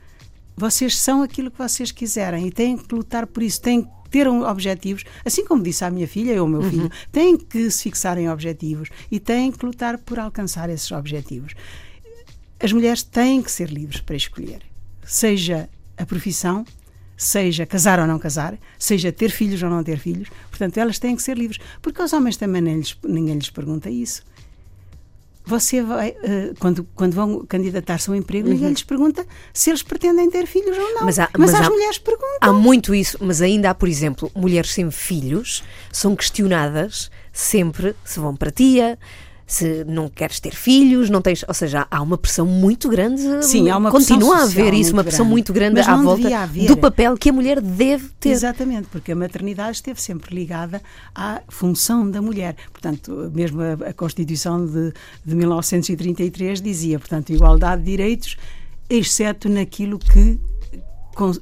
vocês 0.59 0.99
são 0.99 1.23
aquilo 1.23 1.51
que 1.51 1.59
vocês 1.59 1.93
quiserem 1.93 2.47
e 2.47 2.51
têm 2.51 2.77
que 2.77 2.95
lutar 2.95 3.27
por 3.27 3.43
isso, 3.43 3.61
têm 3.61 3.83
que 3.83 3.89
ter 4.11 4.27
objetivos, 4.27 5.05
assim 5.25 5.45
como 5.45 5.63
disse 5.63 5.85
à 5.85 5.91
minha 5.91 6.09
filha 6.09 6.33
e 6.33 6.39
ao 6.39 6.49
meu 6.49 6.61
uhum. 6.61 6.71
filho, 6.71 6.91
têm 7.13 7.37
que 7.37 7.71
se 7.71 7.85
fixar 7.85 8.19
em 8.19 8.29
objetivos 8.29 8.89
e 9.11 9.21
têm 9.21 9.53
que 9.53 9.65
lutar 9.65 9.99
por 9.99 10.19
alcançar 10.19 10.69
esses 10.71 10.91
objetivos. 10.91 11.55
As 12.59 12.73
mulheres 12.73 13.03
têm 13.03 13.41
que 13.41 13.53
ser 13.53 13.71
livres 13.71 14.01
para 14.01 14.17
escolher, 14.17 14.63
seja 15.05 15.69
a 15.97 16.05
profissão, 16.05 16.65
seja 17.17 17.67
casar 17.67 18.01
ou 18.01 18.07
não 18.07 18.19
casar, 18.19 18.59
seja 18.79 19.13
ter 19.13 19.31
filhos 19.31 19.63
ou 19.63 19.71
não 19.71 19.85
ter 19.85 19.99
filhos. 19.99 20.29
Portanto, 20.51 20.79
elas 20.79 20.99
têm 20.99 21.15
que 21.15 21.23
ser 21.23 21.37
livres, 21.37 21.61
porque 21.81 22.01
aos 22.01 22.13
homens 22.13 22.37
também 22.37 22.63
ninguém 22.63 23.35
lhes 23.35 23.51
pergunta 23.51 23.91
isso 23.91 24.23
você 25.49 25.83
vai, 25.83 26.11
uh, 26.11 26.55
quando, 26.59 26.87
quando 26.95 27.15
vão 27.15 27.45
candidatar-se 27.47 28.11
a 28.11 28.13
um 28.13 28.17
emprego, 28.17 28.47
uhum. 28.47 28.55
ninguém 28.55 28.69
lhes 28.69 28.83
pergunta 28.83 29.27
se 29.53 29.71
eles 29.71 29.83
pretendem 29.83 30.31
ter 30.31 30.47
filhos 30.47 30.77
ou 30.77 30.95
não. 30.95 31.07
Mas, 31.07 31.19
há, 31.19 31.29
mas, 31.37 31.51
mas 31.53 31.61
as 31.61 31.67
há, 31.67 31.71
mulheres 31.71 31.99
perguntam. 31.99 32.39
Há 32.41 32.53
muito 32.53 32.95
isso, 32.95 33.17
mas 33.21 33.41
ainda 33.41 33.71
há, 33.71 33.75
por 33.75 33.89
exemplo, 33.89 34.31
mulheres 34.35 34.73
sem 34.73 34.91
filhos 34.91 35.65
são 35.91 36.15
questionadas 36.15 37.11
sempre 37.33 37.97
se 38.05 38.21
vão 38.21 38.37
para 38.37 38.51
tia, 38.51 38.99
se 39.51 39.83
não 39.85 40.11
queres 40.11 40.39
ter 40.39 40.55
filhos, 40.55 41.09
não 41.09 41.23
tens. 41.23 41.43
Ou 41.49 41.55
seja, 41.55 41.87
há 41.91 42.03
uma 42.03 42.19
pressão 42.19 42.45
muito 42.45 42.87
grande. 42.87 43.23
Sim, 43.43 43.71
há 43.71 43.79
uma 43.79 43.91
Continua 43.91 44.37
a 44.37 44.43
haver 44.43 44.75
isso, 44.75 44.93
uma 44.93 45.03
pressão 45.03 45.21
grande. 45.25 45.31
muito 45.33 45.53
grande 45.55 45.81
à 45.81 45.97
volta 45.97 46.29
do 46.69 46.77
papel 46.77 47.17
que 47.17 47.31
a 47.31 47.33
mulher 47.33 47.59
deve 47.63 48.11
ter. 48.21 48.29
Exatamente, 48.29 48.89
porque 48.93 49.13
a 49.13 49.17
maternidade 49.17 49.73
esteve 49.79 50.03
sempre 50.03 50.35
ligada 50.35 50.83
à 51.15 51.41
função 51.49 52.11
da 52.11 52.21
mulher. 52.21 52.57
Portanto, 52.71 53.33
mesmo 53.35 53.63
a, 53.63 53.73
a 53.89 53.93
Constituição 53.95 54.67
de, 54.67 54.93
de 55.25 55.35
1933 55.35 56.61
dizia, 56.61 56.99
portanto, 56.99 57.31
igualdade 57.33 57.83
de 57.83 57.91
direitos, 57.91 58.37
exceto 58.91 59.49
naquilo 59.49 59.99
que 59.99 60.39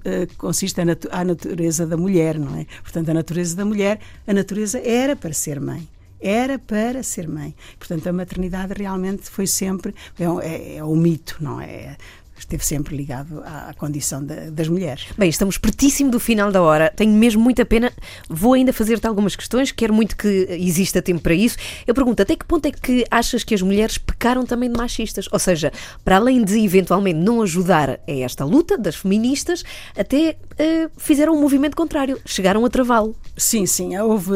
eh, 0.04 0.26
consiste 0.38 0.80
a, 0.80 0.84
natu- 0.84 1.08
a 1.10 1.24
natureza 1.24 1.86
da 1.86 1.96
mulher, 1.96 2.38
não 2.38 2.56
é? 2.56 2.66
Portanto, 2.82 3.08
a 3.10 3.14
natureza 3.14 3.56
da 3.56 3.64
mulher, 3.64 3.98
a 4.26 4.32
natureza 4.32 4.78
era 4.82 5.14
para 5.16 5.32
ser 5.32 5.60
mãe. 5.60 5.86
Era 6.20 6.58
para 6.58 7.02
ser 7.02 7.28
mãe. 7.28 7.54
Portanto, 7.78 8.06
a 8.06 8.12
maternidade 8.12 8.72
realmente 8.76 9.28
foi 9.30 9.46
sempre. 9.46 9.94
É, 10.18 10.28
um- 10.28 10.40
é, 10.40 10.76
é 10.76 10.82
mito, 10.82 11.36
não 11.40 11.60
é? 11.60 11.96
Esteve 12.38 12.64
sempre 12.66 12.94
ligado 12.94 13.42
à, 13.44 13.70
à 13.70 13.74
condição 13.74 14.22
da- 14.22 14.50
das 14.50 14.68
mulheres. 14.68 15.06
Bem, 15.16 15.28
estamos 15.30 15.56
pertíssimo 15.56 16.10
do 16.10 16.20
final 16.20 16.52
da 16.52 16.60
hora. 16.60 16.92
Tenho 16.94 17.12
mesmo 17.12 17.42
muita 17.42 17.64
pena. 17.64 17.90
Vou 18.28 18.52
ainda 18.52 18.74
fazer-te 18.74 19.06
algumas 19.06 19.34
questões. 19.34 19.72
Quero 19.72 19.94
muito 19.94 20.14
que 20.14 20.46
exista 20.50 21.00
tempo 21.00 21.22
para 21.22 21.32
isso. 21.32 21.56
Eu 21.86 21.94
pergunto, 21.94 22.20
até 22.20 22.36
que 22.36 22.44
ponto 22.44 22.66
é 22.66 22.70
que 22.72 23.06
achas 23.10 23.42
que 23.42 23.54
as 23.54 23.62
mulheres 23.62 23.96
pecaram 23.96 24.44
também 24.44 24.70
de 24.70 24.76
machistas? 24.76 25.26
Ou 25.32 25.38
seja, 25.38 25.72
para 26.04 26.16
além 26.16 26.44
de 26.44 26.58
eventualmente 26.62 27.18
não 27.18 27.40
ajudar 27.40 27.90
a 28.06 28.12
esta 28.12 28.44
luta 28.44 28.76
das 28.76 28.96
feministas, 28.96 29.64
até 29.96 30.36
eh, 30.58 30.88
fizeram 30.96 31.34
um 31.34 31.40
movimento 31.40 31.76
contrário. 31.76 32.18
Chegaram 32.24 32.64
a 32.64 32.70
travá-lo. 32.70 33.14
Sim, 33.36 33.66
sim, 33.66 33.96
houve. 33.98 34.32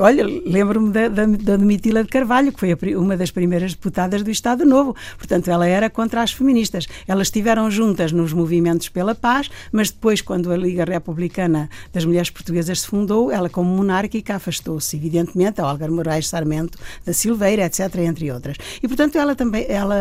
Olha, 0.00 0.24
lembro-me 0.24 0.90
da, 0.90 1.08
da, 1.08 1.26
da 1.26 1.56
Domitila 1.56 2.04
de 2.04 2.08
Carvalho, 2.08 2.52
que 2.52 2.60
foi 2.60 2.72
a 2.72 2.98
uma 2.98 3.16
das 3.16 3.32
primeiras 3.32 3.74
deputadas 3.74 4.22
do 4.22 4.30
Estado 4.30 4.64
Novo. 4.64 4.94
Portanto, 5.18 5.50
ela 5.50 5.66
era 5.66 5.90
contra 5.90 6.22
as 6.22 6.32
feministas. 6.32 6.86
Elas 7.08 7.26
estiveram 7.26 7.68
juntas 7.70 8.12
nos 8.12 8.32
movimentos 8.32 8.88
pela 8.88 9.14
paz, 9.14 9.50
mas 9.72 9.90
depois, 9.90 10.20
quando 10.20 10.52
a 10.52 10.56
Liga 10.56 10.84
Republicana 10.84 11.68
das 11.92 12.04
Mulheres 12.04 12.30
Portuguesas 12.30 12.82
se 12.82 12.86
fundou, 12.86 13.32
ela, 13.32 13.48
como 13.48 13.68
monárquica, 13.68 14.36
afastou-se, 14.36 14.96
evidentemente, 14.96 15.60
a 15.60 15.66
Olga 15.66 15.88
Moraes 15.88 16.28
Sarmento 16.28 16.78
da 17.04 17.12
Silveira, 17.12 17.64
etc., 17.64 17.92
entre 17.98 18.30
outras. 18.30 18.56
E, 18.80 18.86
portanto, 18.86 19.16
ela 19.16 19.34
também, 19.34 19.66
ela, 19.68 19.96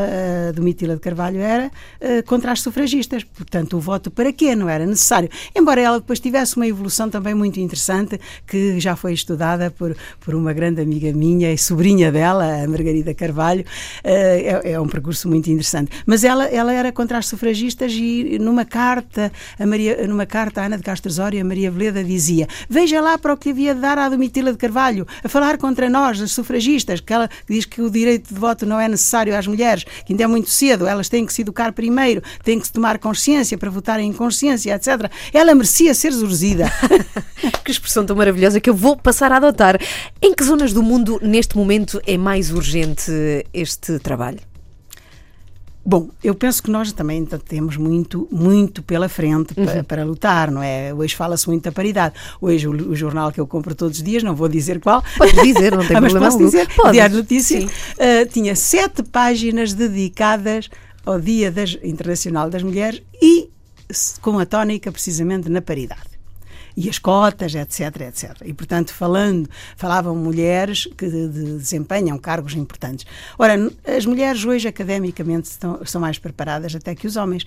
a 0.49 0.51
Domitila 0.51 0.93
de 0.93 1.01
Carvalho, 1.01 1.39
era 1.39 1.71
eh, 1.99 2.21
contra 2.21 2.51
as 2.51 2.61
sufragistas. 2.61 3.23
Portanto, 3.23 3.77
o 3.77 3.79
voto 3.79 4.11
para 4.11 4.31
quê? 4.31 4.55
Não 4.55 4.69
era 4.69 4.85
necessário. 4.85 5.30
Embora 5.55 5.81
ela 5.81 5.99
depois 5.99 6.19
tivesse 6.19 6.55
uma 6.57 6.67
evolução 6.67 7.09
também 7.09 7.33
muito 7.33 7.59
interessante, 7.59 8.19
que 8.47 8.79
já 8.79 8.95
foi 8.95 9.13
estudada 9.13 9.71
por, 9.71 9.95
por 10.19 10.35
uma 10.35 10.53
grande 10.53 10.81
amiga 10.81 11.11
minha 11.13 11.51
e 11.51 11.57
sobrinha 11.57 12.11
dela, 12.11 12.63
a 12.63 12.67
Margarida 12.67 13.13
Carvalho. 13.13 13.65
Eh, 14.03 14.61
é, 14.63 14.71
é 14.73 14.79
um 14.79 14.87
percurso 14.87 15.27
muito 15.27 15.49
interessante. 15.49 15.91
Mas 16.05 16.23
ela, 16.23 16.45
ela 16.45 16.73
era 16.73 16.91
contra 16.91 17.17
as 17.17 17.27
sufragistas 17.27 17.93
e 17.93 18.37
numa 18.39 18.65
carta, 18.65 19.31
a 19.59 19.65
Maria, 19.65 20.07
numa 20.07 20.25
carta 20.25 20.61
a 20.61 20.65
Ana 20.65 20.77
de 20.77 20.83
Castro 20.83 21.09
Osório, 21.09 21.41
a 21.41 21.43
Maria 21.43 21.71
Veleda 21.71 22.03
dizia: 22.03 22.47
Veja 22.69 23.01
lá 23.01 23.17
para 23.17 23.33
o 23.33 23.37
que 23.37 23.49
havia 23.49 23.73
de 23.73 23.81
dar 23.81 23.97
à 23.97 24.09
Domitila 24.09 24.51
de 24.51 24.57
Carvalho, 24.57 25.05
a 25.23 25.29
falar 25.29 25.57
contra 25.57 25.89
nós, 25.89 26.21
as 26.21 26.31
sufragistas, 26.31 26.99
que 26.99 27.13
ela 27.13 27.29
diz 27.49 27.65
que 27.65 27.81
o 27.81 27.89
direito 27.89 28.33
de 28.33 28.39
voto 28.39 28.65
não 28.65 28.79
é 28.79 28.87
necessário 28.87 29.35
às 29.35 29.47
mulheres, 29.47 29.83
que 30.05 30.13
ainda 30.13 30.23
é 30.23 30.27
muito 30.27 30.49
cedo, 30.49 30.87
elas 30.87 31.09
têm 31.09 31.25
que 31.25 31.33
se 31.33 31.41
educar 31.41 31.71
primeiro, 31.73 32.21
têm 32.43 32.59
que 32.59 32.67
se 32.67 32.73
tomar 32.73 32.99
consciência 32.99 33.57
para 33.57 33.69
votarem 33.69 34.09
em 34.09 34.13
consciência, 34.13 34.73
etc. 34.75 35.11
Ela 35.33 35.53
merecia 35.55 35.93
ser 35.93 36.11
zurzida. 36.11 36.71
Que 37.63 37.71
expressão 37.71 38.05
tão 38.05 38.15
maravilhosa 38.15 38.59
que 38.59 38.69
eu 38.69 38.73
vou 38.73 38.95
passar 38.97 39.31
a 39.31 39.37
adotar. 39.37 39.79
Em 40.21 40.33
que 40.33 40.43
zonas 40.43 40.73
do 40.73 40.81
mundo, 40.83 41.19
neste 41.23 41.55
momento, 41.57 41.99
é 42.05 42.17
mais 42.17 42.51
urgente 42.51 43.11
este 43.53 43.97
trabalho? 43.99 44.39
Bom, 45.83 46.09
eu 46.23 46.35
penso 46.35 46.61
que 46.61 46.69
nós 46.69 46.91
também 46.91 47.25
temos 47.25 47.75
muito, 47.75 48.27
muito 48.31 48.83
pela 48.83 49.09
frente 49.09 49.55
pa- 49.55 49.83
para, 49.83 50.03
lutar, 50.05 50.51
não 50.51 50.61
é? 50.61 50.93
Hoje 50.93 51.15
fala-se 51.15 51.47
muito 51.47 51.63
da 51.63 51.71
paridade. 51.71 52.13
Hoje 52.39 52.67
o, 52.67 52.71
o 52.91 52.95
jornal 52.95 53.31
que 53.31 53.39
eu 53.41 53.47
compro 53.47 53.73
todos 53.73 53.97
os 53.97 54.03
dias, 54.03 54.21
não 54.21 54.35
vou 54.35 54.47
dizer 54.47 54.79
qual. 54.79 55.03
Podes 55.17 55.41
dizer, 55.41 55.71
não 55.75 55.79
tem 55.87 55.99
mas 55.99 56.11
problema 56.13 56.25
posso 56.27 56.37
algum. 56.37 56.45
dizer, 56.45 56.67
Podes, 56.75 56.91
Diário 56.91 57.15
de 57.15 57.21
Notícias 57.23 57.71
ah, 57.99 58.25
tinha 58.31 58.55
sete 58.55 59.01
páginas 59.01 59.73
dedicadas 59.73 60.69
ao 61.03 61.19
Dia 61.19 61.51
das- 61.51 61.77
Internacional 61.83 62.47
das 62.47 62.61
Mulheres 62.61 63.01
e 63.19 63.49
com 64.21 64.37
a 64.39 64.45
tónica 64.45 64.91
precisamente 64.91 65.49
na 65.49 65.61
paridade. 65.61 66.11
E 66.77 66.89
as 66.89 66.97
cotas, 66.97 67.53
etc, 67.53 67.81
etc. 68.07 68.37
E, 68.45 68.53
portanto, 68.53 68.93
falando, 68.93 69.49
falavam 69.75 70.15
mulheres 70.15 70.87
que 70.97 71.05
de- 71.05 71.27
de- 71.27 71.57
desempenham 71.57 72.17
cargos 72.17 72.53
importantes. 72.53 73.05
Ora, 73.37 73.55
as 73.85 74.05
mulheres 74.05 74.45
hoje, 74.45 74.69
academicamente, 74.69 75.49
estão, 75.49 75.85
são 75.85 75.99
mais 75.99 76.17
preparadas 76.17 76.73
até 76.73 76.95
que 76.95 77.05
os 77.07 77.17
homens. 77.17 77.43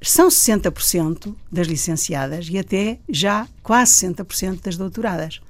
São 0.00 0.28
60% 0.28 1.34
das 1.50 1.66
licenciadas 1.66 2.46
e 2.48 2.56
até 2.56 3.00
já 3.08 3.48
quase 3.64 3.92
60% 4.06 4.62
das 4.62 4.76
doutoradas. 4.76 5.40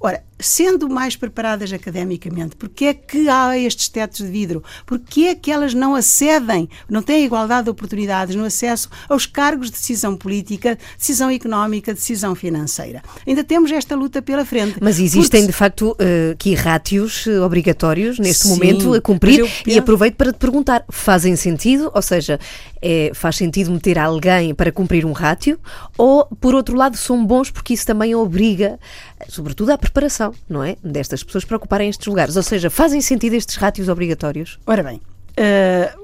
Ora, 0.00 0.22
sendo 0.38 0.88
mais 0.90 1.16
preparadas 1.16 1.72
academicamente, 1.72 2.56
porque 2.56 2.84
é 2.86 2.94
que 2.94 3.28
há 3.28 3.56
estes 3.58 3.88
tetos 3.88 4.18
de 4.18 4.26
vidro? 4.26 4.62
Porque 4.84 5.22
é 5.22 5.34
que 5.34 5.50
elas 5.50 5.72
não 5.72 5.94
acedem, 5.94 6.68
não 6.90 7.00
têm 7.00 7.24
igualdade 7.24 7.64
de 7.64 7.70
oportunidades 7.70 8.34
no 8.34 8.44
acesso 8.44 8.90
aos 9.08 9.24
cargos 9.24 9.68
de 9.70 9.72
decisão 9.78 10.14
política, 10.16 10.76
decisão 10.98 11.30
económica, 11.30 11.94
decisão 11.94 12.34
financeira? 12.34 13.02
Ainda 13.26 13.42
temos 13.42 13.70
esta 13.72 13.94
luta 13.96 14.20
pela 14.20 14.44
frente. 14.44 14.76
Mas 14.82 14.98
existem, 14.98 15.40
Porque 15.42 15.46
de 15.52 15.56
facto, 15.56 15.96
eh, 15.98 16.32
aqui 16.32 16.54
rátios 16.54 17.26
eh, 17.26 17.40
obrigatórios 17.40 18.18
neste 18.18 18.42
Sim, 18.44 18.50
momento 18.50 18.92
a 18.94 19.00
cumprir. 19.00 19.38
eu 19.40 19.46
E 19.46 19.50
penso- 19.64 19.78
aproveito 19.78 20.16
para 20.16 20.32
te 20.32 20.38
perguntar: 20.38 20.84
fazem 20.90 21.34
sentido? 21.36 21.90
Ou 21.94 22.02
seja, 22.02 22.38
é, 22.86 23.10
faz 23.14 23.36
sentido 23.36 23.70
meter 23.70 23.98
alguém 23.98 24.54
para 24.54 24.70
cumprir 24.70 25.06
um 25.06 25.12
rátio? 25.12 25.58
Ou, 25.96 26.26
por 26.38 26.54
outro 26.54 26.76
lado, 26.76 26.96
são 26.98 27.24
bons 27.24 27.50
porque 27.50 27.72
isso 27.72 27.86
também 27.86 28.14
obriga, 28.14 28.78
sobretudo, 29.28 29.70
à 29.70 29.78
preparação, 29.78 30.34
não 30.46 30.62
é? 30.62 30.76
Destas 30.84 31.22
pessoas 31.24 31.44
para 31.46 31.56
ocuparem 31.56 31.88
estes 31.88 32.06
lugares. 32.06 32.36
Ou 32.36 32.42
seja, 32.42 32.68
fazem 32.68 33.00
sentido 33.00 33.32
estes 33.32 33.56
rátios 33.56 33.88
obrigatórios? 33.88 34.58
Ora 34.66 34.82
bem, 34.82 35.00
eh, 35.36 35.94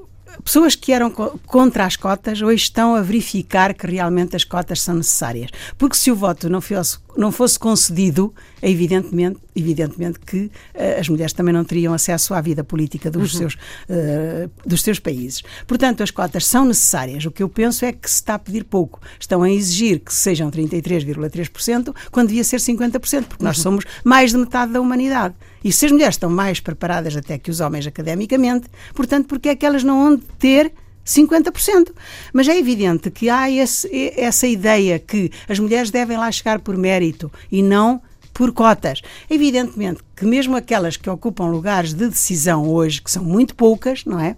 pessoas 0.42 0.74
que 0.74 0.92
eram 0.92 1.10
co- 1.10 1.38
contra 1.46 1.84
as 1.84 1.96
cotas 1.96 2.40
hoje 2.40 2.62
estão 2.62 2.94
a 2.94 3.02
verificar 3.02 3.74
que 3.74 3.86
realmente 3.86 4.34
as 4.34 4.44
cotas 4.44 4.80
são 4.80 4.94
necessárias. 4.94 5.50
Porque 5.76 5.96
se 5.96 6.10
o 6.10 6.16
voto 6.16 6.48
não 6.48 6.60
fosse, 6.62 6.98
não 7.16 7.32
fosse 7.32 7.58
concedido, 7.58 8.32
evidentemente, 8.62 9.38
evidentemente 9.54 10.18
que 10.20 10.50
eh, 10.74 10.98
as 10.98 11.08
mulheres 11.08 11.32
também 11.32 11.52
não 11.52 11.64
teriam 11.64 11.92
acesso 11.92 12.34
à 12.34 12.40
vida 12.40 12.62
política 12.62 13.10
dos, 13.10 13.36
seus, 13.36 13.56
eh, 13.88 14.48
dos 14.64 14.82
seus 14.82 14.98
países. 14.98 15.42
Portanto, 15.66 16.02
as 16.02 16.10
cotas 16.10 16.46
são 16.46 16.64
necessárias. 16.64 17.24
O 17.24 17.30
que 17.30 17.42
eu 17.42 17.48
penso 17.48 17.84
é 17.84 17.92
que 17.92 18.08
se 18.08 18.16
está 18.16 18.34
a 18.34 18.38
pedir 18.38 18.64
pouco. 18.64 19.00
Estão 19.18 19.42
a 19.42 19.50
exigir 19.50 20.00
que 20.00 20.12
sejam 20.12 20.50
33,3%, 20.50 21.94
quando 22.10 22.28
devia 22.28 22.44
ser 22.44 22.58
50%, 22.58 23.24
porque 23.24 23.44
nós 23.44 23.58
somos 23.58 23.84
mais 24.04 24.30
de 24.30 24.38
metade 24.38 24.72
da 24.72 24.80
humanidade. 24.80 25.34
E 25.62 25.70
se 25.72 25.86
as 25.86 25.92
mulheres 25.92 26.14
estão 26.14 26.30
mais 26.30 26.60
preparadas 26.60 27.16
até 27.16 27.38
que 27.38 27.50
os 27.50 27.60
homens 27.60 27.86
academicamente, 27.86 28.68
portanto, 28.94 29.26
porque 29.26 29.50
é 29.50 29.56
que 29.56 29.66
elas 29.66 29.84
não 29.84 30.06
hão 30.06 30.16
de 30.16 30.22
ter 30.38 30.72
50%. 31.10 31.92
Mas 32.32 32.48
é 32.48 32.56
evidente 32.58 33.10
que 33.10 33.28
há 33.28 33.50
esse- 33.50 34.12
essa 34.16 34.46
ideia 34.46 34.98
que 34.98 35.30
as 35.48 35.58
mulheres 35.58 35.90
devem 35.90 36.16
lá 36.16 36.30
chegar 36.30 36.60
por 36.60 36.76
mérito 36.76 37.30
e 37.50 37.62
não 37.62 38.00
por 38.32 38.52
cotas. 38.52 39.02
Evidentemente 39.28 40.00
que 40.16 40.24
mesmo 40.24 40.56
aquelas 40.56 40.96
que 40.96 41.10
ocupam 41.10 41.46
lugares 41.46 41.92
de 41.92 42.08
decisão 42.08 42.68
hoje, 42.68 43.02
que 43.02 43.10
são 43.10 43.24
muito 43.24 43.54
poucas, 43.54 44.04
não 44.04 44.20
é? 44.20 44.36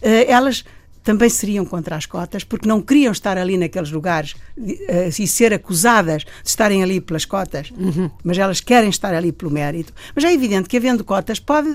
Eh, 0.00 0.30
Elas 0.30 0.64
também 1.02 1.28
seriam 1.28 1.64
contra 1.64 1.96
as 1.96 2.06
cotas, 2.06 2.44
porque 2.44 2.68
não 2.68 2.80
queriam 2.80 3.10
estar 3.10 3.36
ali 3.36 3.56
naqueles 3.58 3.90
lugares 3.90 4.36
eh, 4.88 5.08
e 5.18 5.26
ser 5.26 5.52
acusadas 5.52 6.22
de 6.22 6.30
estarem 6.48 6.80
ali 6.80 7.00
pelas 7.00 7.24
cotas, 7.24 7.72
mas 8.22 8.38
elas 8.38 8.60
querem 8.60 8.88
estar 8.88 9.12
ali 9.12 9.32
pelo 9.32 9.50
mérito. 9.50 9.92
Mas 10.14 10.22
é 10.24 10.32
evidente 10.32 10.68
que, 10.68 10.76
havendo 10.76 11.02
cotas, 11.02 11.40
pode, 11.40 11.68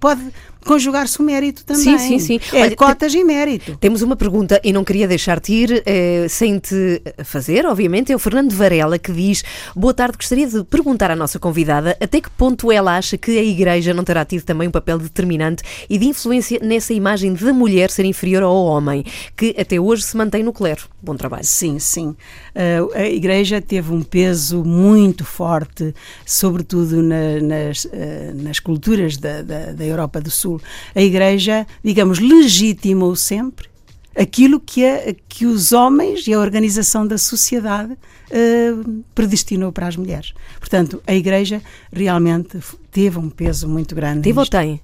pode 0.00 0.22
conjugar-se 0.64 1.18
o 1.18 1.22
mérito 1.22 1.64
também. 1.64 1.82
Sim, 1.82 2.18
sim, 2.18 2.18
sim. 2.18 2.40
É 2.52 2.62
Olha, 2.62 2.76
cotas 2.76 3.14
e 3.14 3.24
mérito. 3.24 3.76
Temos 3.80 4.02
uma 4.02 4.14
pergunta 4.14 4.60
e 4.62 4.72
não 4.74 4.84
queria 4.84 5.08
deixar-te 5.08 5.52
ir 5.54 5.82
eh, 5.86 6.26
sem 6.28 6.58
te 6.58 7.00
fazer, 7.24 7.64
obviamente. 7.64 8.12
É 8.12 8.14
o 8.16 8.18
Fernando 8.18 8.52
Varela 8.54 8.98
que 8.98 9.10
diz: 9.10 9.42
Boa 9.74 9.94
tarde, 9.94 10.18
gostaria 10.18 10.46
de 10.46 10.62
perguntar 10.64 11.10
à 11.10 11.16
nossa 11.16 11.38
convidada 11.38 11.96
até 12.00 12.20
que 12.20 12.28
ponto 12.30 12.70
ela 12.70 12.94
acha 12.96 13.16
que 13.16 13.38
a 13.38 13.42
Igreja 13.42 13.94
não 13.94 14.04
terá 14.04 14.22
tido 14.24 14.42
também 14.42 14.68
um 14.68 14.70
papel 14.70 14.98
determinante 14.98 15.62
e 15.88 15.96
de 15.96 16.04
influência 16.06 16.58
nessa 16.62 16.92
imagem 16.92 17.32
da 17.32 17.52
mulher 17.54 17.90
ser 17.90 18.04
inferior 18.04 18.42
ao 18.42 18.54
homem, 18.64 19.02
que 19.36 19.54
até 19.58 19.80
hoje 19.80 20.02
se 20.02 20.14
mantém 20.16 20.42
no 20.42 20.52
clero. 20.52 20.82
Bom 21.02 21.16
trabalho. 21.16 21.44
Sim, 21.44 21.78
sim. 21.78 22.08
Uh, 22.08 22.94
a 22.94 23.06
Igreja 23.08 23.62
teve 23.62 23.90
um 23.92 24.02
peso 24.02 24.62
muito 24.62 25.24
forte, 25.24 25.94
sobretudo 26.26 27.02
na- 27.02 27.40
nas, 27.40 27.86
uh, 27.86 27.90
nas 28.34 28.58
culturas 28.60 29.16
da, 29.16 29.40
da, 29.40 29.72
da 29.72 29.84
Europa 29.90 30.20
do 30.20 30.30
Sul. 30.30 30.60
A 30.94 31.00
Igreja, 31.00 31.66
digamos, 31.82 32.18
legitimou 32.18 33.14
sempre 33.16 33.68
aquilo 34.16 34.60
que, 34.60 34.84
a, 34.84 35.14
que 35.28 35.46
os 35.46 35.72
homens 35.72 36.26
e 36.26 36.34
a 36.34 36.38
organização 36.38 37.06
da 37.06 37.16
sociedade 37.16 37.92
uh, 37.92 39.04
predestinou 39.14 39.72
para 39.72 39.86
as 39.86 39.96
mulheres. 39.96 40.32
Portanto, 40.58 41.02
a 41.06 41.14
Igreja 41.14 41.62
realmente 41.92 42.58
teve 42.90 43.18
um 43.18 43.30
peso 43.30 43.68
muito 43.68 43.94
grande. 43.94 44.22
Teve 44.22 44.38
ou 44.38 44.42
nisto. 44.42 44.52
tem? 44.52 44.80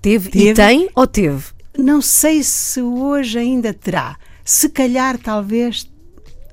Teve, 0.00 0.30
Teve. 0.30 0.50
e 0.50 0.54
tem 0.54 0.88
ou 0.94 1.06
teve? 1.06 1.44
Não 1.76 2.00
sei 2.00 2.42
se 2.42 2.80
hoje 2.80 3.38
ainda 3.38 3.72
terá. 3.72 4.16
Se 4.44 4.68
calhar, 4.68 5.18
talvez, 5.18 5.89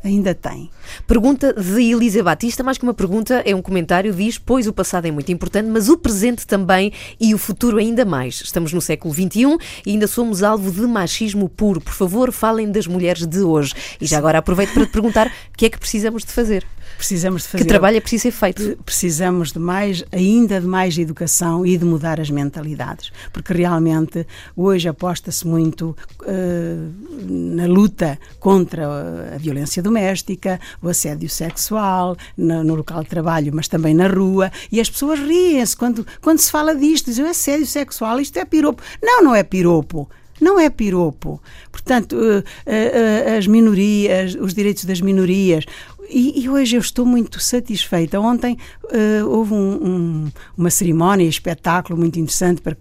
ainda 0.07 0.33
tem. 0.33 0.69
Pergunta 1.05 1.53
de 1.53 1.81
Elisa 1.81 2.23
Batista, 2.23 2.63
mais 2.63 2.77
que 2.77 2.83
uma 2.83 2.93
pergunta, 2.93 3.43
é 3.45 3.55
um 3.55 3.61
comentário, 3.61 4.13
diz, 4.13 4.37
pois 4.37 4.67
o 4.67 4.73
passado 4.73 5.05
é 5.05 5.11
muito 5.11 5.31
importante, 5.31 5.69
mas 5.69 5.89
o 5.89 5.97
presente 5.97 6.47
também 6.47 6.91
e 7.19 7.33
o 7.33 7.37
futuro 7.37 7.77
ainda 7.77 8.05
mais. 8.05 8.41
Estamos 8.41 8.73
no 8.73 8.81
século 8.81 9.13
XXI 9.13 9.57
e 9.85 9.91
ainda 9.91 10.07
somos 10.07 10.43
alvo 10.43 10.71
de 10.71 10.87
machismo 10.87 11.49
puro. 11.49 11.81
Por 11.81 11.93
favor, 11.93 12.31
falem 12.31 12.71
das 12.71 12.87
mulheres 12.87 13.25
de 13.25 13.41
hoje. 13.41 13.73
E 14.01 14.05
já 14.05 14.17
agora 14.17 14.39
aproveito 14.39 14.73
para 14.73 14.85
te 14.85 14.91
perguntar 14.91 15.27
o 15.27 15.57
que 15.57 15.65
é 15.65 15.69
que 15.69 15.79
precisamos 15.79 16.23
de 16.23 16.31
fazer? 16.31 16.65
Precisamos 16.97 17.43
de 17.43 17.49
fazer. 17.49 17.63
Que 17.63 17.67
trabalho 17.69 17.97
é 17.97 18.01
preciso 18.01 18.23
ser 18.23 18.31
feito? 18.31 18.77
Precisamos 18.83 19.51
de 19.51 19.59
mais, 19.59 20.03
ainda 20.11 20.59
de 20.59 20.67
mais 20.67 20.97
educação 20.97 21.65
e 21.65 21.77
de 21.77 21.85
mudar 21.85 22.19
as 22.19 22.29
mentalidades, 22.29 23.11
porque 23.31 23.53
realmente 23.53 24.25
hoje 24.55 24.89
aposta-se 24.89 25.45
muito 25.45 25.95
uh, 26.21 26.93
na 27.29 27.67
luta 27.67 28.19
contra 28.39 29.35
a 29.35 29.37
violência 29.37 29.81
doméstica, 29.83 30.59
o 30.81 30.89
assédio 30.89 31.29
sexual, 31.29 32.17
no, 32.35 32.63
no, 32.63 32.75
local 32.75 33.03
de 33.03 33.09
trabalho, 33.09 33.51
mas 33.53 33.67
também 33.67 33.93
na 33.93 34.07
rua, 34.07 34.51
e 34.71 34.81
as 34.81 34.89
pessoas 34.89 35.19
riem-se 35.19 35.77
quando, 35.77 36.05
quando 36.21 36.39
se 36.39 36.51
fala 36.51 36.75
disto, 36.75 37.05
dizem 37.05 37.25
o 37.25 37.29
assédio 37.29 37.67
sexual, 37.67 38.19
isto 38.19 38.37
é 38.39 38.45
piropo. 38.45 38.81
Não, 39.01 39.23
não 39.23 39.35
é 39.35 39.43
piropo. 39.43 40.09
Não 40.39 40.59
é 40.59 40.69
piropo. 40.69 41.41
Portanto, 41.71 42.15
uh, 42.15 42.39
uh, 42.39 43.37
as 43.37 43.47
minorias, 43.47 44.35
os 44.35 44.53
direitos 44.53 44.85
das 44.85 45.01
minorias, 45.01 45.65
e, 46.09 46.43
e, 46.43 46.49
hoje 46.49 46.75
eu 46.75 46.81
estou 46.81 47.05
muito 47.05 47.39
satisfeita. 47.39 48.19
Ontem 48.19 48.57
uh, 48.85 49.27
houve 49.27 49.53
um, 49.53 49.57
um, 49.57 50.31
uma 50.57 50.69
cerimónia, 50.69 51.27
espetáculo 51.27 51.97
muito 51.97 52.19
interessante 52.19 52.61
para 52.61 52.77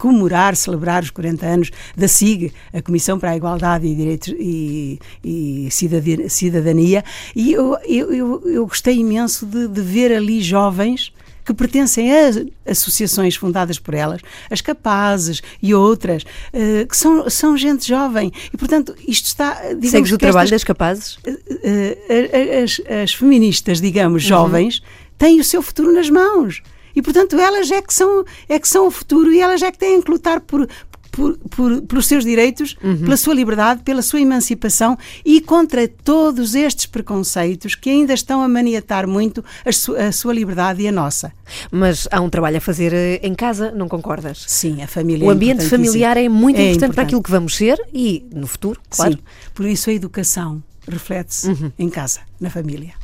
comemorar, 0.00 0.56
celebrar 0.56 1.02
os 1.02 1.10
40 1.10 1.46
anos 1.46 1.70
da 1.94 2.08
SIG, 2.08 2.52
a 2.72 2.80
Comissão 2.80 3.18
para 3.18 3.30
a 3.32 3.36
Igualdade 3.36 3.86
e 3.86 3.94
Direitos 3.94 4.34
e, 4.38 4.98
e 5.22 5.68
Cidadania, 5.70 7.04
e 7.36 7.52
eu, 7.52 7.76
eu, 7.86 8.42
eu 8.48 8.66
gostei 8.66 8.96
imenso 8.96 9.44
de, 9.44 9.68
de 9.68 9.80
ver 9.82 10.10
ali 10.10 10.40
jovens 10.40 11.12
que 11.50 11.54
pertencem 11.54 12.10
a 12.12 12.70
associações 12.70 13.36
fundadas 13.36 13.78
por 13.78 13.94
elas, 13.94 14.20
as 14.50 14.60
capazes 14.60 15.42
e 15.60 15.74
outras, 15.74 16.22
uh, 16.22 16.86
que 16.86 16.96
são, 16.96 17.28
são 17.28 17.56
gente 17.56 17.86
jovem. 17.86 18.32
E, 18.52 18.56
portanto, 18.56 18.94
isto 19.06 19.26
está. 19.26 19.60
Segues 19.82 20.12
o 20.12 20.18
trabalho 20.18 20.44
estas, 20.44 20.60
das 20.60 20.64
capazes? 20.64 21.16
Uh, 21.16 21.30
uh, 21.30 22.62
as, 22.62 22.80
as, 23.02 23.14
feministas, 23.14 23.80
digamos, 23.80 24.22
jovens, 24.22 24.78
uhum. 24.78 24.84
têm 25.18 25.40
o 25.40 25.44
seu 25.44 25.62
futuro 25.62 25.92
nas 25.92 26.08
mãos. 26.08 26.62
E, 26.94 27.02
portanto, 27.02 27.38
elas 27.38 27.70
é 27.70 27.80
que 27.80 27.94
são, 27.94 28.24
é 28.48 28.58
que 28.58 28.68
são 28.68 28.86
o 28.86 28.90
futuro 28.90 29.32
e 29.32 29.40
elas 29.40 29.62
é 29.62 29.70
que 29.70 29.78
têm 29.78 30.02
que 30.02 30.10
lutar 30.10 30.40
por, 30.40 30.68
por, 31.10 31.36
por, 31.50 31.82
pelos 31.82 32.06
seus 32.06 32.24
direitos, 32.24 32.76
uhum. 32.82 32.98
pela 32.98 33.16
sua 33.16 33.34
liberdade, 33.34 33.82
pela 33.82 34.02
sua 34.02 34.20
emancipação 34.20 34.98
e 35.24 35.40
contra 35.40 35.86
todos 35.88 36.54
estes 36.54 36.86
preconceitos 36.86 37.74
que 37.74 37.90
ainda 37.90 38.14
estão 38.14 38.42
a 38.42 38.48
maniatar 38.48 39.06
muito 39.06 39.44
a, 39.64 39.72
su, 39.72 39.94
a 39.96 40.12
sua 40.12 40.32
liberdade 40.32 40.82
e 40.82 40.88
a 40.88 40.92
nossa. 40.92 41.32
Mas 41.70 42.08
há 42.10 42.20
um 42.20 42.30
trabalho 42.30 42.58
a 42.58 42.60
fazer 42.60 42.92
eh, 42.92 43.20
em 43.22 43.34
casa, 43.34 43.70
não 43.70 43.88
concordas? 43.88 44.44
Sim, 44.46 44.82
a 44.82 44.86
família. 44.86 45.26
O 45.26 45.30
é 45.30 45.34
ambiente 45.34 45.64
familiar 45.66 46.16
é 46.16 46.28
muito 46.28 46.56
é 46.56 46.62
importante, 46.62 46.76
importante, 46.76 46.94
para 46.94 47.02
aquilo 47.04 47.22
que 47.22 47.30
vamos 47.30 47.56
ser 47.56 47.80
e 47.92 48.26
no 48.32 48.46
futuro, 48.46 48.80
claro. 48.88 49.12
Sim, 49.12 49.18
por 49.54 49.66
isso 49.66 49.90
a 49.90 49.92
educação 49.92 50.62
reflete-se 50.88 51.48
uhum. 51.48 51.72
em 51.78 51.88
casa, 51.88 52.20
na 52.40 52.50
família. 52.50 52.99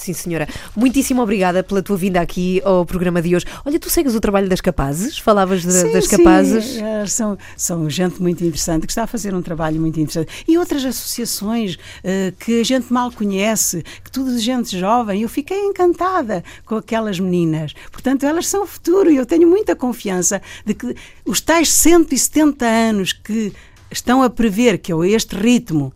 Sim, 0.00 0.14
senhora. 0.14 0.48
Muitíssimo 0.74 1.20
obrigada 1.20 1.62
pela 1.62 1.82
tua 1.82 1.94
vinda 1.94 2.22
aqui 2.22 2.62
ao 2.64 2.86
programa 2.86 3.20
de 3.20 3.36
hoje. 3.36 3.44
Olha, 3.66 3.78
tu 3.78 3.90
segues 3.90 4.14
o 4.14 4.20
trabalho 4.20 4.48
das 4.48 4.62
capazes? 4.62 5.18
Falavas 5.18 5.60
de, 5.60 5.70
sim, 5.70 5.92
das 5.92 6.06
capazes? 6.06 6.78
É, 6.78 7.04
são, 7.04 7.36
são 7.54 7.90
gente 7.90 8.20
muito 8.22 8.42
interessante, 8.42 8.86
que 8.86 8.92
está 8.92 9.02
a 9.02 9.06
fazer 9.06 9.34
um 9.34 9.42
trabalho 9.42 9.78
muito 9.78 10.00
interessante. 10.00 10.42
E 10.48 10.56
outras 10.56 10.82
associações 10.86 11.74
uh, 11.74 12.34
que 12.38 12.62
a 12.62 12.64
gente 12.64 12.90
mal 12.90 13.12
conhece, 13.12 13.84
que 14.02 14.10
tudo 14.10 14.34
de 14.34 14.38
gente 14.38 14.78
jovem. 14.78 15.20
Eu 15.20 15.28
fiquei 15.28 15.58
encantada 15.66 16.42
com 16.64 16.76
aquelas 16.76 17.20
meninas. 17.20 17.74
Portanto, 17.92 18.24
elas 18.24 18.48
são 18.48 18.62
o 18.62 18.66
futuro 18.66 19.10
e 19.10 19.16
eu 19.16 19.26
tenho 19.26 19.46
muita 19.46 19.76
confiança 19.76 20.40
de 20.64 20.72
que 20.72 20.96
os 21.26 21.42
tais 21.42 21.68
170 21.68 22.64
anos 22.64 23.12
que 23.12 23.52
estão 23.90 24.22
a 24.22 24.30
prever 24.30 24.78
que 24.78 24.90
eu 24.90 25.04
este 25.04 25.36
ritmo 25.36 25.92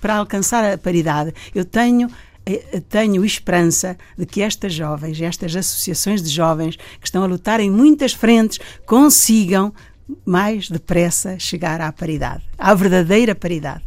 para 0.00 0.16
alcançar 0.16 0.64
a 0.64 0.78
paridade, 0.78 1.32
eu 1.54 1.64
tenho 1.64 2.08
tenho 2.88 3.24
esperança 3.24 3.96
de 4.16 4.26
que 4.26 4.42
estas 4.42 4.72
jovens, 4.72 5.20
estas 5.20 5.54
associações 5.54 6.22
de 6.22 6.28
jovens 6.28 6.76
que 6.76 7.06
estão 7.06 7.22
a 7.22 7.26
lutar 7.26 7.60
em 7.60 7.70
muitas 7.70 8.12
frentes, 8.12 8.58
consigam 8.86 9.72
mais 10.24 10.68
depressa 10.68 11.38
chegar 11.38 11.80
à 11.80 11.92
paridade, 11.92 12.42
à 12.58 12.74
verdadeira 12.74 13.34
paridade. 13.34 13.82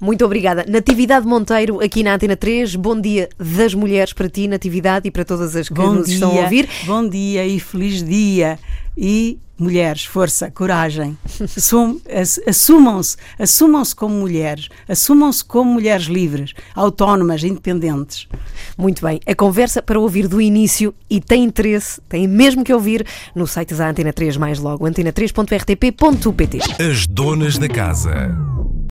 Muito 0.00 0.24
obrigada. 0.24 0.64
Natividade 0.68 1.26
Monteiro, 1.26 1.80
aqui 1.80 2.02
na 2.02 2.14
Antena 2.14 2.36
3. 2.36 2.76
Bom 2.76 3.00
dia 3.00 3.28
das 3.38 3.74
mulheres 3.74 4.12
para 4.12 4.28
ti, 4.28 4.46
Natividade, 4.46 5.08
e 5.08 5.10
para 5.10 5.24
todas 5.24 5.56
as 5.56 5.68
que 5.68 5.74
bom 5.74 5.94
nos 5.94 6.06
dia, 6.06 6.14
estão 6.14 6.38
a 6.38 6.42
ouvir. 6.42 6.68
Bom 6.86 7.08
dia 7.08 7.46
e 7.46 7.58
feliz 7.58 8.02
dia. 8.02 8.58
E 8.96 9.38
mulheres, 9.58 10.04
força, 10.04 10.50
coragem. 10.50 11.16
Assumam-se, 12.46 13.16
assumam-se 13.38 13.94
como 13.94 14.14
mulheres, 14.14 14.68
assumam-se 14.88 15.44
como 15.44 15.72
mulheres 15.72 16.06
livres, 16.06 16.52
autónomas, 16.74 17.42
independentes. 17.44 18.28
Muito 18.76 19.04
bem. 19.04 19.20
A 19.26 19.34
conversa 19.34 19.82
para 19.82 19.98
ouvir 19.98 20.28
do 20.28 20.40
início 20.40 20.94
e 21.08 21.20
tem 21.20 21.44
interesse, 21.44 22.00
tem 22.08 22.26
mesmo 22.26 22.64
que 22.64 22.72
ouvir 22.72 23.06
no 23.34 23.46
site 23.46 23.74
da 23.74 23.88
Antena 23.88 24.12
3 24.12 24.36
mais 24.36 24.58
logo, 24.58 24.86
antena3.rtp.pt. 24.86 26.58
As 26.82 27.06
donas 27.06 27.58
da 27.58 27.68
casa. 27.68 28.63